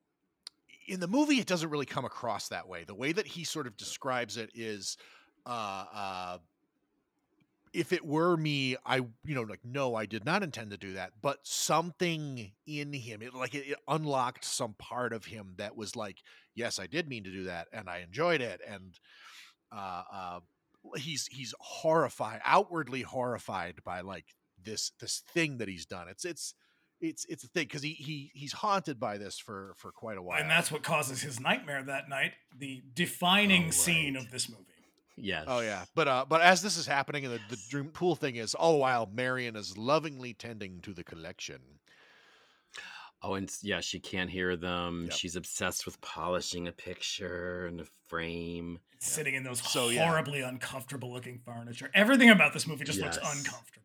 [0.86, 3.66] in the movie it doesn't really come across that way the way that he sort
[3.66, 4.96] of describes it is
[5.46, 6.38] uh uh
[7.72, 10.92] if it were me i you know like no i did not intend to do
[10.92, 15.76] that but something in him it like it, it unlocked some part of him that
[15.76, 16.22] was like
[16.54, 18.98] yes i did mean to do that and i enjoyed it and
[19.74, 20.40] uh uh
[20.96, 24.26] he's he's horrified outwardly horrified by like
[24.62, 26.54] this this thing that he's done it's it's
[27.00, 30.22] it's it's a thing because he he he's haunted by this for for quite a
[30.22, 34.48] while And that's what causes his nightmare that night, the defining Oh, scene of this
[34.48, 34.62] movie.
[35.16, 38.14] yes Oh yeah, but uh, but as this is happening, and the, the dream pool
[38.16, 41.60] thing is all the while Marion is lovingly tending to the collection.
[43.26, 45.04] Oh, and yeah, she can't hear them.
[45.04, 45.12] Yep.
[45.16, 48.78] She's obsessed with polishing a picture and a frame.
[48.98, 50.06] Sitting in those So, yeah.
[50.06, 51.90] horribly uncomfortable looking furniture.
[51.94, 53.80] Everything about this movie just looks uncomfortable.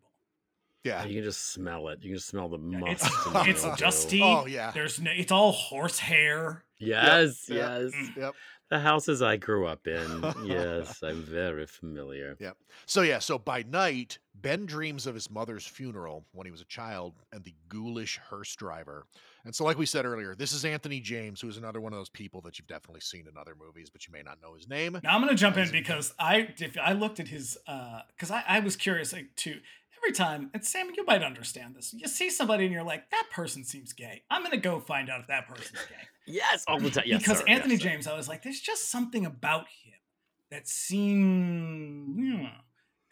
[0.83, 1.99] Yeah, You can just smell it.
[2.03, 2.57] You can smell the
[2.87, 3.27] It's must.
[3.27, 4.21] and it's dusty.
[4.23, 4.71] Oh, yeah.
[4.71, 6.63] There's no, it's all horse hair.
[6.77, 7.57] Yes, Yep.
[7.57, 7.91] yes.
[7.93, 8.15] Mm.
[8.17, 8.35] yep.
[8.69, 10.23] The houses I grew up in.
[10.45, 12.35] Yes, I'm very familiar.
[12.39, 12.51] Yeah.
[12.85, 16.65] So yeah, so by night, Ben dreams of his mother's funeral when he was a
[16.65, 19.05] child and the ghoulish hearse driver.
[19.43, 21.99] And so, like we said earlier, this is Anthony James, who is another one of
[21.99, 24.67] those people that you've definitely seen in other movies, but you may not know his
[24.67, 24.99] name.
[25.03, 28.43] Now I'm gonna jump in because I if I looked at his uh because I,
[28.47, 29.59] I was curious like too
[30.09, 33.27] every time and Sam you might understand this you see somebody and you're like that
[33.31, 35.95] person seems gay I'm gonna go find out if that person's gay
[36.25, 37.05] Yes, all the time.
[37.07, 37.89] Yes, because sir, Anthony yes, sir.
[37.89, 39.93] James I was like there's just something about him
[40.51, 42.49] that seemed yeah.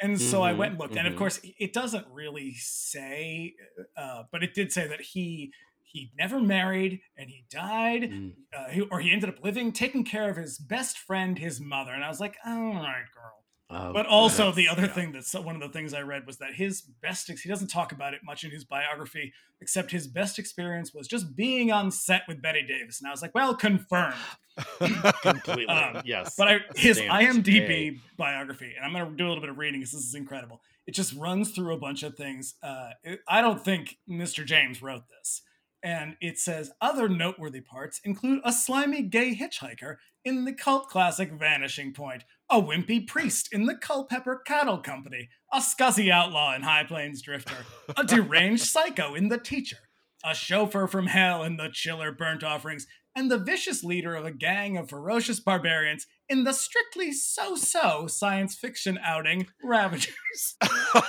[0.01, 1.17] and so I Mhm, went and looked and of mhm.
[1.17, 3.55] course it doesn't really say
[3.95, 5.51] uh but it did say that he
[5.83, 8.33] he never married and he died, Mm.
[8.55, 11.91] uh, he, or he ended up living, taking care of his best friend, his mother.
[11.93, 13.45] And I was like, all right, girl.
[13.69, 14.93] But also, the other yeah.
[14.93, 17.91] thing that's one of the things I read was that his best he doesn't talk
[17.91, 22.21] about it much in his biography, except his best experience was just being on set
[22.27, 23.01] with Bette Davis.
[23.01, 24.15] And I was like, well, confirmed.
[25.21, 25.67] completely.
[25.67, 26.35] Um, yes.
[26.37, 27.99] But I, his IMDb A.
[28.17, 30.61] biography, and I'm going to do a little bit of reading because this is incredible.
[30.87, 32.55] It just runs through a bunch of things.
[32.63, 34.45] Uh, it- I don't think Mr.
[34.45, 35.41] James wrote this.
[35.83, 41.31] And it says other noteworthy parts include a slimy gay hitchhiker in the cult classic
[41.31, 46.83] Vanishing Point, a wimpy priest in the Culpepper Cattle Company, a scuzzy outlaw in High
[46.83, 47.65] Plains Drifter,
[47.95, 49.77] a deranged psycho in The Teacher,
[50.23, 54.31] a chauffeur from hell in The Chiller Burnt Offerings, and the vicious leader of a
[54.31, 60.55] gang of ferocious barbarians in the strictly so-so science fiction outing Ravagers.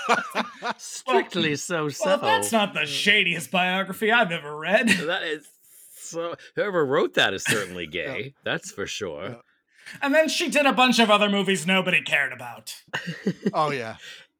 [0.78, 2.06] Strictly so so.
[2.06, 4.88] Well, that's not the shadiest biography I've ever read.
[4.88, 5.46] That is
[5.94, 6.34] so.
[6.56, 8.34] Whoever wrote that is certainly gay.
[8.42, 9.28] That's for sure.
[9.28, 9.34] Yeah.
[10.02, 12.74] And then she did a bunch of other movies nobody cared about.
[13.54, 13.96] oh yeah.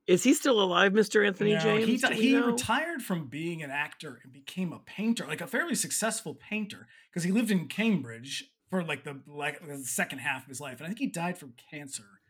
[0.07, 1.27] Is he still alive, Mr.
[1.27, 1.85] Anthony No, James?
[1.87, 2.47] he, Do we he know?
[2.47, 7.25] retired from being an actor and became a painter, like a fairly successful painter, because
[7.25, 10.85] he lived in Cambridge for like the like the second half of his life, and
[10.85, 12.21] I think he died from cancer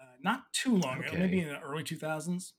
[0.00, 2.52] uh, not too long ago, maybe in the early two thousands.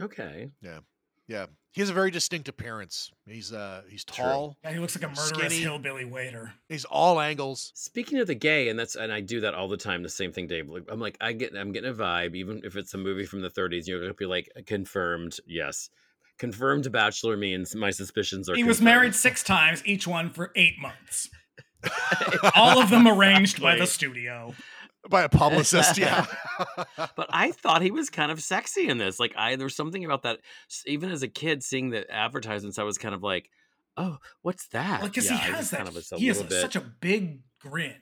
[0.00, 0.50] Okay.
[0.62, 0.80] Yeah.
[1.26, 3.10] Yeah, he has a very distinct appearance.
[3.26, 4.24] He's uh he's True.
[4.24, 4.56] tall.
[4.62, 5.56] Yeah, he looks like a murderous Skinny.
[5.56, 6.52] hillbilly waiter.
[6.68, 7.72] He's all angles.
[7.74, 10.02] Speaking of the gay, and that's and I do that all the time.
[10.02, 10.68] The same thing, Dave.
[10.68, 13.40] Like, I'm like, I get, I'm getting a vibe, even if it's a movie from
[13.40, 13.86] the 30s.
[13.86, 15.90] You're gonna be like, confirmed, yes,
[16.38, 16.92] confirmed.
[16.92, 18.54] Bachelor means my suspicions are.
[18.54, 21.28] He was married six times, each one for eight months.
[22.54, 24.54] All of them arranged by the studio.
[25.10, 26.26] By a publicist, yeah.
[27.16, 29.20] but I thought he was kind of sexy in this.
[29.20, 30.40] Like, I there's something about that.
[30.86, 33.50] Even as a kid, seeing the advertisements, I was kind of like,
[33.96, 36.38] "Oh, what's that?" Like, because Yeah, he has that, kind of was a he has
[36.38, 36.60] little bit.
[36.60, 37.96] such a big grin,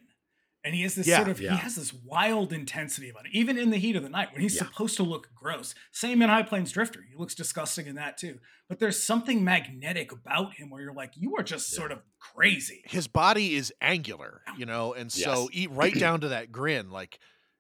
[0.64, 1.52] and he has this Yeah, sort of, yeah.
[1.52, 3.32] he has this wild intensity about it.
[3.34, 4.64] Even in the heat of the night, when he's Yeah.
[4.66, 5.74] supposed to look gross.
[5.90, 8.39] Same in High Plains Drifter, he looks disgusting in that too.
[8.68, 11.76] But there's something magnetic about him where you're like, you are just Yeah.
[11.78, 12.82] sort of crazy.
[12.86, 16.90] His body is angular, you know, and so eat right down to that grin.
[16.90, 17.18] Like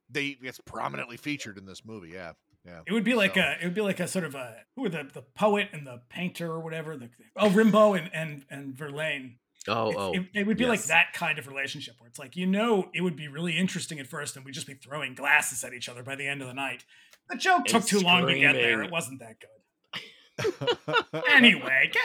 [0.08, 2.10] they it's prominently featured in this movie.
[2.10, 2.32] Yeah.
[2.64, 2.82] Yeah.
[2.86, 4.86] It would be like So- a, it would be like a sort of a, who
[4.86, 8.74] are the the poet and the painter or whatever, the oh Rimbaud and and and
[8.76, 9.38] Verlaine.
[9.68, 12.36] Oh, It's- oh, it, it would be like that kind of relationship where it's like
[12.36, 15.62] you know it would be really interesting at first and we'd just be throwing glasses
[15.64, 16.84] at each other by the end of the night.
[17.30, 18.82] The joke And took too long to get there.
[18.82, 21.22] it wasn't that good.
[21.30, 22.00] Anyway go,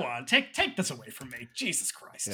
[0.00, 0.26] go on.
[0.26, 1.48] Take take this away from me.
[1.54, 2.28] Jesus christ.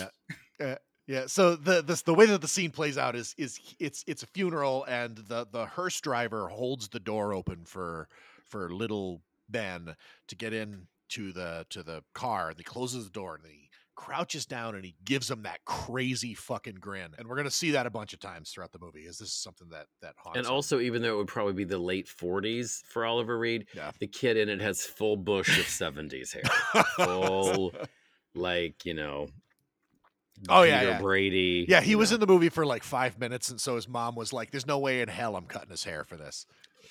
[0.59, 0.77] Yeah.
[1.07, 4.23] Yeah, so the this the way that the scene plays out is is it's it's
[4.23, 8.09] a funeral and the the hearse driver holds the door open for
[8.49, 9.21] for little
[9.51, 9.97] Ben
[10.29, 13.64] to get in to the to the car and he closes the door and he
[13.95, 17.87] crouches down and he gives him that crazy fucking grin and we're gonna see that
[17.87, 19.03] a bunch of times throughout the movie.
[19.07, 20.53] Is this something that that haunts And him.
[20.53, 23.91] also, even though it would probably be the late 40s for Oliver Reed, Yeah.
[24.01, 26.43] the kid in it has full bush of 70s hair.
[26.97, 27.73] Full,
[28.35, 29.29] like, you know.
[30.49, 31.01] Oh, yeah, Peter yeah.
[31.01, 31.65] Brady.
[31.69, 32.15] yeah, he was know.
[32.17, 34.81] in the movie for like five minutes, and so his mom was like, "There's no
[34.81, 36.45] way in hell I'm cutting his hair for this."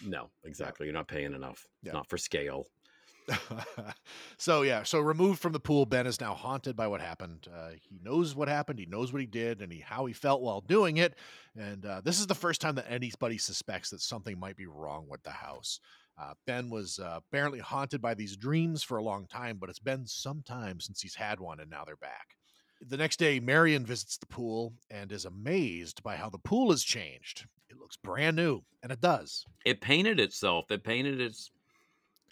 [0.03, 0.85] No, exactly.
[0.87, 1.67] You're not paying enough.
[1.83, 1.91] Yeah.
[1.91, 2.65] not for scale.
[4.37, 7.47] so yeah, so removed from the pool, Ben is now haunted by what happened.
[7.53, 8.79] Uh, he knows what happened.
[8.79, 11.15] He knows what he did, and he how he felt while doing it.
[11.57, 15.05] And uh, this is the first time that anybody suspects that something might be wrong
[15.09, 15.79] with the house.
[16.19, 19.79] Uh, ben was uh, apparently haunted by these dreams for a long time, but it's
[19.79, 22.35] been some time since he's had one, and now they're back.
[22.87, 26.83] The next day, Marion visits the pool and is amazed by how the pool has
[26.83, 27.45] changed.
[27.69, 29.45] It looks brand new, and it does.
[29.65, 30.69] It painted itself.
[30.69, 31.49] It painted its.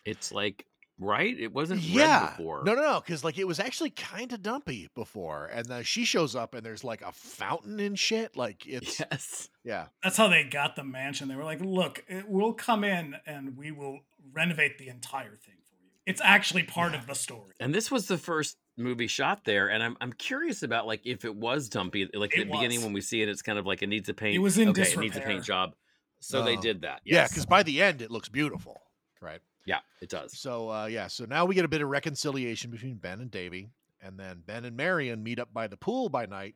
[0.05, 0.65] It's like
[1.01, 1.37] right.
[1.37, 2.21] It wasn't yeah.
[2.27, 2.63] red before.
[2.63, 6.05] No, no, no, because like it was actually kind of dumpy before, and then she
[6.05, 8.37] shows up and there's like a fountain and shit.
[8.37, 9.49] Like it's Yes.
[9.63, 13.15] yeah, that's how they got the mansion they were like look it, we'll come in
[13.25, 13.99] and we will
[14.33, 18.07] renovate the entire thing for you it's actually part of the story And this was
[18.07, 22.07] the first movie shot there, and I'm I'm curious about like if it was dumpy.
[22.13, 24.09] Like It at the beginning when we see it, it's kind of like it needs
[24.09, 24.35] a paint.
[24.35, 25.75] It was in okay, it needs a paint job.
[26.19, 26.61] So they Oh.
[26.61, 27.01] did that.
[27.03, 28.81] yeah, because by the end it looks beautiful,
[29.21, 29.41] right?
[29.65, 30.39] Yeah, it does.
[30.39, 33.69] So uh, yeah, so now we get a bit of reconciliation between Ben and Davy,
[34.01, 36.55] and then Ben and Marion meet up by the pool by night,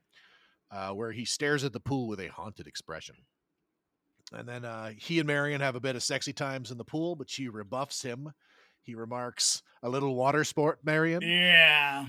[0.70, 3.16] uh, where he stares at the pool with a haunted expression.
[4.32, 7.14] And then uh, he and Marion have a bit of sexy times in the pool,
[7.14, 8.32] but she rebuffs him.
[8.82, 12.06] He remarks, "A little water sport, Marion." yeah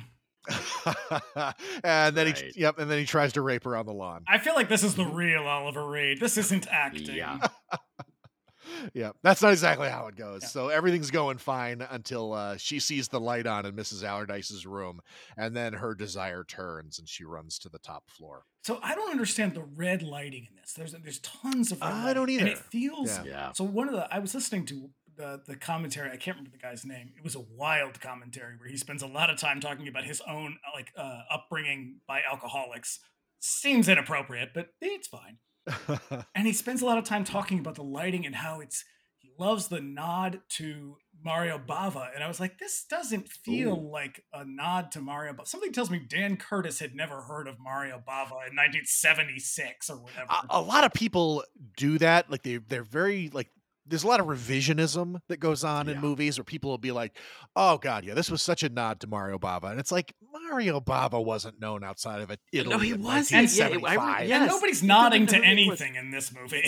[1.83, 4.23] and then he, yep, and then he tries to rape her on the lawn.
[4.29, 7.39] i feel like this is the real oliver reed this isn't acting Yeah.
[8.93, 10.43] yeah, that's not exactly how it goes.
[10.43, 10.47] Yeah.
[10.49, 14.03] So everything's going fine until uh, she sees the light on in Mrs.
[14.03, 15.01] Allardyce's room,
[15.37, 18.43] and then her desire turns and she runs to the top floor.
[18.63, 20.73] So I don't understand the red lighting in this.
[20.73, 22.51] There's there's tons of red I don't And either.
[22.51, 23.23] it feels Yeah.
[23.25, 23.51] Yeah.
[23.53, 26.09] So one of the I was listening to the the commentary.
[26.11, 27.11] I can't remember the guy's name.
[27.17, 30.21] It was a wild commentary where he spends a lot of time talking about his
[30.27, 32.99] own like uh, upbringing by alcoholics.
[33.39, 35.37] Seems inappropriate, but it's fine.
[36.35, 38.83] And he spends a lot of time talking about the lighting and how it's
[39.17, 42.09] he loves the nod to Mario Bava.
[42.13, 45.47] And I was like, this doesn't feel like a nod to Mario Bava.
[45.47, 50.27] Something tells me Dan Curtis had never heard of Mario Bava in 1976 or whatever.
[50.29, 51.43] a, a lot of people
[51.75, 52.29] do that.
[52.29, 53.49] Like they they're very like
[53.87, 57.15] there's a lot of revisionism that goes on in movies where people will be like,
[57.55, 60.79] "Oh God, yeah, this was such a nod to Mario Bava," and it's like Mario
[60.79, 62.39] Bava wasn't known outside of it.
[62.53, 63.51] No, he in wasn't.
[63.55, 64.27] Yeah, it- I re- 1975.
[64.29, 64.37] yeah.
[64.39, 66.63] and nobody's nodding to know he was- anything in this movie.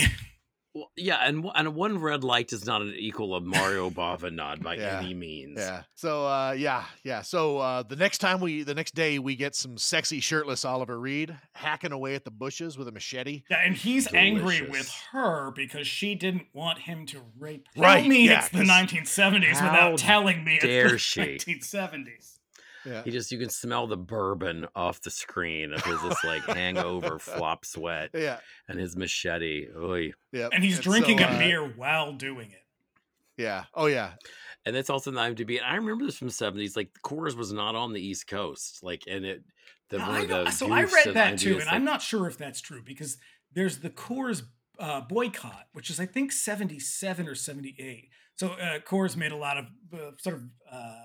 [0.76, 4.32] Well, yeah, and one- and one red light is not an equal of Mario Bava
[4.32, 5.58] nod by Yeah, any means.
[5.60, 5.82] Yeah.
[5.96, 7.22] So uh yeah, yeah.
[7.24, 11.00] So uh the next time we the next day we get some sexy shirtless Oliver
[11.00, 13.44] Reed hacking away at the bushes with a machete.
[13.50, 17.66] yeah, and he's angry with her because she didn't want him to rape.
[17.74, 21.22] Tell Right, me yeah, it's the 1970s without telling me it's dare the she.
[21.22, 22.39] 1970s.
[22.86, 23.04] Yeah.
[23.04, 27.20] He just you can smell the bourbon off the screen of his this like hangover
[27.20, 28.40] flop sweat Yeah.
[28.68, 29.68] and his machete.
[29.78, 30.14] Oy.
[30.32, 30.50] Yeah.
[30.54, 32.64] And he's so, drinking uh, a beer while doing it.
[33.38, 33.66] Yeah.
[33.74, 34.12] Oh yeah.
[34.66, 35.58] And that's also in the IMDb.
[35.58, 36.76] And I remember this from the seventies.
[36.76, 38.80] Like Coors was not on the East Coast.
[38.84, 39.44] Like and it
[39.90, 41.74] the Now, one I of know- the so I read that IMDb too, and like,
[41.74, 43.18] I'm not sure if that's true because
[43.54, 44.44] there's the Coors
[44.78, 48.10] uh, boycott, which is I think 77 or 78.
[48.36, 50.96] So uh, Coors made a lot of uh, sort of uh,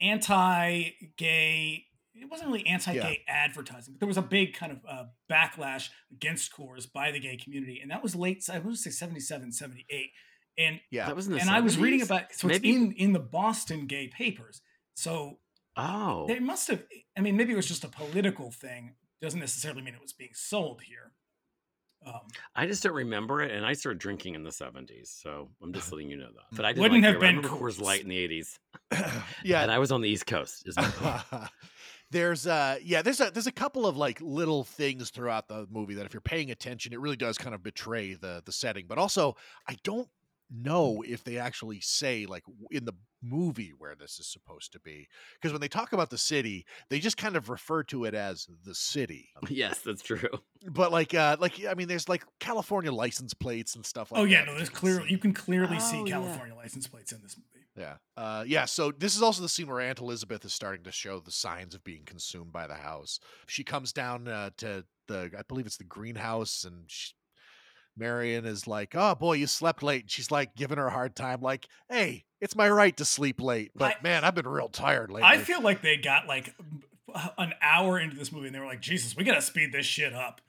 [0.00, 1.84] anti-gay.
[2.14, 6.50] It wasn't really anti-gay advertising, but there was a big kind of uh, backlash against
[6.56, 8.42] Coors by the gay community, and that was late.
[8.50, 10.10] I want to say 77, 78.
[10.58, 11.06] And Yeah.
[11.06, 13.20] that was in the and I was reading about so Maybe- it's in in the
[13.20, 14.62] Boston gay papers.
[14.94, 15.40] So
[15.76, 16.26] Oh.
[16.26, 16.82] they must have.
[17.16, 18.94] I mean, maybe it was just a political thing.
[19.20, 21.12] Doesn't necessarily mean it was being sold here.
[22.06, 22.20] Um,
[22.54, 25.92] I just don't remember it, and I started drinking in the seventies, so I'm just
[25.92, 26.56] letting you know that.
[26.56, 27.80] But I Wouldn't like have been Coors Coors.
[27.80, 28.58] Light in the eighties,
[29.44, 29.62] yeah.
[29.62, 30.66] and I was on the East Coast.
[30.66, 31.50] Is my point.
[32.12, 35.94] there's uh yeah there's a there's a couple of like little things throughout the movie
[35.94, 38.96] that if you're paying attention it really does kind of betray the the setting but
[38.96, 39.34] also
[39.68, 40.08] i don't
[40.50, 42.92] know if they actually say like in the
[43.28, 46.98] movie where this is supposed to be because when they talk about the city they
[46.98, 50.28] just kind of refer to it as the city yes, that's true.
[50.70, 54.24] but like uh like i mean there's like california license plates and stuff like oh
[54.24, 55.12] yeah, that no, that there's you can clearly see.
[55.12, 56.14] you can clearly see Oh, yeah.
[56.14, 57.64] California license plates in this movie.
[57.76, 57.94] Yeah.
[58.16, 58.64] Uh, yeah.
[58.64, 61.74] So this is also the scene where Aunt Elizabeth is starting to show the signs
[61.74, 63.18] of being consumed by the house.
[63.46, 67.12] She comes down uh, to the, I believe it's the greenhouse, and she,
[67.96, 71.14] Marion is like, "Oh boy, you slept late." And she's like giving her a hard
[71.16, 74.68] time, like, "Hey, it's my right to sleep late, but I- man, I've been real
[74.68, 76.54] tired lately." I feel like they got like
[77.38, 80.12] an hour into this movie and they were like, Jesus, we gotta speed this shit
[80.12, 80.40] up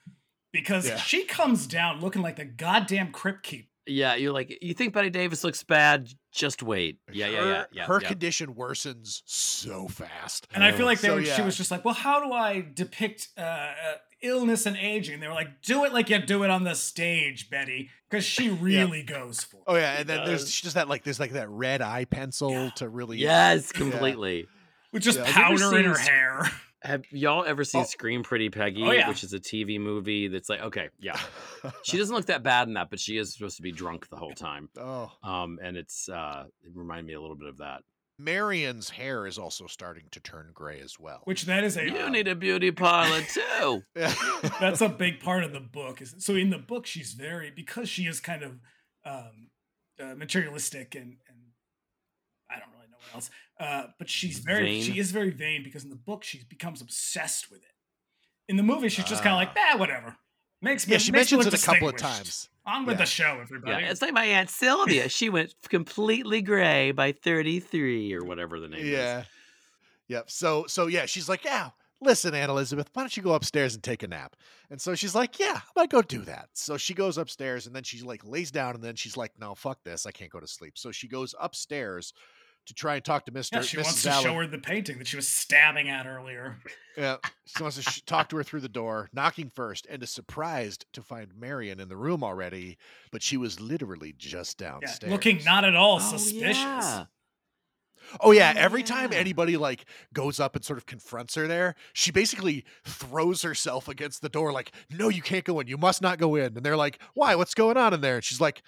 [0.52, 0.98] because Yeah.
[0.98, 3.70] she comes down looking like the goddamn crypt keep.
[3.86, 6.10] Yeah, you're like, you think Bette Davis looks bad?
[6.34, 6.98] Just wait.
[7.10, 7.86] Yeah, yeah, her, yeah, yeah.
[7.86, 8.08] Her yeah.
[8.10, 10.46] condition worsens so fast.
[10.54, 12.66] And I feel like they So, were, she was just like, well, how do I
[12.74, 13.74] depict uh, uh,
[14.22, 15.20] illness and aging?
[15.20, 18.50] They were like, do it like you do it on the stage, Bette, because she
[18.50, 19.64] really goes for it.
[19.68, 22.70] Oh yeah, and then there's just that like there's like that red eye pencil Yeah.
[22.78, 24.48] to really Yes, completely.
[24.94, 25.26] With just Yeah.
[25.26, 26.52] Have you ever powder in her seen- hair.
[26.84, 27.86] Have y'all ever seen Oh.
[27.86, 29.10] Scream Pretty Peggy, Oh, yeah.
[29.10, 31.20] which is a TV movie that's like, okay, yeah.
[31.84, 34.16] She doesn't look that bad in that, but she is supposed to be drunk the
[34.16, 34.70] whole time.
[34.80, 35.12] oh.
[35.24, 37.82] Um, and it's uh it reminded me a little bit of that.
[38.20, 41.22] Marion's hair is also starting to turn gray as well.
[41.26, 43.84] Which that is a You need a beauty parlor too.
[44.60, 46.02] that's a big part of the book.
[46.18, 48.52] So in the book she's very because she is kind of
[49.06, 49.50] um,
[50.02, 51.38] uh, materialistic and and
[52.50, 53.30] I don't really know what else.
[53.60, 54.84] Uh, but she's very Vain.
[54.84, 57.76] she is very vain because in the book she becomes obsessed with it.
[58.50, 60.18] In the movie she's just kind of like, ah, whatever.
[60.62, 62.50] Makes me yeah, she makes mentions it a couple of times.
[62.66, 63.06] On with Yeah.
[63.06, 63.72] the show, everybody.
[63.72, 63.86] Yeah, everybody.
[63.92, 65.08] it's like my aunt Sylvia.
[65.18, 69.20] She went completely gray by 33 or whatever the name Yeah.
[69.22, 69.26] is.
[70.10, 70.32] Yep.
[70.32, 71.70] So so yeah, she's like, yeah.
[72.00, 74.36] Listen, Aunt Elizabeth, why don't you go upstairs and take a nap?
[74.70, 76.50] And so she's like, yeah, I might go do that.
[76.54, 79.56] So she goes upstairs and then she like lays down and then she's like, no,
[79.56, 80.78] fuck this, I can't go to sleep.
[80.78, 82.14] So she goes upstairs
[82.68, 83.58] to try and talk to Mister.
[83.58, 83.84] yeah, she Mrs.
[83.84, 84.24] wants to Allen.
[84.24, 86.58] show her the painting that she was stabbing at earlier.
[86.98, 90.10] Yeah, she wants to sh- talk to her through the door, knocking first, and is
[90.12, 92.78] surprised to find Marion in the room already.
[93.12, 96.58] But she was literally just Yeah, downstairs, looking not at all Oh, suspicious.
[96.58, 97.06] yeah.
[98.22, 99.84] Oh yeah, Oh, every time anybody like
[100.14, 104.54] goes up and sort of confronts her there, she basically throws herself against the door
[104.54, 105.68] like, "No, you can't go in.
[105.68, 107.36] You must not go in." And they're like, "Why?
[107.36, 108.62] What's going on in there?" And she's like,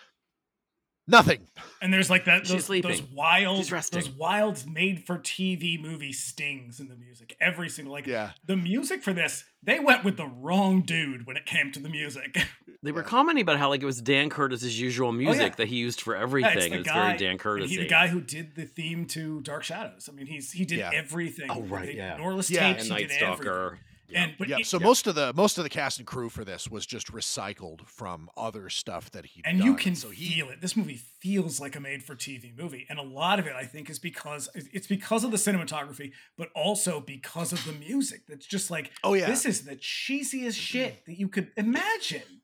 [1.10, 1.48] Nothing.
[1.82, 2.92] And there's like that She's those, sleeping.
[2.92, 4.00] those wild She's resting.
[4.00, 7.36] those wild made for TV movie stings in the music.
[7.42, 8.32] Every single like Yeah.
[8.46, 11.90] the music for this, they went with the wrong dude when it came to the
[11.90, 12.38] music.
[12.82, 15.56] They were commenting about how like it was Dan Curtis's usual music Oh, yeah.
[15.58, 16.72] that he used for Yeah, everything.
[16.72, 17.70] the it's guy- very Dan Curtis.
[17.70, 20.08] He, the guy who did the theme to Dark Shadows.
[20.10, 20.92] I mean, he's he did Yeah.
[20.94, 21.48] everything.
[21.52, 22.18] Oh, right, They- yeah.
[22.18, 22.84] Norliss Yeah, tapes.
[22.84, 23.80] and Night did everything.
[24.10, 24.24] Yeah.
[24.24, 24.58] And but Yeah.
[24.60, 27.12] it- So most of the most of the cast and crew for this was just
[27.12, 29.68] recycled from other stuff that he and done.
[29.68, 30.62] you can so he, feel it.
[30.62, 34.00] This movie feels like a made-for-TV movie, and a lot of it, I think, is
[34.00, 38.22] because it's because of the cinematography, but also because of the music.
[38.28, 39.28] That's just like, Oh, yeah.
[39.28, 40.52] this is the cheesiest mm-hmm.
[40.52, 42.39] shit that you could imagine.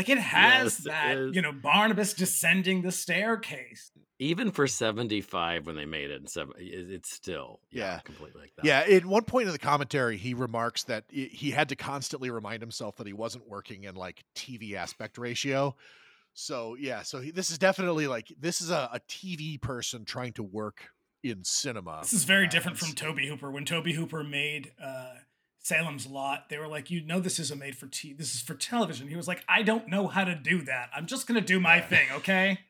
[0.00, 3.90] Like it has Yes, it you know, Barnabas descending the staircase.
[4.18, 7.98] Even for 75 when they made it in seven, it's still yeah, Yeah.
[8.00, 8.64] completely like that.
[8.64, 12.62] Yeah, at one point in the commentary, he remarks that he had to constantly remind
[12.62, 15.76] himself that he wasn't working in like TV aspect ratio.
[16.32, 20.32] So yeah, so he, this is definitely like this is a, a TV person trying
[20.32, 20.80] to work
[21.22, 21.98] in cinema.
[22.00, 23.50] This is very different from Tobe Hooper.
[23.50, 25.10] When Tobe Hooper made uh,
[25.62, 28.12] Salem's Lot, they were like, "You know, this is a made for t.
[28.12, 30.88] This is for television." He was like, "I don't know how to do that.
[30.94, 31.86] I'm just gonna do my Yeah.
[31.86, 32.60] thing, okay?"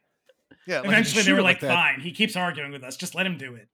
[0.66, 2.96] Yeah, like, Eventually, they were it like, "Fine." He keeps arguing with us.
[2.96, 3.68] Just let him do it.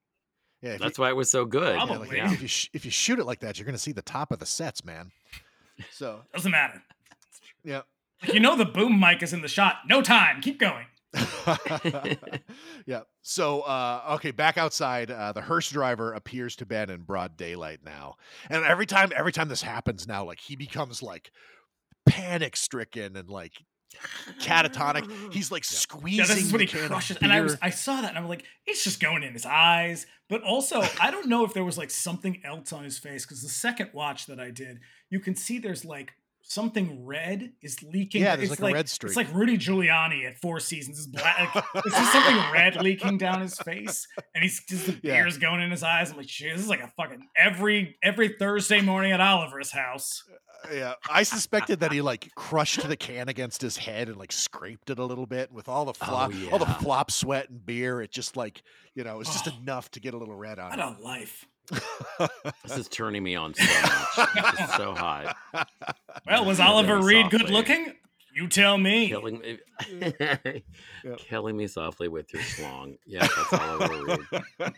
[0.63, 1.75] Yeah, That's you, why it was so good.
[1.77, 2.09] yeah, Probably.
[2.09, 2.33] like, Yeah.
[2.33, 4.39] if you sh- if you shoot it like that, you're gonna see the top of
[4.39, 5.13] the sets, man.
[5.91, 6.83] So Doesn't matter.
[7.65, 7.83] yeah.
[8.23, 9.81] Like, you know, the boom mic is in the shot.
[9.87, 10.41] No time.
[10.41, 10.87] Keep going.
[12.87, 13.01] yeah.
[13.23, 17.81] So, uh, okay, back outside, uh, the hearse driver appears to Ben in broad daylight
[17.85, 18.17] now,
[18.51, 21.31] and every time, every time this happens now, like he becomes like
[22.07, 23.53] panic stricken and like
[24.41, 25.11] catatonic.
[25.33, 26.19] He's like squeezing.
[26.19, 27.19] Yeah, this is when he crushes.
[27.21, 27.57] And I was.
[27.63, 30.07] I saw that, and I'm like, it's just going in his eyes.
[30.29, 33.43] But also, I don't know if there was like something else on his face because
[33.43, 34.81] the second watch that I did,
[35.11, 36.15] you can see there's like
[36.49, 38.23] something red is leaking.
[38.23, 39.11] Yeah, there's it's like a red streak.
[39.11, 40.99] It's like Rudy Giuliani at Four Seasons.
[41.01, 41.55] is black.
[41.55, 45.15] Like, there's just something red leaking down his face, and he's just the Yeah.
[45.23, 46.11] beer's going in his eyes.
[46.11, 50.23] I'm like, shit, this is like a fucking every every Thursday morning at Oliver's house.
[50.65, 54.33] Uh, yeah, I suspected that he like crushed the can against his head and like
[54.33, 57.65] scraped it a little bit with all the oh, flop, all the flop sweat and
[57.67, 58.01] beer.
[58.01, 58.63] It just like
[58.95, 59.53] you know, it's just Oh.
[59.63, 60.99] enough to get a little red on What it.
[60.99, 61.47] a life.
[62.63, 64.29] This is turning me on so much.
[64.61, 65.37] It's so hot.
[66.27, 67.93] Well, was Oliver Reed good looking?
[68.35, 69.09] You tell me.
[69.09, 69.59] Killing me,
[71.17, 72.99] killing me softly with your schlong.
[73.07, 73.89] Yeah, that's all I
[74.61, 74.73] will.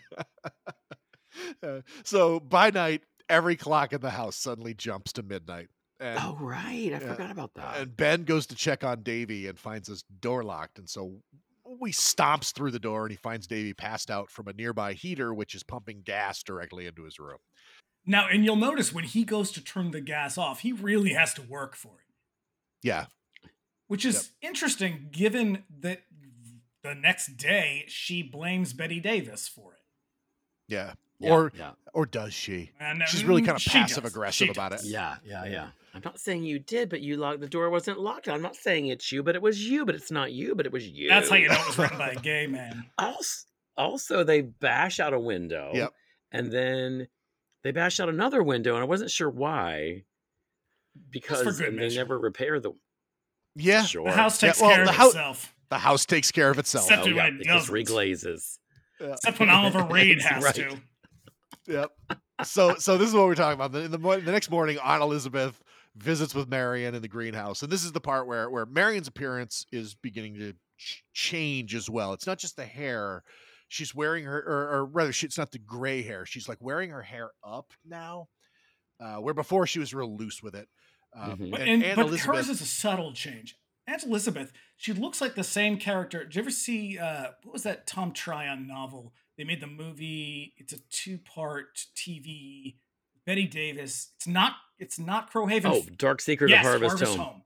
[1.62, 5.68] Uh, so by night, every clock in the house suddenly jumps to midnight.
[6.00, 7.78] And, Oh right, I Yeah, forgot about that.
[7.78, 10.78] and Ben goes to check on Davy and finds his door locked.
[10.78, 11.16] And so
[11.80, 15.32] we stomps through the door and he finds Davy passed out from a nearby heater,
[15.34, 17.38] which is pumping gas directly into his room.
[18.06, 21.34] Now, and you'll notice when he goes to turn the gas off, he really has
[21.34, 22.06] to work for it,
[22.82, 23.06] Yeah.
[23.86, 26.02] which is interesting given that
[26.82, 29.80] the next day she blames Bette Davis for it.
[30.68, 30.94] Yeah.
[31.20, 32.70] Yeah, or yeah, or does she?
[32.78, 34.12] And She's really mm, kind of passive does.
[34.12, 34.84] aggressive She about does.
[34.84, 34.90] it.
[34.90, 35.68] yeah, yeah, yeah.
[35.98, 38.28] I'm not saying you did, but you locked the door wasn't locked.
[38.28, 40.72] I'm not saying it's you, but it was you, but it's not you, but it
[40.72, 41.08] was you.
[41.08, 42.84] That's how you know it was run by a gay man.
[42.98, 43.46] Also,
[43.76, 45.70] also they bash out a window.
[45.74, 45.92] Yep.
[46.32, 47.08] And then
[47.64, 50.04] they bash out another window, and I wasn't sure why.
[51.10, 52.00] Because good and they measure.
[52.00, 52.72] never repair the.
[53.54, 53.82] Yeah.
[53.84, 54.04] Sure.
[54.04, 55.54] The house Yeah, takes well, care the of house- itself.
[55.70, 56.86] The house takes care of itself.
[56.86, 58.58] Except Oh, yeah, when it it just reglazes.
[59.00, 59.12] Yeah.
[59.12, 60.54] Except when Oliver Reed has Right.
[60.54, 60.80] to.
[61.66, 61.90] Yep.
[62.44, 63.72] So so this is what we're talking about.
[63.72, 65.62] The- the, the next morning, Aunt Elizabeth
[65.98, 69.66] visits with Marion in the greenhouse, and this is the part where where Marion's appearance
[69.72, 72.12] is beginning to ch- change as well.
[72.12, 73.22] It's not just the hair;
[73.68, 76.24] she's wearing her, or, or rather, she, it's not the gray hair.
[76.26, 78.28] She's like wearing her hair up now,
[79.00, 80.68] uh, where before she was real loose with it.
[81.16, 81.50] Uh, Mhm.
[81.50, 83.56] But, and and, but Elizabeth, hers is a subtle change.
[83.86, 86.22] Aunt Elizabeth, she looks like the same character.
[86.24, 89.14] Did you ever see uh, what was that Tom Tryon novel?
[89.38, 90.52] They made the movie.
[90.58, 92.76] It's a two-part TV.
[93.24, 94.10] Bette Davis.
[94.16, 94.52] It's not.
[94.78, 95.66] It's not Crowhaven.
[95.66, 97.42] Oh, Dark Secret yes, of Harvest, Home.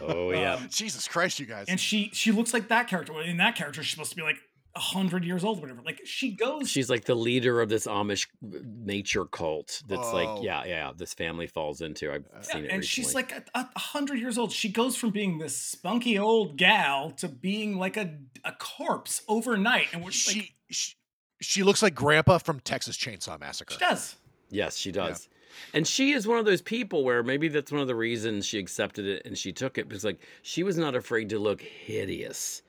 [0.00, 0.54] Oh yeah.
[0.54, 1.66] Um, Jesus Christ, you guys!
[1.68, 3.12] and she she looks like that character.
[3.12, 4.36] Well, In that character, she's supposed to be like
[4.74, 5.82] a hundred years old, or whatever.
[5.84, 6.68] Like she goes.
[6.70, 9.82] She's like the leader of this Amish nature cult.
[9.88, 10.14] That's Oh.
[10.14, 10.92] like, yeah, yeah.
[10.96, 12.12] This family falls into.
[12.12, 12.86] I've Yeah, seen it and recently.
[12.86, 14.52] she's like a, a a hundred years old.
[14.52, 19.88] She goes from being this spunky old gal to being like a a corpse overnight,
[19.92, 20.94] and we're she, like, she
[21.42, 23.74] she looks like Grandpa from Texas Chainsaw Massacre.
[23.74, 24.16] she does.
[24.50, 25.28] Yes, she does.
[25.74, 28.58] And she is one of those people where maybe that's one of the reasons she
[28.58, 32.62] accepted it and she took it because like she was not afraid to look hideous.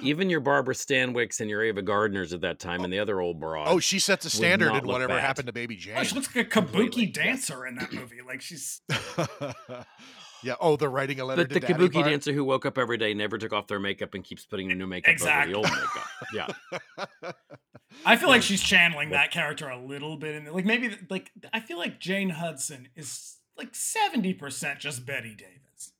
[0.00, 3.38] Even your Barbara Stanwycks and your Ava Gardners at that time and the other old
[3.38, 3.68] broad.
[3.68, 5.20] Oh, she sets a standard in whatever bad.
[5.20, 5.94] happened to Baby Jane.
[5.96, 8.20] Oh, she looks like a Completely, kabuki dancer in that movie.
[8.26, 8.80] Like she's
[10.42, 10.54] Yeah.
[10.60, 12.06] Oh, they're writing a letter the, to the Daddy kabuki part?
[12.06, 14.86] dancer who woke up every day, never took off their makeup, and keeps putting new
[14.86, 15.54] makeup Exactly.
[15.54, 15.78] over the old
[16.34, 16.56] makeup.
[17.22, 17.32] Yeah.
[18.04, 21.60] I feel like she's channeling that character a little bit, and like maybe like I
[21.60, 25.92] feel like Jane Hudson is like seventy percent just Bette Davis.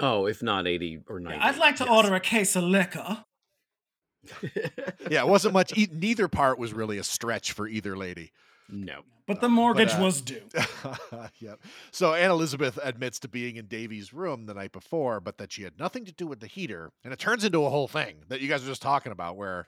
[0.00, 1.40] Oh, if not eighty or ninety.
[1.40, 1.92] I'd like to yes.
[1.92, 3.24] order a case of liquor.
[5.10, 5.76] yeah, it wasn't much.
[5.76, 8.32] E- neither part was really a stretch for either lady.
[8.68, 9.02] no.
[9.26, 10.42] But the mortgage uh, was due.
[11.38, 11.58] yep.
[11.92, 15.62] So Aunt Elizabeth admits to being in Davy's room the night before, but that she
[15.62, 16.92] had nothing to do with the heater.
[17.02, 19.66] And it turns into a whole thing that you guys were just talking about where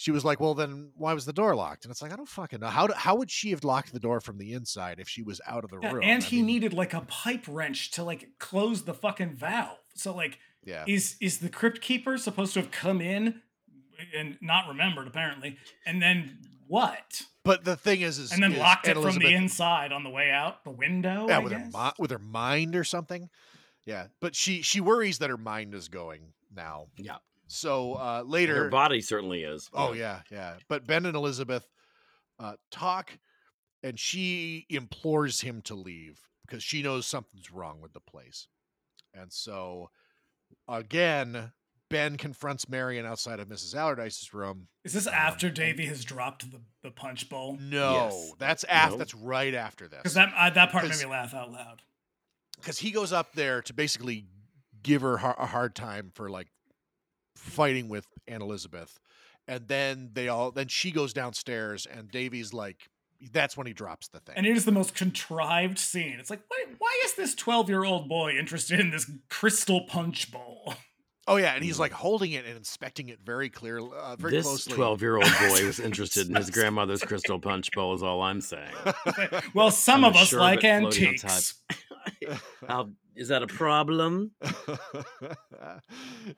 [0.00, 1.84] she was like, Well, then why was the door locked?
[1.84, 2.68] And it's like, I don't fucking know.
[2.68, 5.40] How, do, how would she have locked the door from the inside if she was
[5.46, 6.04] out of the Yeah, room?
[6.04, 9.76] and I he mean, needed like a pipe wrench to like close the fucking valve.
[9.96, 10.84] So like, Yeah.
[10.86, 13.42] is is the crypt keeper supposed to have come in
[14.16, 16.38] and not remembered apparently, and then
[16.68, 17.22] what?
[17.44, 20.04] But the thing is, is And then is locked it Anne from the inside on
[20.04, 21.26] the way out the window.
[21.28, 21.72] yeah, I with her, guess?
[21.74, 23.28] mi- with her mind or something.
[23.84, 24.08] Yeah.
[24.20, 26.86] But she she worries that her mind is going now.
[26.96, 27.16] Yeah.
[27.48, 29.68] So uh, later, Her body certainly is.
[29.72, 30.54] Oh yeah, yeah.
[30.68, 31.66] But Ben and Elizabeth
[32.38, 33.18] uh, talk,
[33.82, 38.48] and she implores him to leave because she knows something's wrong with the place.
[39.14, 39.90] And so,
[40.68, 41.52] again,
[41.90, 43.74] Ben confronts Marion outside of Mrs.
[43.74, 44.68] Allardyce's room.
[44.84, 47.56] Is this after Davy has dropped the, the punch bowl?
[47.60, 48.32] No, Yes.
[48.38, 48.92] that's after.
[48.92, 48.98] No.
[48.98, 50.00] That's right after this.
[50.00, 51.82] Because that I, that part made me laugh out loud.
[52.60, 54.26] Because he goes up there to basically
[54.82, 56.48] give her a hard time for like
[57.38, 58.98] fighting with Aunt Elizabeth,
[59.46, 60.50] and then they all.
[60.50, 62.88] Then she goes downstairs, and Davy's like.
[63.32, 64.36] That's when he drops the thing.
[64.36, 66.18] And it is the most contrived scene.
[66.20, 70.30] It's like, why, why is this 12 year old boy interested in this crystal punch
[70.30, 70.74] bowl?
[71.26, 74.46] Oh yeah, and he's like holding it and inspecting it very clearly, uh, very this
[74.46, 74.74] closely.
[74.74, 77.92] twelve-year-old boy was interested in his grandmother's crystal punch bowl.
[77.92, 78.72] Is all I'm saying.
[79.52, 81.54] Well, some And of a us like sherbet floating on antiques.
[82.68, 84.30] How, is that a problem?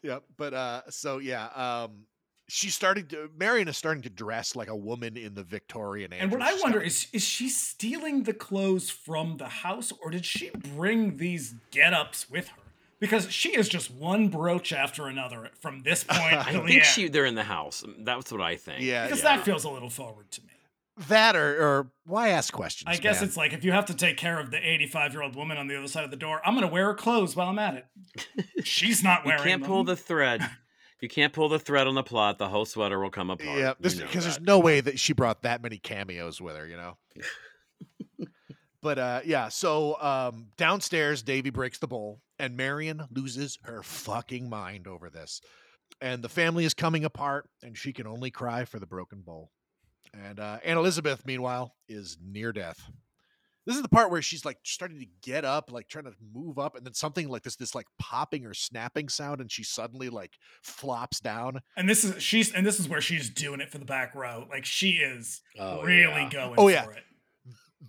[0.02, 2.04] yeah, But uh, so yeah, um,
[2.48, 3.30] she's starting to.
[3.36, 6.20] Marion is starting to dress like a woman in the Victorian age.
[6.22, 10.10] And what I is wonder is is she stealing the clothes from the house or
[10.10, 12.56] did she bring these get-ups with her?
[12.98, 16.80] Because she is just one brooch after another from this point I till the think
[16.80, 16.86] end.
[16.86, 17.84] she they're in the house.
[18.00, 18.82] That's what I think.
[18.82, 19.36] Yeah, because yeah.
[19.36, 20.48] that feels a little forward to me.
[21.08, 22.86] That or or why ask questions?
[22.88, 23.28] I guess man?
[23.28, 25.66] it's like if you have to take care of the 85 year old woman on
[25.68, 27.74] the other side of the door, I'm going to wear her clothes while I'm at
[27.74, 28.64] it.
[28.64, 30.42] She's not You wearing can't pull the thread.
[30.42, 33.58] If you can't pull the thread on the plot, the whole sweater will come apart.
[33.58, 36.66] yeah, You because know there's no way that she brought that many cameos with her,
[36.66, 36.98] you know.
[38.82, 44.50] but uh, yeah, so um, downstairs, Davy breaks the bowl, and Marion loses her fucking
[44.50, 45.40] mind over this.
[46.02, 49.50] And the family is coming apart, and she can only cry for the broken bowl.
[50.12, 52.90] And uh, Aunt Elizabeth, meanwhile, is near death.
[53.66, 56.58] This is the part where she's like starting to get up, like trying to move
[56.58, 60.08] up, and then something like this, this like popping or snapping sound, and she suddenly
[60.08, 61.60] like flops down.
[61.76, 64.46] And this is she's and this is where she's doing it for the back row.
[64.50, 66.30] Like she is Oh, really yeah.
[66.30, 66.86] going Oh, for yeah.
[66.88, 67.04] it.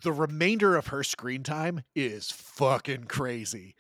[0.03, 3.75] the remainder of her screen time is fucking crazy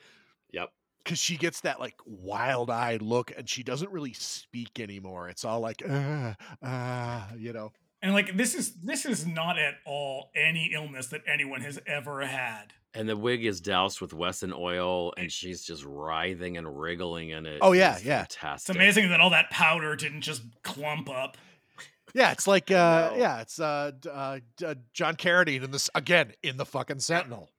[0.53, 0.69] Yep.
[1.03, 5.59] because she gets that like wild-eyed look and she doesn't really speak anymore it's all
[5.61, 10.71] like uh, uh, you know And like this is this is not at all any
[10.73, 12.73] illness that anyone has ever had.
[12.93, 17.45] And the wig is doused with Wesson oil, and she's just writhing and wriggling in
[17.45, 17.59] it.
[17.61, 18.25] Oh, yeah, It's yeah.
[18.55, 21.37] It's amazing that all that powder didn't just clump up.
[22.13, 26.57] yeah it's like uh yeah it's uh, uh, uh john carradine in this again in
[26.57, 27.49] the fucking sentinel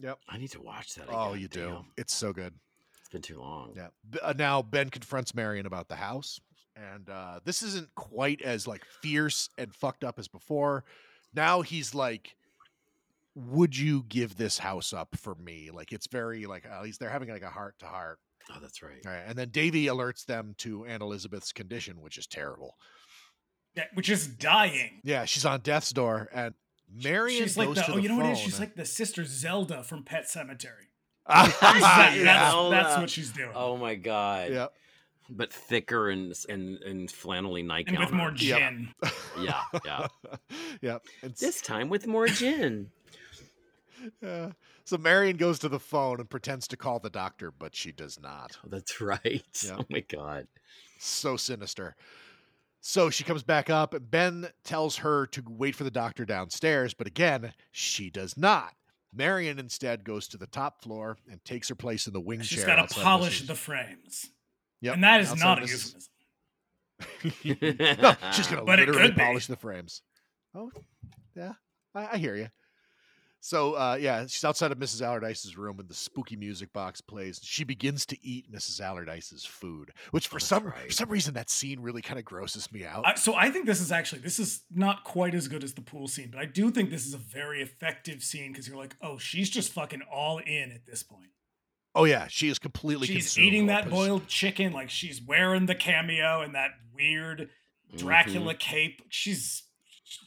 [0.00, 1.06] yep I need to watch that.
[1.08, 1.84] oh again, you do damn.
[1.96, 2.52] it's so good
[3.00, 3.74] It's been too long.
[3.76, 3.88] Yeah.
[4.10, 6.40] B- uh, now Ben confronts Marion about the house,
[6.76, 10.84] and uh, this isn't quite as like fierce and fucked up as before.
[11.34, 12.36] Now he's like,
[13.34, 17.10] "Would you give this house up for me?" Like it's very like at least they're
[17.10, 18.18] having like a heart to heart.
[18.50, 19.00] Oh, that's right.
[19.04, 22.76] All right, and then Davy alerts them to Aunt Elizabeth's condition, which is terrible.
[23.74, 25.00] Yeah, which is dying.
[25.02, 26.54] Yeah, she's on death's door, and
[26.92, 28.38] Marion She's like the to oh, the you know what it is?
[28.38, 30.88] She's like the sister Zelda from Pet Sematary.
[31.28, 32.24] That- yeah.
[32.24, 33.50] that's, that's what she's doing.
[33.54, 34.52] Oh my god.
[34.52, 34.66] yeah.
[35.28, 38.00] But thicker and and and flannelly and nightgown.
[38.00, 38.36] with more on.
[38.38, 38.58] Yeah.
[38.58, 38.94] gin.
[39.40, 40.06] Yeah, yeah.
[40.80, 40.98] yeah.
[41.22, 42.90] And s- This time with more gin.
[44.22, 44.52] Yeah.
[44.84, 48.20] So Marion goes to the phone and pretends to call the doctor, but she does
[48.20, 48.56] not.
[48.64, 49.42] Oh, that's right.
[49.64, 49.76] Yeah.
[49.80, 50.46] Oh my god.
[50.98, 51.96] So sinister.
[52.80, 56.94] So she comes back up, and Ben tells her to wait for the doctor downstairs,
[56.94, 58.74] but again, she does not.
[59.12, 62.58] Marion instead goes to the top floor and takes her place in the wing She's
[62.58, 62.66] chair.
[62.68, 64.30] She's got to polish the frames.
[64.80, 66.08] Yep, And that is outside not a Mrs.
[67.42, 67.98] euphemism.
[68.02, 70.02] no, she's gonna But it literally could polish the frames.
[70.54, 70.70] Oh,
[71.34, 71.52] yeah,
[71.94, 72.48] I, I hear you.
[73.46, 75.02] So uh, yeah, she's outside of Mrs.
[75.02, 77.38] Allardyce's room and the spooky music box plays.
[77.44, 78.80] She begins to eat Mrs.
[78.80, 80.86] Allardyce's food, which for that's some right.
[80.86, 83.06] for some reason that scene really kind of grosses me out.
[83.06, 85.80] I, so I think this is actually this is not quite as good as the
[85.80, 88.96] pool scene, but I do think this is a very effective scene because you're like,
[89.00, 91.30] oh, she's just fucking all in at this point.
[91.96, 93.08] Oh yeah, she is completely.
[93.08, 93.46] she's consumed.
[93.46, 97.48] eating that boiled chicken, like she's wearing the cameo and that weird
[97.96, 99.02] Dracula cape.
[99.08, 99.64] She's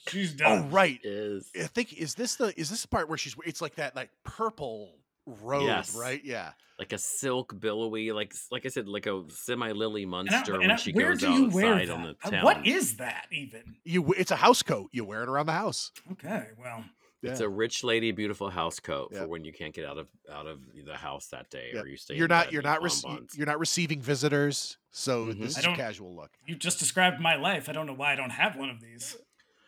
[0.08, 0.66] she's done.
[0.66, 3.62] Oh right, Is I think is this the is this the part where she's it's
[3.62, 5.96] like that like purple robe, Yes.
[5.96, 6.22] right?
[6.24, 6.52] Yeah.
[6.80, 10.58] like a silk billowy, like like I said, like a semi Lily And I- and
[10.60, 11.94] when I- she where goes do you wear outside that?
[11.94, 12.44] on the Uh, town.
[12.46, 13.76] What is that even?
[13.84, 14.90] You it's a house coat.
[14.94, 15.92] You wear it around the house.
[16.14, 16.86] Okay, well,
[17.22, 19.20] It's a rich lady, beautiful house coat Yeah.
[19.24, 21.82] for when you can't get out of out of the house that day, Yeah.
[21.82, 22.16] or you stay.
[22.16, 23.34] You're in not you're not bonbons.
[23.34, 25.40] rece- you're not receiving visitors, so Mhm.
[25.42, 26.32] this I is a don't- casual look.
[26.46, 27.68] you just described my life.
[27.68, 29.18] I don't know why I don't have one of these.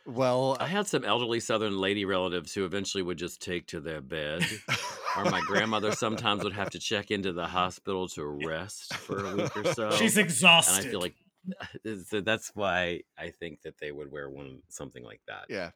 [0.05, 4.01] Well, I had some elderly Southern lady relatives who eventually would just take to their
[4.01, 4.43] bed,
[5.15, 9.35] or my grandmother sometimes would have to check into the hospital to rest for a
[9.35, 9.91] week or so.
[9.91, 10.77] She's exhausted.
[10.79, 10.87] and.
[10.87, 11.15] I feel like
[12.07, 15.45] so that's why I think that they would wear one something like that.
[15.49, 15.71] yeah, yeah.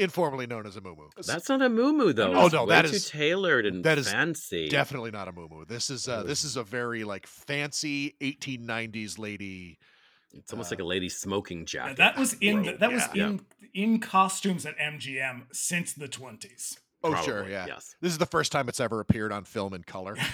[0.00, 1.10] Informally known as a muumuu.
[1.26, 2.32] That's not a moo though.
[2.34, 4.68] Oh, It's no, way that too tailored and that is fancy.
[4.68, 5.68] definitely not a muumuu.
[5.68, 9.78] This is uh, this is a very like fancy 1890s lady.
[10.32, 11.98] It's almost uh, like a lady smoking jacket.
[11.98, 12.80] that was in the, robe.
[12.80, 13.26] that was Yeah.
[13.28, 13.40] in
[13.74, 16.78] in costumes at MGM since the twenties.
[17.02, 17.66] Oh sure, yeah.
[17.66, 17.94] Yes.
[18.00, 20.16] This is the first time it's ever appeared on film in color.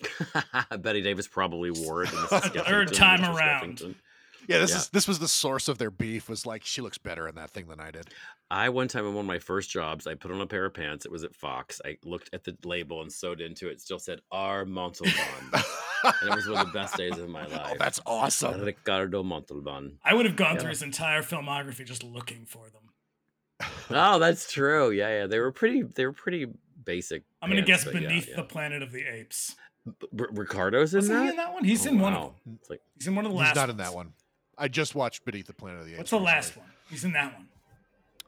[0.78, 2.12] Bette Davis probably wore it.
[2.12, 3.34] In The third time Mr.
[3.36, 3.94] around.
[4.42, 4.48] Skeffington.
[4.48, 4.76] Yeah, this Yeah.
[4.78, 6.28] is this was the source of their beef.
[6.28, 8.08] Was like she looks better in that thing than I did.
[8.50, 10.74] I one time in one of my first jobs, I put on a pair of
[10.74, 11.06] pants.
[11.06, 11.80] It was at Fox.
[11.84, 13.80] I looked at the label and sewed into it.
[13.80, 15.14] Still said R Montalban,
[15.52, 17.78] and it was one of the best days of my oh, life.
[17.78, 18.60] that's awesome.
[18.60, 19.98] Ricardo Montalban.
[20.04, 20.60] I would have gone Yeah.
[20.62, 23.68] through his entire filmography just looking for them.
[23.90, 24.90] Oh, that's true.
[24.90, 25.26] Yeah, yeah.
[25.26, 25.82] They were pretty.
[25.82, 26.46] They were pretty
[26.84, 27.22] basic.
[27.40, 28.36] I'm gonna pants, guess but yeah, Beneath yeah.
[28.36, 29.54] the Planet of the Apes.
[29.86, 31.22] B- Ricardo's in Was that.
[31.24, 31.64] he in that one?
[31.64, 32.34] He's Oh, in one of wow.
[32.44, 32.58] them.
[32.60, 33.56] It's like He's in one of the He's last.
[33.56, 34.12] not in that one.
[34.58, 35.98] I just watched Beneath the Planet of the Apes.
[35.98, 36.62] What's the last recently.
[36.62, 36.72] one?
[36.90, 37.48] He's in that one.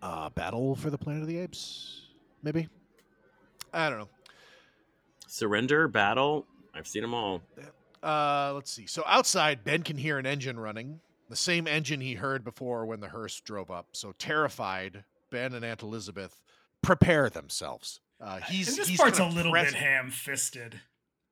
[0.03, 2.03] Uh, Battle for the Planet of the Apes,
[2.43, 2.69] maybe.
[3.73, 4.09] I don't know.
[5.27, 6.47] Surrender, Battle.
[6.75, 7.43] I've seen them all.
[8.03, 8.87] Uh, let's see.
[8.87, 13.01] So outside, Ben can hear an engine running, the same engine he heard before when
[13.01, 13.89] the hearse drove up.
[13.93, 16.43] So terrified, Ben and Aunt Elizabeth
[16.83, 18.01] prepare themselves.
[18.21, 20.81] Uh, he's and this he's part's a little pressed- bit ham-fisted.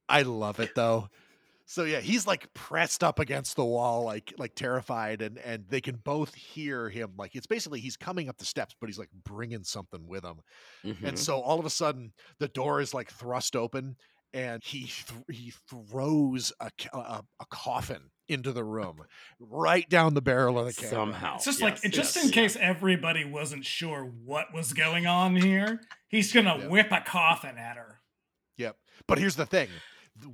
[0.09, 1.09] I love it though.
[1.73, 5.81] So yeah, he's like pressed up against the wall, like like terrified, and and they
[5.81, 7.13] can both hear him.
[7.17, 10.41] Like it's basically he's coming up the steps, but he's like bringing something with him.
[10.85, 11.03] Mhm.
[11.03, 13.97] And so all of a sudden, the door is like thrust open,
[14.35, 19.05] and he th- he throws a, a a coffin into the room,
[19.41, 20.91] right down the barrel of the camera.
[20.91, 21.37] Somehow.
[21.37, 22.35] It's just Yes, like just yes, in yeah.
[22.35, 26.67] case everybody wasn't sure what was going on here, he's gonna Yeah.
[26.69, 28.01] whip a coffin at her.
[28.59, 28.77] Yep.
[29.07, 29.81] But here's the thing: th-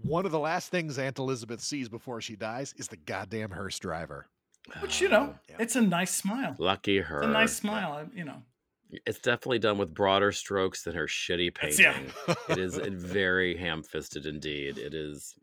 [0.02, 3.78] one of the last things Aunt Elizabeth sees before she dies is the goddamn hearse
[3.78, 4.26] driver.
[4.80, 5.56] Which you know, Oh, yeah.
[5.60, 6.54] it's a nice smile.
[6.58, 7.18] lucky her.
[7.18, 8.06] It's a nice smile.
[8.14, 8.42] You know,
[9.06, 12.12] It's definitely done with broader strokes than her shitty That's- painting.
[12.28, 12.34] yeah.
[12.50, 14.76] it is uh, very ham-fisted indeed.
[14.76, 15.34] It is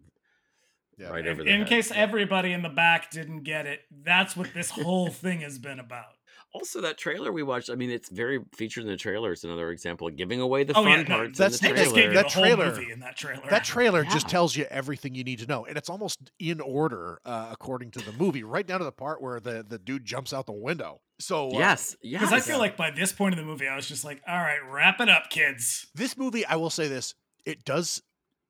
[0.97, 1.09] Yeah.
[1.09, 1.69] right in, over the in head.
[1.69, 5.79] case everybody in the back didn't get it, that's what this whole thing has been
[5.79, 6.13] about.
[6.55, 7.69] Also, that trailer we watched.
[7.69, 9.31] I mean, it's very featured in the trailer.
[9.33, 11.73] It's another example of giving away the oh fun yeah, no, parts that's- in they
[11.73, 12.09] the just gave trailer.
[12.11, 13.49] you That the whole trailer- movie in that trailer.
[13.49, 17.19] That trailer just tells you everything you need to know, and it's almost in order
[17.25, 20.31] uh, according to the movie, right down to the part where the the dude jumps
[20.33, 21.01] out the window.
[21.19, 22.21] So uh, yes, yes.
[22.21, 24.37] Because I feel like by this point in the movie, I was just like, all
[24.37, 25.87] right, wrap it up, kids.
[25.95, 27.13] this movie, I will say this:
[27.45, 28.01] it does.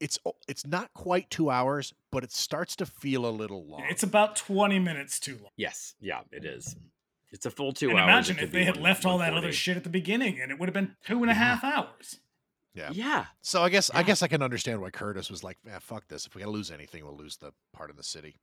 [0.01, 0.19] It's
[0.49, 3.85] it's not quite two hours, but it starts to feel a little long.
[3.89, 5.51] It's about 20 minutes too long.
[5.55, 6.75] yes, yeah, it is.
[7.35, 8.29] It's a full two and hours.
[8.29, 10.57] imagine if they had one- left all that other shit at the beginning and it
[10.59, 12.19] would have been two and a half hours.
[12.73, 12.89] yeah.
[12.91, 16.07] Yeah, So I guess I guess I can understand why Curtis was like, "Man, fuck
[16.07, 16.25] this.
[16.25, 18.39] If we gotta lose anything, we'll lose the part in the city."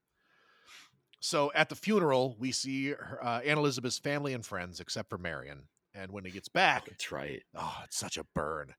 [1.20, 5.18] So at the funeral, we see her, uh, Aunt Elizabeth's family and friends, except for
[5.18, 5.68] Marion.
[5.94, 7.42] And when he gets back, that's right.
[7.54, 8.74] Oh, it's such a burn.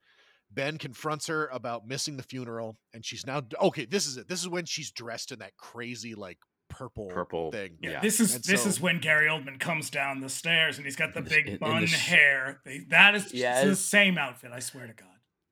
[0.51, 3.85] Ben confronts her about missing the funeral, and she's now okay.
[3.85, 4.27] This is it.
[4.27, 6.39] This is when she's dressed in that crazy like
[6.77, 7.77] purple Purple, thing.
[7.81, 7.99] Yeah, Yeah.
[8.01, 10.95] this is And this so- is when Gary Oldman comes down the stairs and he's
[10.95, 12.61] got the In big in- in bun the sh- hair.
[12.65, 14.51] They, that is it's the same outfit.
[14.53, 15.07] I swear to God.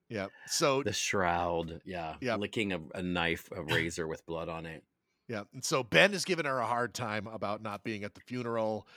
[0.09, 0.27] Yeah.
[0.47, 1.81] So The shroud.
[1.85, 2.35] Yeah, Yeah.
[2.35, 4.83] licking a, a knife, a razor with blood on it.
[5.27, 5.43] yeah.
[5.53, 8.87] And so Ben is giving her a hard time about not being at the funeral.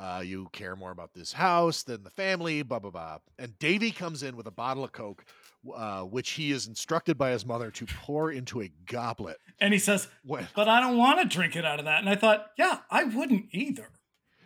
[0.00, 3.18] Uh, you care more about this house than the family, blah blah blah.
[3.38, 5.24] And Davy comes in with a bottle of Coke,
[5.72, 9.38] uh, which he is instructed by his mother to pour into a goblet.
[9.60, 12.08] And he says, When, "But I don't want to drink it out of that." And
[12.08, 13.90] I thought, yeah, I wouldn't either.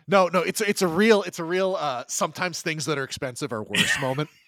[0.07, 3.53] No, no, it's it's a real it's a real uh sometimes things that are expensive
[3.53, 4.29] are worse moment.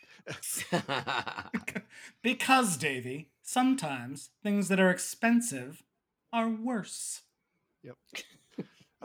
[2.22, 5.84] because, Davy, sometimes things that are expensive
[6.34, 7.22] are worse.
[7.84, 7.96] Yep.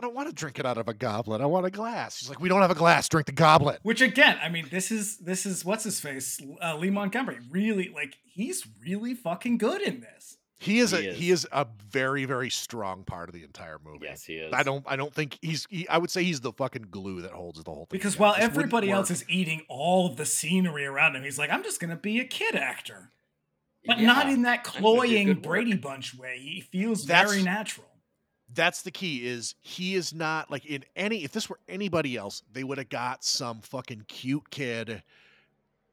[0.01, 1.41] I don't want to drink it out of a goblet.
[1.41, 2.19] I want a glass.
[2.19, 3.07] He's like, we don't have a glass.
[3.07, 3.81] Drink the goblet.
[3.83, 7.37] Which again, I mean, this is this is what's his face, uh, Lee Montgomery.
[7.51, 10.37] Really, like he's really fucking good in this.
[10.57, 11.17] He is he a is.
[11.17, 14.05] he is a very very strong part of the entire movie.
[14.05, 14.51] Yes, he is.
[14.51, 17.31] I don't I don't think he's he, I would say he's the fucking glue that
[17.33, 17.99] holds the whole thing.
[17.99, 21.61] Because while everybody else is eating all of the scenery around him, he's like, I'm
[21.61, 23.11] just gonna be a kid actor,
[23.85, 26.39] but yeah, not in that cloying Brady Bunch way.
[26.39, 27.85] He feels That's, very natural
[28.53, 32.43] that's the key is he is not like in any if this were anybody else
[32.51, 35.03] they would have got some fucking cute kid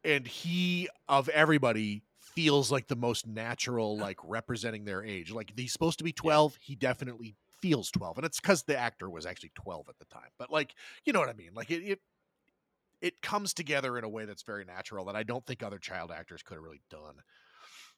[0.05, 5.33] and he of everybody feels like the most natural like representing their age.
[5.33, 9.11] Like he's supposed to be 12 he definitely feels 12 and it's because the actor
[9.11, 11.51] was actually 12 at the time but like you know what i mean?
[11.55, 12.01] Like it, it
[13.01, 16.13] it comes together in a way that's very natural that i don't think other child
[16.13, 17.17] actors could have really done.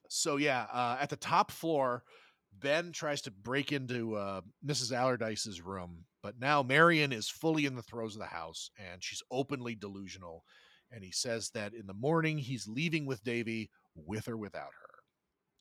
[0.08, 2.02] So yeah uh, at the top floor
[2.52, 4.92] Ben tries to break into uh, Mrs.
[4.92, 9.22] Allardyce's room, but now Marion is fully in the throes of the house and she's
[9.30, 10.44] openly delusional.
[10.90, 14.90] And he says that in the morning he's leaving with Davy, with or without her.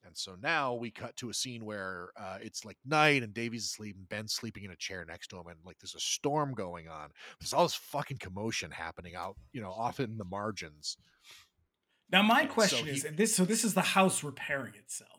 [0.06, 3.66] And so now we cut to a scene where uh, it's like night and Davy's
[3.66, 5.48] asleep and Ben's sleeping in a chair next to him.
[5.48, 7.10] And like there's a storm going on.
[7.40, 10.98] There's all this fucking commotion happening out, you know, off in the margins.
[12.11, 15.19] Now, my question so is he, this so this is the house repairing itself.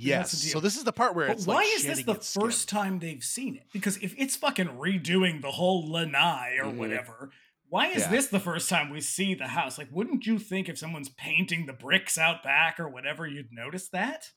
[0.00, 0.30] Yes.
[0.50, 2.78] So this is the part where but it's why like is this the first skin.
[2.78, 3.66] time they've seen it?
[3.72, 6.78] Because if it's fucking redoing the whole lanai or mm-hmm.
[6.78, 7.30] whatever,
[7.68, 8.10] why is yeah.
[8.10, 9.78] this the first time we see the house?
[9.78, 13.88] Like, wouldn't you think if someone's painting the bricks out back or whatever, you'd notice
[13.90, 14.30] that?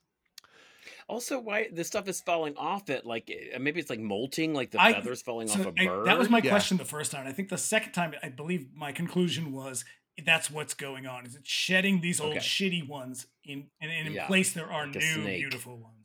[1.08, 3.06] Also, why the stuff is falling off it?
[3.06, 6.08] Like eh, maybe it's like molting, like the I, feathers falling so off a bird.
[6.08, 6.50] I, that was my yeah.
[6.50, 7.28] question the first time.
[7.28, 9.86] I think the second time, I believe my conclusion was
[10.26, 11.26] that's what's going on.
[11.26, 12.40] Is it shedding these old okay.
[12.40, 14.28] shitty ones in and, and in yeah.
[14.28, 16.04] place there are like new beautiful ones.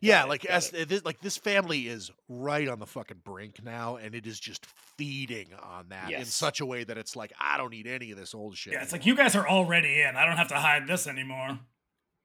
[0.00, 4.14] Yeah, like as this, like this family is right on the fucking brink now, and
[4.14, 4.66] it is just
[4.96, 6.20] feeding on that yes.
[6.20, 8.72] in such a way that it's like I don't need any of this old shit.
[8.72, 9.00] Yeah, it's anymore.
[9.00, 10.16] like you guys are already in.
[10.16, 11.58] I don't have to hide this anymore.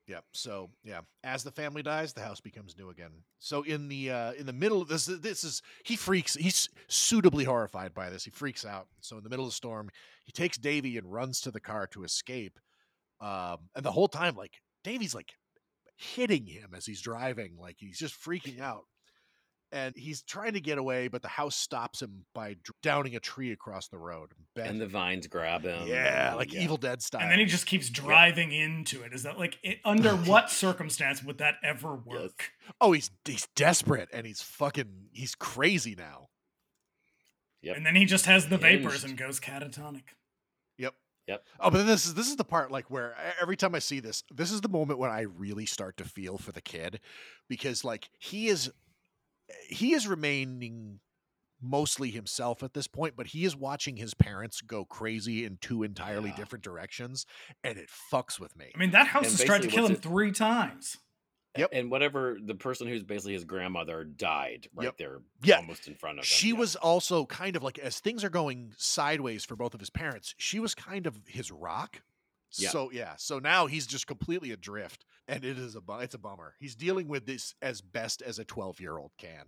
[0.07, 0.23] Yep.
[0.33, 3.11] So yeah, as the family dies, the house becomes new again.
[3.39, 6.35] So in the uh, in the middle of this, this is he freaks.
[6.35, 8.23] He's suitably horrified by this.
[8.23, 8.87] He freaks out.
[9.01, 9.89] So in the middle of the storm,
[10.23, 12.59] he takes Davy and runs to the car to escape.
[13.19, 15.31] Um, and the whole time, like Davy's like
[15.97, 18.83] hitting him as he's driving, like he's just freaking out.
[19.71, 23.51] And he's trying to get away, but the house stops him by downing a tree
[23.51, 24.31] across the road.
[24.55, 25.87] Ben, and the vines grab him.
[25.87, 26.61] Yeah, like yeah.
[26.61, 27.21] Evil Dead style.
[27.21, 28.65] And then he just keeps driving yeah.
[28.65, 29.11] into it.
[29.11, 32.51] Is that like it, under what circumstance would that ever work?
[32.63, 32.73] Yes.
[32.79, 36.29] Oh, he's he's desperate and he's fucking he's crazy now.
[37.65, 37.77] Yep.
[37.77, 40.03] And then he just has the vapors and goes catatonic.
[40.77, 40.93] Yep.
[41.27, 41.43] Yep.
[41.59, 44.23] Oh, but this is this is the part like where every time I see this,
[44.31, 46.99] this is the moment when I really start to feel for the kid
[47.49, 48.71] because like he is
[49.67, 50.99] he is remaining
[51.61, 55.83] mostly himself at this point, but he is watching his parents go crazy in two
[55.83, 56.35] entirely yeah.
[56.35, 57.25] different directions,
[57.63, 58.71] and it fucks with me.
[58.75, 60.97] I mean, that house has tried to kill him it, three times.
[61.57, 61.69] Yep.
[61.71, 64.97] And whatever the person who's basically his grandmother died right yep.
[64.97, 65.57] there, yeah.
[65.57, 66.27] almost in front of him.
[66.27, 69.89] She was also kind of like as things are going sideways for both of his
[69.89, 70.35] parents.
[70.37, 72.01] She was kind of his rock.
[72.57, 72.69] Yeah.
[72.69, 76.55] So yeah, so now he's just completely adrift, and it is a it's a bummer.
[76.59, 79.45] He's dealing with this as best as a twelve year old can.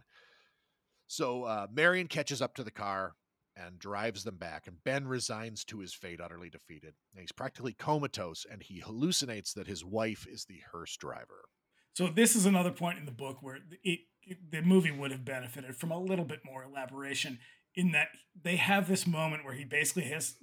[1.07, 3.13] So uh, Marion catches up to the car
[3.55, 6.93] and drives them back, and Ben resigns to his fate, utterly defeated.
[7.11, 11.45] And he's practically comatose, and he hallucinates that his wife is the hearse driver.
[11.93, 15.25] So this is another point in the book where it, it, the movie would have
[15.25, 17.39] benefited from a little bit more elaboration
[17.73, 18.09] in that
[18.39, 20.35] they have this moment where he basically has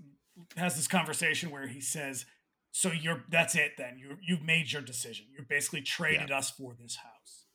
[0.56, 2.27] has this conversation where he says,
[2.76, 3.98] "So you're that's it then.
[3.98, 5.26] You you've made your decision.
[5.32, 6.38] You're basically traded yeah.
[6.38, 7.46] us for this house."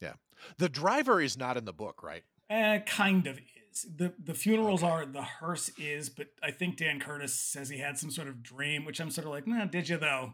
[0.00, 0.14] Yeah.
[0.58, 2.24] The driver is not in the book, right?
[2.50, 3.86] Uh, kind of is.
[3.96, 4.92] The the funerals okay.
[4.92, 8.42] are the hearse is, but I think Dan Curtis says he had some sort of
[8.42, 10.32] dream, which I'm sort of like, nah, did you though?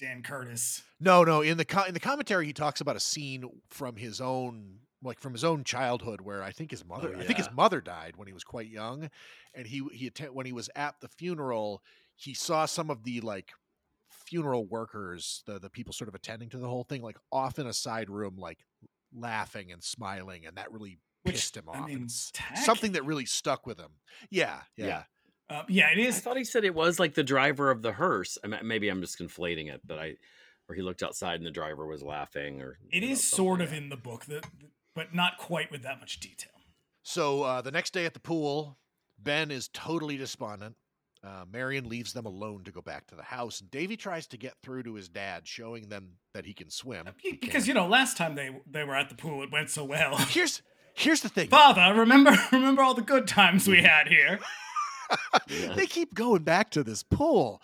[0.00, 0.82] Dan Curtis.
[1.00, 1.42] No, no.
[1.42, 5.18] In the co- in the commentary, he talks about a scene from his own like
[5.18, 7.22] from his own childhood where I think his mother oh, yeah.
[7.22, 9.10] I think his mother died when he was quite young,
[9.54, 11.82] and he he att- when he was at the funeral,
[12.14, 13.50] he saw some of the like
[14.26, 17.66] funeral workers, the the people sort of attending to the whole thing, like off in
[17.66, 18.58] a side room, like
[19.14, 21.76] laughing and smiling, and that really Which, pissed him off.
[21.76, 23.92] I mean, something that really stuck with him.
[24.30, 24.86] Yeah, yeah.
[24.86, 25.02] yeah.
[25.50, 26.16] Uh, yeah, it is.
[26.16, 28.38] I thought he said it was like the driver of the hearse.
[28.42, 30.14] I mean, maybe I'm just conflating it, but I,
[30.68, 33.72] or he looked outside and the driver was laughing, or it is know, sort of
[33.72, 36.52] in the book, the, the, but not quite with that much detail.
[37.02, 38.78] So uh, the next day at the pool,
[39.18, 40.76] Ben is totally despondent.
[41.24, 44.36] Uh, Marion leaves them alone to go back to the house, and Davy tries to
[44.36, 47.08] get through to his dad, showing them that he can swim.
[47.18, 47.68] He because can.
[47.68, 50.16] you know, last time they they were at the pool, it went so well.
[50.16, 50.62] here's
[50.94, 51.48] here's the thing.
[51.48, 54.40] Father, remember remember all the good times we had here.
[55.48, 55.74] Yeah.
[55.76, 57.62] they keep going back to this pool.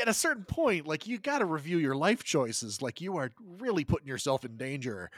[0.00, 2.80] At a certain point, like you got to review your life choices.
[2.80, 5.10] Like you are really putting yourself in danger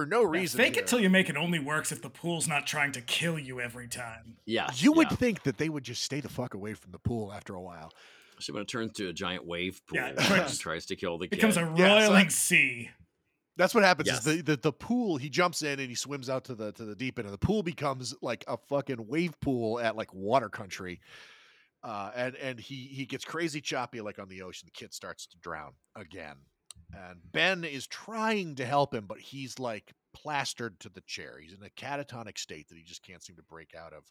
[0.00, 0.58] for no Yeah, reason.
[0.58, 0.82] fake here.
[0.82, 3.60] it till you make it only works if the pool's not trying to kill you
[3.60, 4.36] every time.
[4.46, 4.68] Yeah.
[4.74, 5.16] You would yeah.
[5.16, 7.92] think that they would just stay the fuck away from the pool after a while.
[8.40, 11.18] So when it turns to a giant wave pool Yeah, and it tries to kill
[11.18, 11.36] the It kid.
[11.36, 12.90] becomes a Yeah, so roiling sea.
[13.56, 14.06] That's what happens.
[14.06, 14.18] Yes.
[14.18, 15.16] Is the, the the pool?
[15.16, 17.38] He jumps in and he swims out to the to the deep end, and the
[17.44, 21.00] pool becomes like a fucking wave pool at like water country.
[21.82, 24.68] Uh, and and he he gets crazy choppy like on the ocean.
[24.72, 26.36] The kid starts to drown again,
[26.92, 31.38] and Ben is trying to help him, but he's like plastered to the chair.
[31.40, 34.04] He's in a catatonic state that he just can't seem to break out of.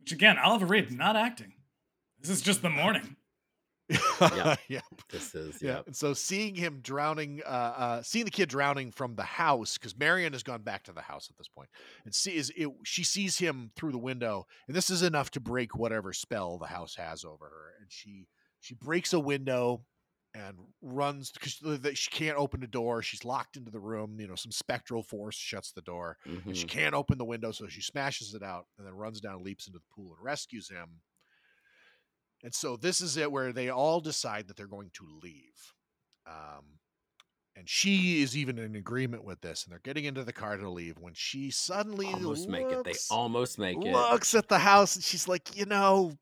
[0.00, 1.52] Which again, Oliver Reed not acting.
[2.20, 3.16] This is just the morning.
[4.20, 4.80] yeah, yeah.
[5.10, 5.70] this is Yeah.
[5.70, 5.80] yeah.
[5.86, 9.96] And so seeing him drowning, uh, uh, seeing the kid drowning from the house, because
[9.96, 11.68] Marion has gone back to the house at this point,
[12.04, 15.40] and see is it, she sees him through the window, and this is enough to
[15.40, 18.26] break whatever spell the house has over her, and she
[18.60, 19.84] she breaks a window
[20.36, 21.58] and runs because
[21.98, 23.02] she can't open the door.
[23.02, 24.16] She's locked into the room.
[24.20, 27.66] You know, some spectral force shuts the door, and she can't open the window, so
[27.68, 31.00] she smashes it out and then runs down, leaps into the pool, and rescues him.
[32.44, 35.72] And so this is it where they all decide that they're going to leave.
[36.26, 36.64] Um,
[37.56, 40.68] and she is even in agreement with this, and they're getting into the car to
[40.68, 42.84] leave when she suddenly Almost make it.
[42.84, 43.92] They almost make it.
[43.92, 46.12] looks at the house and she's like, you know,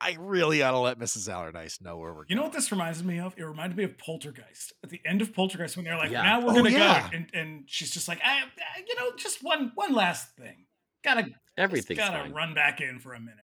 [0.00, 1.32] I really ought to let Mrs.
[1.32, 3.34] Allardyce know where we're You know what this reminds me of?
[3.38, 4.72] It reminded me of Poltergeist.
[4.82, 6.22] At the end of Poltergeist, when they're like, Yeah.
[6.22, 7.08] "Now we're Oh, gonna yeah.
[7.10, 10.66] go," and, and she's just like, I, I- "You know, just one one last thing.
[11.02, 11.26] Gotta
[11.56, 11.96] everything.
[11.96, 12.32] gotta fine.
[12.32, 13.44] run back in for a minute."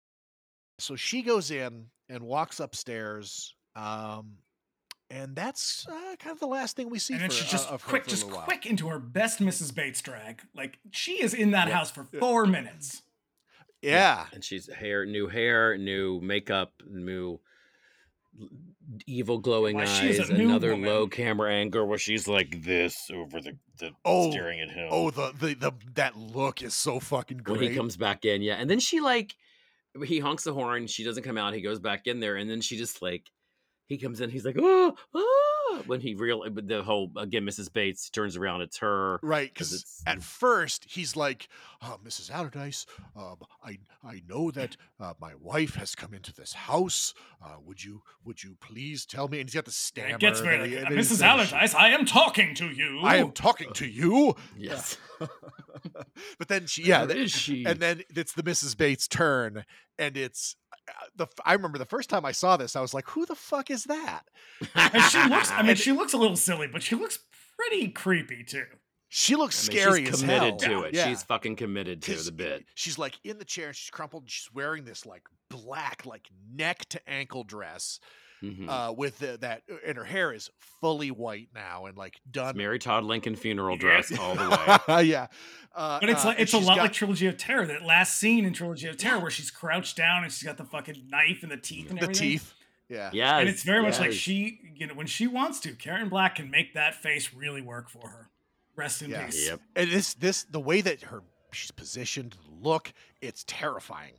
[0.78, 3.54] So she goes in and walks upstairs.
[3.76, 4.38] Um,
[5.10, 7.14] and that's uh, kind of the last thing we see.
[7.14, 9.74] And then for, she's just uh, her quick, just quick into her best Mrs.
[9.74, 10.42] Bates drag.
[10.54, 11.76] Like she is in that Yep.
[11.76, 13.02] house for four minutes.
[13.82, 14.26] Yeah.
[14.32, 17.40] And she's hair, new hair, new makeup, new
[19.06, 20.30] evil glowing she's eyes.
[20.30, 20.88] Another woman.
[20.88, 24.88] low camera angle where she's like this over the, the Oh, staring at him.
[24.90, 27.60] Oh, the, the the that look is so fucking great.
[27.60, 28.54] when he comes back in, yeah.
[28.54, 29.34] And then she like
[30.06, 30.86] he honks the horn.
[30.86, 31.54] She doesn't come out.
[31.54, 33.30] He goes back in there, and then she just like
[33.92, 34.30] he comes in.
[34.30, 35.82] He's like, oh, oh.
[35.86, 37.72] When he real the whole again, Mrs.
[37.72, 38.60] Bates turns around.
[38.60, 39.18] It's her.
[39.22, 39.52] right?
[39.54, 41.48] 'cause because it's- at first he's like,
[41.82, 42.30] oh, "Mrs.
[42.30, 42.84] Allardyce,
[43.16, 47.14] um, I I know that uh, my wife has come into this house.
[47.42, 50.08] Uh, would you would you please tell me?" And he's got the And stammer.
[50.16, 51.04] it gets that very like, Mrs.
[51.04, 53.00] says, Allardyce, I am talking to you.
[53.02, 54.36] I am talking to you.
[54.58, 54.98] Yes.
[56.38, 57.64] but then she, yeah, Where is she?
[57.64, 58.76] and then it's the Mrs.
[58.76, 59.64] Bates turn,
[59.98, 60.56] and it's
[60.88, 61.26] uh, the.
[61.44, 63.84] I remember the first time I saw this, I was like, "Who the fuck is
[63.84, 64.22] that?"
[64.74, 65.50] and she looks.
[65.50, 67.18] I mean, And- she looks a little silly, but she looks
[67.56, 68.64] pretty creepy too.
[69.14, 70.80] She looks I mean, scary she's as committed hell.
[70.80, 70.94] to it.
[70.94, 71.06] Yeah.
[71.08, 72.64] She's fucking committed to the bit.
[72.74, 74.22] She's like in the chair, and she's crumpled.
[74.22, 78.00] and She's wearing this like black, like neck to ankle dress,
[78.42, 78.68] Mhm.
[78.68, 80.50] uh, with the, that, and her hair is
[80.80, 82.56] fully white now and like done.
[82.56, 83.80] Mary Todd Lincoln funeral Yeah.
[83.80, 85.04] dress all the way.
[85.06, 85.28] yeah,
[85.74, 87.66] uh, But it's uh, like and it's a lot got- like Trilogy of Terror.
[87.66, 90.64] That last scene in Trilogy of Terror where she's crouched down and she's got the
[90.64, 92.28] fucking knife and the teeth and the everything.
[92.30, 92.54] teeth.
[92.88, 96.10] Yeah, Yeah, And it's very much like she, you know, when she wants to, Karen
[96.10, 98.28] Black can make that face really work for her.
[98.76, 99.24] Rest in Yeah.
[99.26, 99.46] peace.
[99.48, 99.60] Yep.
[99.76, 104.14] and this this the way that her she's positioned, look, it's terrifying.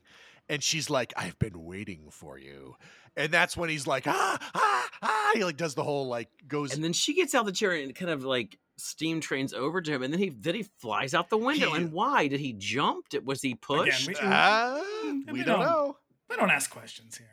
[0.49, 2.75] And she's like, "I've been waiting for you,"
[3.15, 6.73] and that's when he's like, "Ah, ah, ah!" He like does the whole like goes.
[6.73, 9.81] And then she gets out of the chair and kind of like steam trains over
[9.81, 11.71] to him, and then he then he flies out the window.
[11.71, 13.09] He- and why did he jump?
[13.09, 14.07] Did- Was he pushed?
[14.07, 15.97] we- Ah, Mm, we we don't don't- know.
[16.29, 17.29] We don't ask questions here.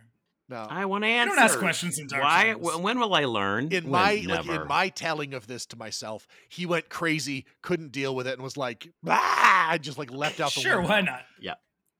[0.48, 1.36] No, I want to answer.
[1.36, 2.42] don't ask questions in Dark Why?
[2.54, 2.76] Shadows.
[2.78, 3.68] When will I learn?
[3.72, 3.92] in When?
[3.92, 8.26] my like in my telling of this to myself, he went crazy, couldn't deal with
[8.26, 10.88] it, and was like, ah, I just like left out the Sure, window.
[10.90, 11.22] why not?
[11.40, 11.54] Yeah,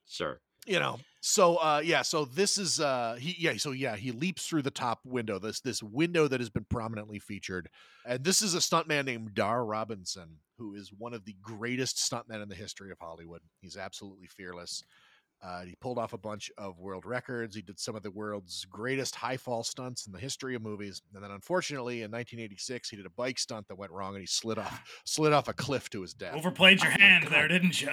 [0.09, 0.41] sure.
[0.67, 0.99] You know.
[1.21, 4.71] So uh yeah, so this is uh he yeah, so yeah, he leaps through the
[4.71, 7.69] top window, this this window that has been prominently featured.
[8.07, 12.43] And this is a stuntman named Dar Robinson, who is one of the greatest stuntmen
[12.43, 13.43] in the history of Hollywood.
[13.61, 14.83] He's absolutely fearless.
[15.43, 17.57] Uh, he pulled off a bunch of world records.
[17.57, 21.01] He did some of the world's greatest high fall stunts in the history of movies.
[21.15, 24.27] And then, unfortunately, in 1986, he did a bike stunt that went wrong, and he
[24.27, 26.35] slid off slid off a cliff to his death.
[26.35, 27.91] Overplayed your Oh hand there, didn't you?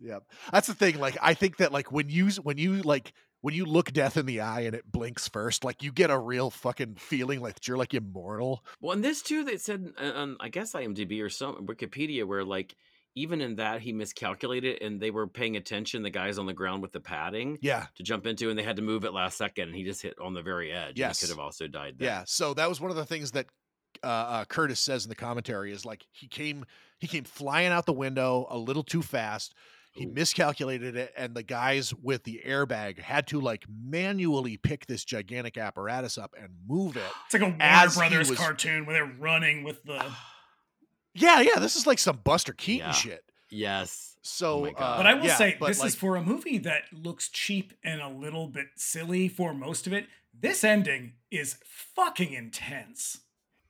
[0.00, 0.24] Yep.
[0.52, 0.98] That's the thing.
[0.98, 3.12] Like, I think that like when you when you like
[3.42, 6.18] when you look death in the eye and it blinks first, like you get a
[6.18, 8.64] real fucking feeling like that you're like immortal.
[8.80, 12.44] Well, and this too, they said uh, on I guess IMDb or some Wikipedia where
[12.44, 12.74] like
[13.16, 16.80] even in that he miscalculated and they were paying attention the guys on the ground
[16.80, 19.68] with the padding Yeah, to jump into and they had to move it last second
[19.68, 20.98] and he just hit on the very edge.
[20.98, 21.20] Yes.
[21.20, 22.06] He could have also died there.
[22.06, 22.22] yeah.
[22.26, 23.46] So that was one of the things that
[24.04, 26.64] uh, uh, Curtis says in the commentary is like he came
[27.00, 29.54] he came flying out the window a little too fast.
[29.92, 35.04] He miscalculated it, and the guys with the airbag had to like manually pick this
[35.04, 37.02] gigantic apparatus up and move it.
[37.26, 40.04] It's like a Warner Brothers was- cartoon where they're running with the.
[41.14, 41.58] Yeah, yeah.
[41.58, 42.92] This is like some Buster Keaton Yeah.
[42.92, 43.24] shit.
[43.50, 44.16] Yes.
[44.22, 44.80] So, my God.
[44.80, 47.72] uh, But I will yeah, say, this like, is for a movie that looks cheap
[47.82, 50.06] and a little bit silly for most of it.
[50.38, 51.56] This ending is
[51.96, 53.22] fucking intense.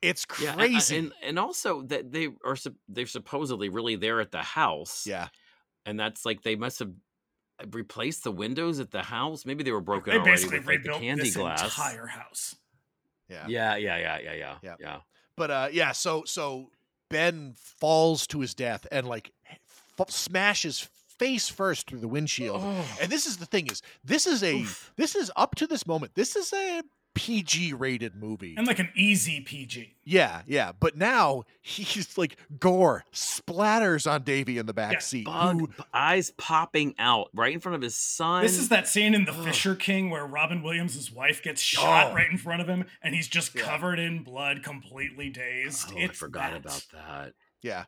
[0.02, 0.96] it's Yeah, a- a- crazy.
[0.98, 2.56] and and also that they are
[2.88, 5.06] they're supposedly really there at the house.
[5.06, 5.28] yeah,
[5.86, 6.90] and that's like they must have
[7.60, 9.44] uh, replaced the windows at the house.
[9.46, 11.62] Maybe they were broken They already basically with like the rebuilt candy this glass.
[11.62, 12.56] entire house.
[13.28, 14.74] yeah, Yeah, yeah, yeah, yeah, yeah, Yeah.
[14.80, 14.96] yeah.
[15.36, 15.92] But uh, yeah.
[15.92, 16.70] So so
[17.08, 19.32] Ben falls to his death and like
[19.98, 20.88] f- smashes
[21.18, 22.60] face first through the windshield.
[22.62, 22.84] Oh.
[23.00, 24.92] And this is the thing is this is a Oof.
[24.96, 26.14] this is up to this moment.
[26.14, 26.82] This is a
[27.20, 28.54] PG rated movie.
[28.56, 29.94] And like an easy PG.
[30.04, 30.72] yeah, yeah.
[30.78, 35.24] But now he's like gore splatters on Davy in the back Yeah, seat.
[35.26, 38.42] Bug who- eyes popping out right in front of his son.
[38.42, 39.44] This is that scene in The Ugh.
[39.44, 42.14] Fisher King where Robin Williams' wife gets shot Oh.
[42.14, 43.62] right in front of him and he's just Yeah.
[43.62, 45.92] covered in blood, completely dazed.
[45.94, 46.60] Oh, I forgot that.
[46.60, 47.34] about that.
[47.62, 47.84] Yeah,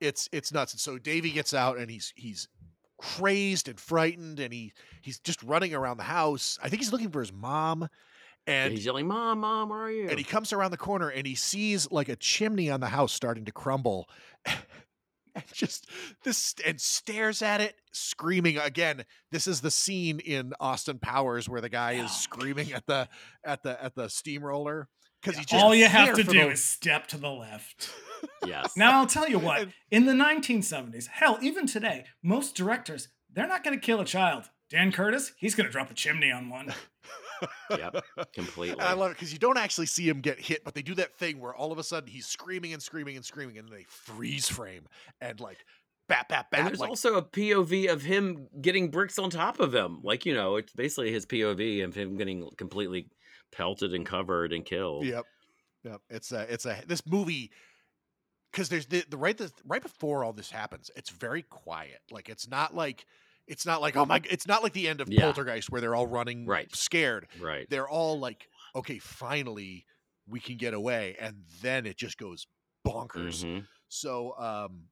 [0.00, 0.72] it's it's nuts.
[0.74, 2.48] And so Davy gets out and he's he's
[2.98, 6.58] crazed and frightened and he he's just running around the house.
[6.62, 7.88] I think he's looking for his mom,
[8.46, 11.26] And he's yelling, "Mom, mom, where are you?" and he comes around the corner and
[11.26, 14.08] he sees like a chimney on the house starting to crumble.
[15.36, 15.88] And just
[16.22, 19.04] this and stares at it, screaming again.
[19.32, 23.08] This is the scene in Austin Powers where the guy Oh, is screaming at the
[23.44, 24.88] at the at the steamroller
[25.20, 27.90] because he just all you have to do the- is step to the left.
[28.46, 28.74] yes.
[28.76, 29.66] Now I'll tell you what.
[29.90, 34.44] In the 1970s, hell, even today, most directors they're not going to kill a child.
[34.70, 36.72] Dan Curtis, he's going to drop a chimney on one.
[37.70, 37.96] Yep.
[38.32, 38.78] Completely.
[38.78, 40.94] And I love it because you don't actually see him get hit, but they do
[40.94, 43.84] that thing where all of a sudden he's screaming and screaming and screaming, and they
[43.88, 44.86] freeze frame
[45.20, 45.64] and like
[46.08, 46.60] bat bat bat.
[46.60, 50.00] and there's like, also a POV of him getting bricks on top of him.
[50.02, 53.08] Like, you know, it's basically his POV of him getting completely
[53.52, 55.04] pelted and covered and killed.
[55.04, 55.24] yep,
[55.82, 56.00] yep.
[56.10, 57.50] It's a it's a this movie
[58.52, 60.90] because there's the, the right the, right before all this happens.
[60.96, 62.00] It's very quiet.
[62.10, 63.06] Like it's not like
[63.46, 65.20] it's not like oh my it's not like the end of Yeah.
[65.22, 66.74] Poltergeist where they're all running Right.
[66.74, 67.26] scared.
[67.40, 67.68] Right.
[67.68, 69.86] They're all like okay, finally
[70.26, 72.46] we can get away, and then it just goes
[72.86, 73.44] bonkers.
[73.44, 73.66] Mhm.
[73.88, 74.88] So, um,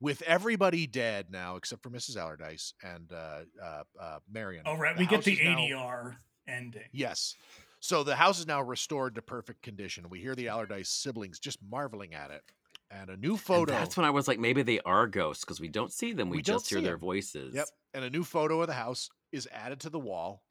[0.00, 2.16] with everybody dead now except for Mrs.
[2.16, 4.62] Allardyce and uh, uh, uh, Marion.
[4.66, 4.96] Oh, right.
[4.96, 6.16] We get the is now- ADR
[6.46, 6.88] ending.
[6.92, 7.34] Yes.
[7.80, 10.08] So the house is now restored to perfect condition.
[10.08, 12.42] We hear the Allardyce siblings just marveling at it,
[12.90, 13.72] and a new And photo.
[13.72, 16.30] that's when I was like, maybe they are ghosts because we don't see them.
[16.30, 17.00] We, We just hear their their 'em.
[17.00, 17.54] voices.
[17.54, 17.66] Yep.
[17.94, 20.42] And a new photo of the house is added to the wall,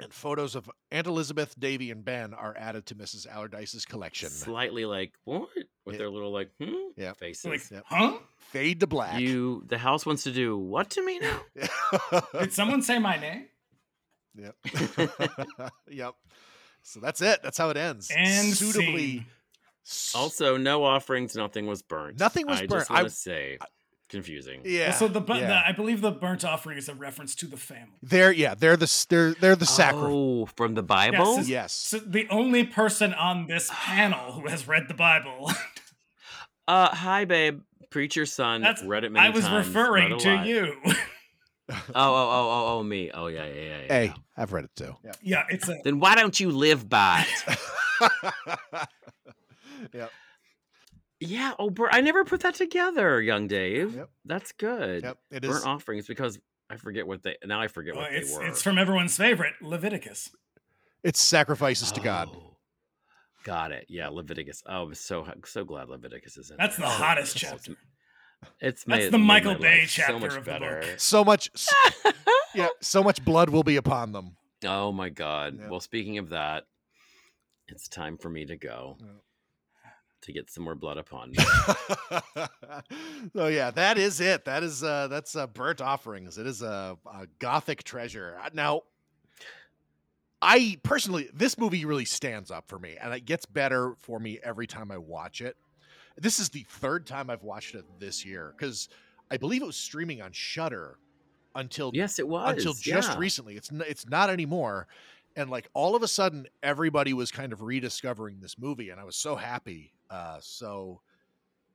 [0.00, 3.28] and photos of Aunt Elizabeth, Davy, and Ben are added to Mrs.
[3.28, 4.28] Allardyce's collection.
[4.30, 5.48] Slightly like, what?
[5.84, 5.98] With Yeah.
[5.98, 6.74] their little like, hmm?
[6.96, 7.12] Yeah.
[7.12, 7.44] Faces.
[7.44, 7.84] Like, Yep.
[7.86, 8.18] huh?
[8.38, 9.20] Fade to black.
[9.20, 11.40] You, the house wants to do what to me now?
[12.40, 13.46] Did someone say my name?
[14.36, 14.56] Yep.
[15.88, 16.14] yep.
[16.82, 17.40] So that's it.
[17.42, 18.10] That's how it ends.
[18.14, 18.96] And suitably.
[19.18, 19.26] scene.
[19.84, 22.18] S- also, no offerings, nothing was burnt.
[22.18, 22.80] Nothing was I burnt.
[22.80, 23.58] just want I- to say,
[24.08, 24.60] confusing.
[24.64, 24.92] yeah.
[24.92, 25.46] So the, bu- yeah.
[25.48, 27.94] the I believe the burnt offering is a reference to the family.
[28.02, 30.10] they're yeah they're the they're they're the sacrifice.
[30.10, 31.36] Oh, from the Bible?
[31.38, 31.72] Yes, yes.
[31.72, 35.50] So the only person on this panel who has read the Bible,
[36.68, 37.60] Uh, hi, babe.
[37.90, 38.60] Preacher's son.
[38.62, 40.46] that's read it many I was times, referring to lot.
[40.46, 40.76] you.
[41.70, 43.10] Oh, oh, oh, oh, oh, me.
[43.14, 43.62] Oh, yeah, yeah, yeah.
[43.80, 44.12] yeah, Hey, yeah.
[44.36, 44.94] I've read it too.
[45.02, 47.58] Yeah, yeah, it's a Then why don't you live by it?
[49.92, 50.10] yep.
[51.20, 51.52] yeah.
[51.58, 53.94] Oh, bur- I never put that together, young Dave.
[53.94, 54.10] Yep.
[54.24, 55.02] That's good.
[55.02, 55.18] Yep.
[55.30, 55.64] It Burnt is.
[55.64, 56.38] offerings because
[56.70, 57.36] I forget what they.
[57.44, 58.46] Now I forget well, what it's they were.
[58.46, 60.30] it's from everyone's favorite Leviticus.
[61.02, 62.28] It's sacrifices to God.
[62.34, 62.56] Oh,
[63.44, 63.84] Got it.
[63.90, 64.62] Yeah, Leviticus.
[64.66, 66.86] Oh, I'm so so glad Leviticus is in That's there.
[66.86, 67.76] the Oh, hottest it's- chapter.
[68.60, 70.84] It's That's made, the made Michael Bay life chapter so much of the book.
[70.98, 71.50] So much.
[72.54, 72.68] yeah.
[72.82, 74.36] So much blood will be upon them.
[74.66, 75.56] Oh my god.
[75.58, 75.68] Yeah.
[75.70, 76.64] Well, speaking of that,
[77.68, 79.06] it's time for me to go Yeah.
[80.24, 81.38] To get some more blood upon me.
[83.34, 84.46] so yeah, that is it.
[84.46, 86.38] That is uh that's uh, burnt offerings.
[86.38, 88.38] It is a, a gothic treasure.
[88.42, 88.82] Uh, Now,
[90.40, 94.38] I personally, this movie really stands up for me, and it gets better for me
[94.42, 95.56] every time I watch it.
[96.16, 98.88] This is the third time I've watched it this year because
[99.30, 100.98] I believe it was streaming on Shudder
[101.54, 103.18] until yes, it was until just yeah.
[103.18, 103.56] recently.
[103.56, 104.86] It's n- it's not anymore.
[105.36, 109.04] And like all of a sudden, everybody was kind of rediscovering this movie, and I
[109.04, 109.92] was so happy.
[110.10, 111.00] Uh, so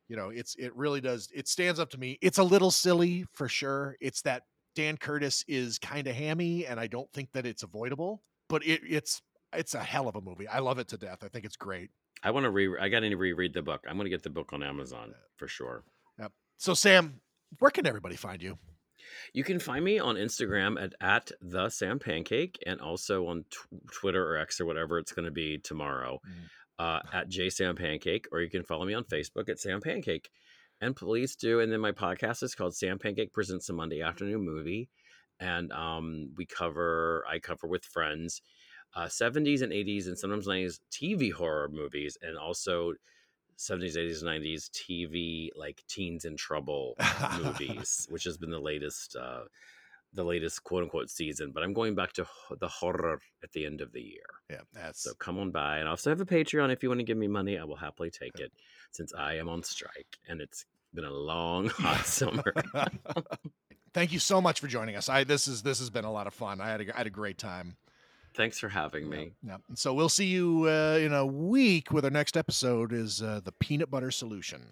[0.10, 1.30] you know, it's it really does.
[1.34, 2.18] It stands up to me.
[2.22, 3.96] It's a little silly for sure.
[4.02, 4.44] It's that
[4.76, 8.24] Dan Curtis is kind of hammy, and I don't think that it's avoidable.
[8.50, 9.22] But it, it's
[9.54, 10.48] it's a hell of a movie.
[10.48, 11.20] I love it to death.
[11.24, 11.92] I think it's great.
[12.24, 12.76] I want to re.
[12.80, 13.86] I got to reread the book.
[13.88, 15.84] I'm going to get the book on Amazon for sure.
[16.20, 16.32] Yep.
[16.58, 17.22] So Sam,
[17.60, 18.58] where can everybody find you?
[19.34, 23.92] You can find me on Instagram at, at the Sam Pancake and also on tw-
[23.92, 26.50] Twitter or X or whatever it's going to be tomorrow mm.
[26.80, 30.30] Uh, at J Sam Pancake, or you can follow me on Facebook at Sam Pancake.
[30.82, 31.60] And please do.
[31.60, 34.90] And then my podcast is called Sam Pancake Presents a Monday Afternoon Movie,
[35.40, 38.42] and um, we cover I cover with friends
[38.96, 42.94] uh, 70s and 80s and sometimes 90s TV horror movies, and also
[43.58, 46.96] 70s, 80s, 90s TV like teens in trouble
[47.44, 49.44] movies, which has been the latest uh
[50.14, 51.52] the latest quote unquote season.
[51.54, 52.26] But I'm going back to
[52.60, 54.22] the horror at the end of the year.
[54.50, 55.78] Yeah, that's so come on by.
[55.78, 56.72] And I also have a Patreon.
[56.72, 58.52] If you want to give me money, I will happily take it
[58.92, 62.54] since I am on strike and it's been a long hot summer.
[63.94, 65.10] Thank you so much for joining us.
[65.10, 66.62] I this is this has been a lot of fun.
[66.62, 67.78] I had a, I had a great time.
[68.36, 69.32] Thanks for having me.
[69.46, 69.58] Yeah.
[69.74, 73.52] So we'll see you uh, in a week with our next episode is uh, the
[73.52, 74.68] peanut butter solution.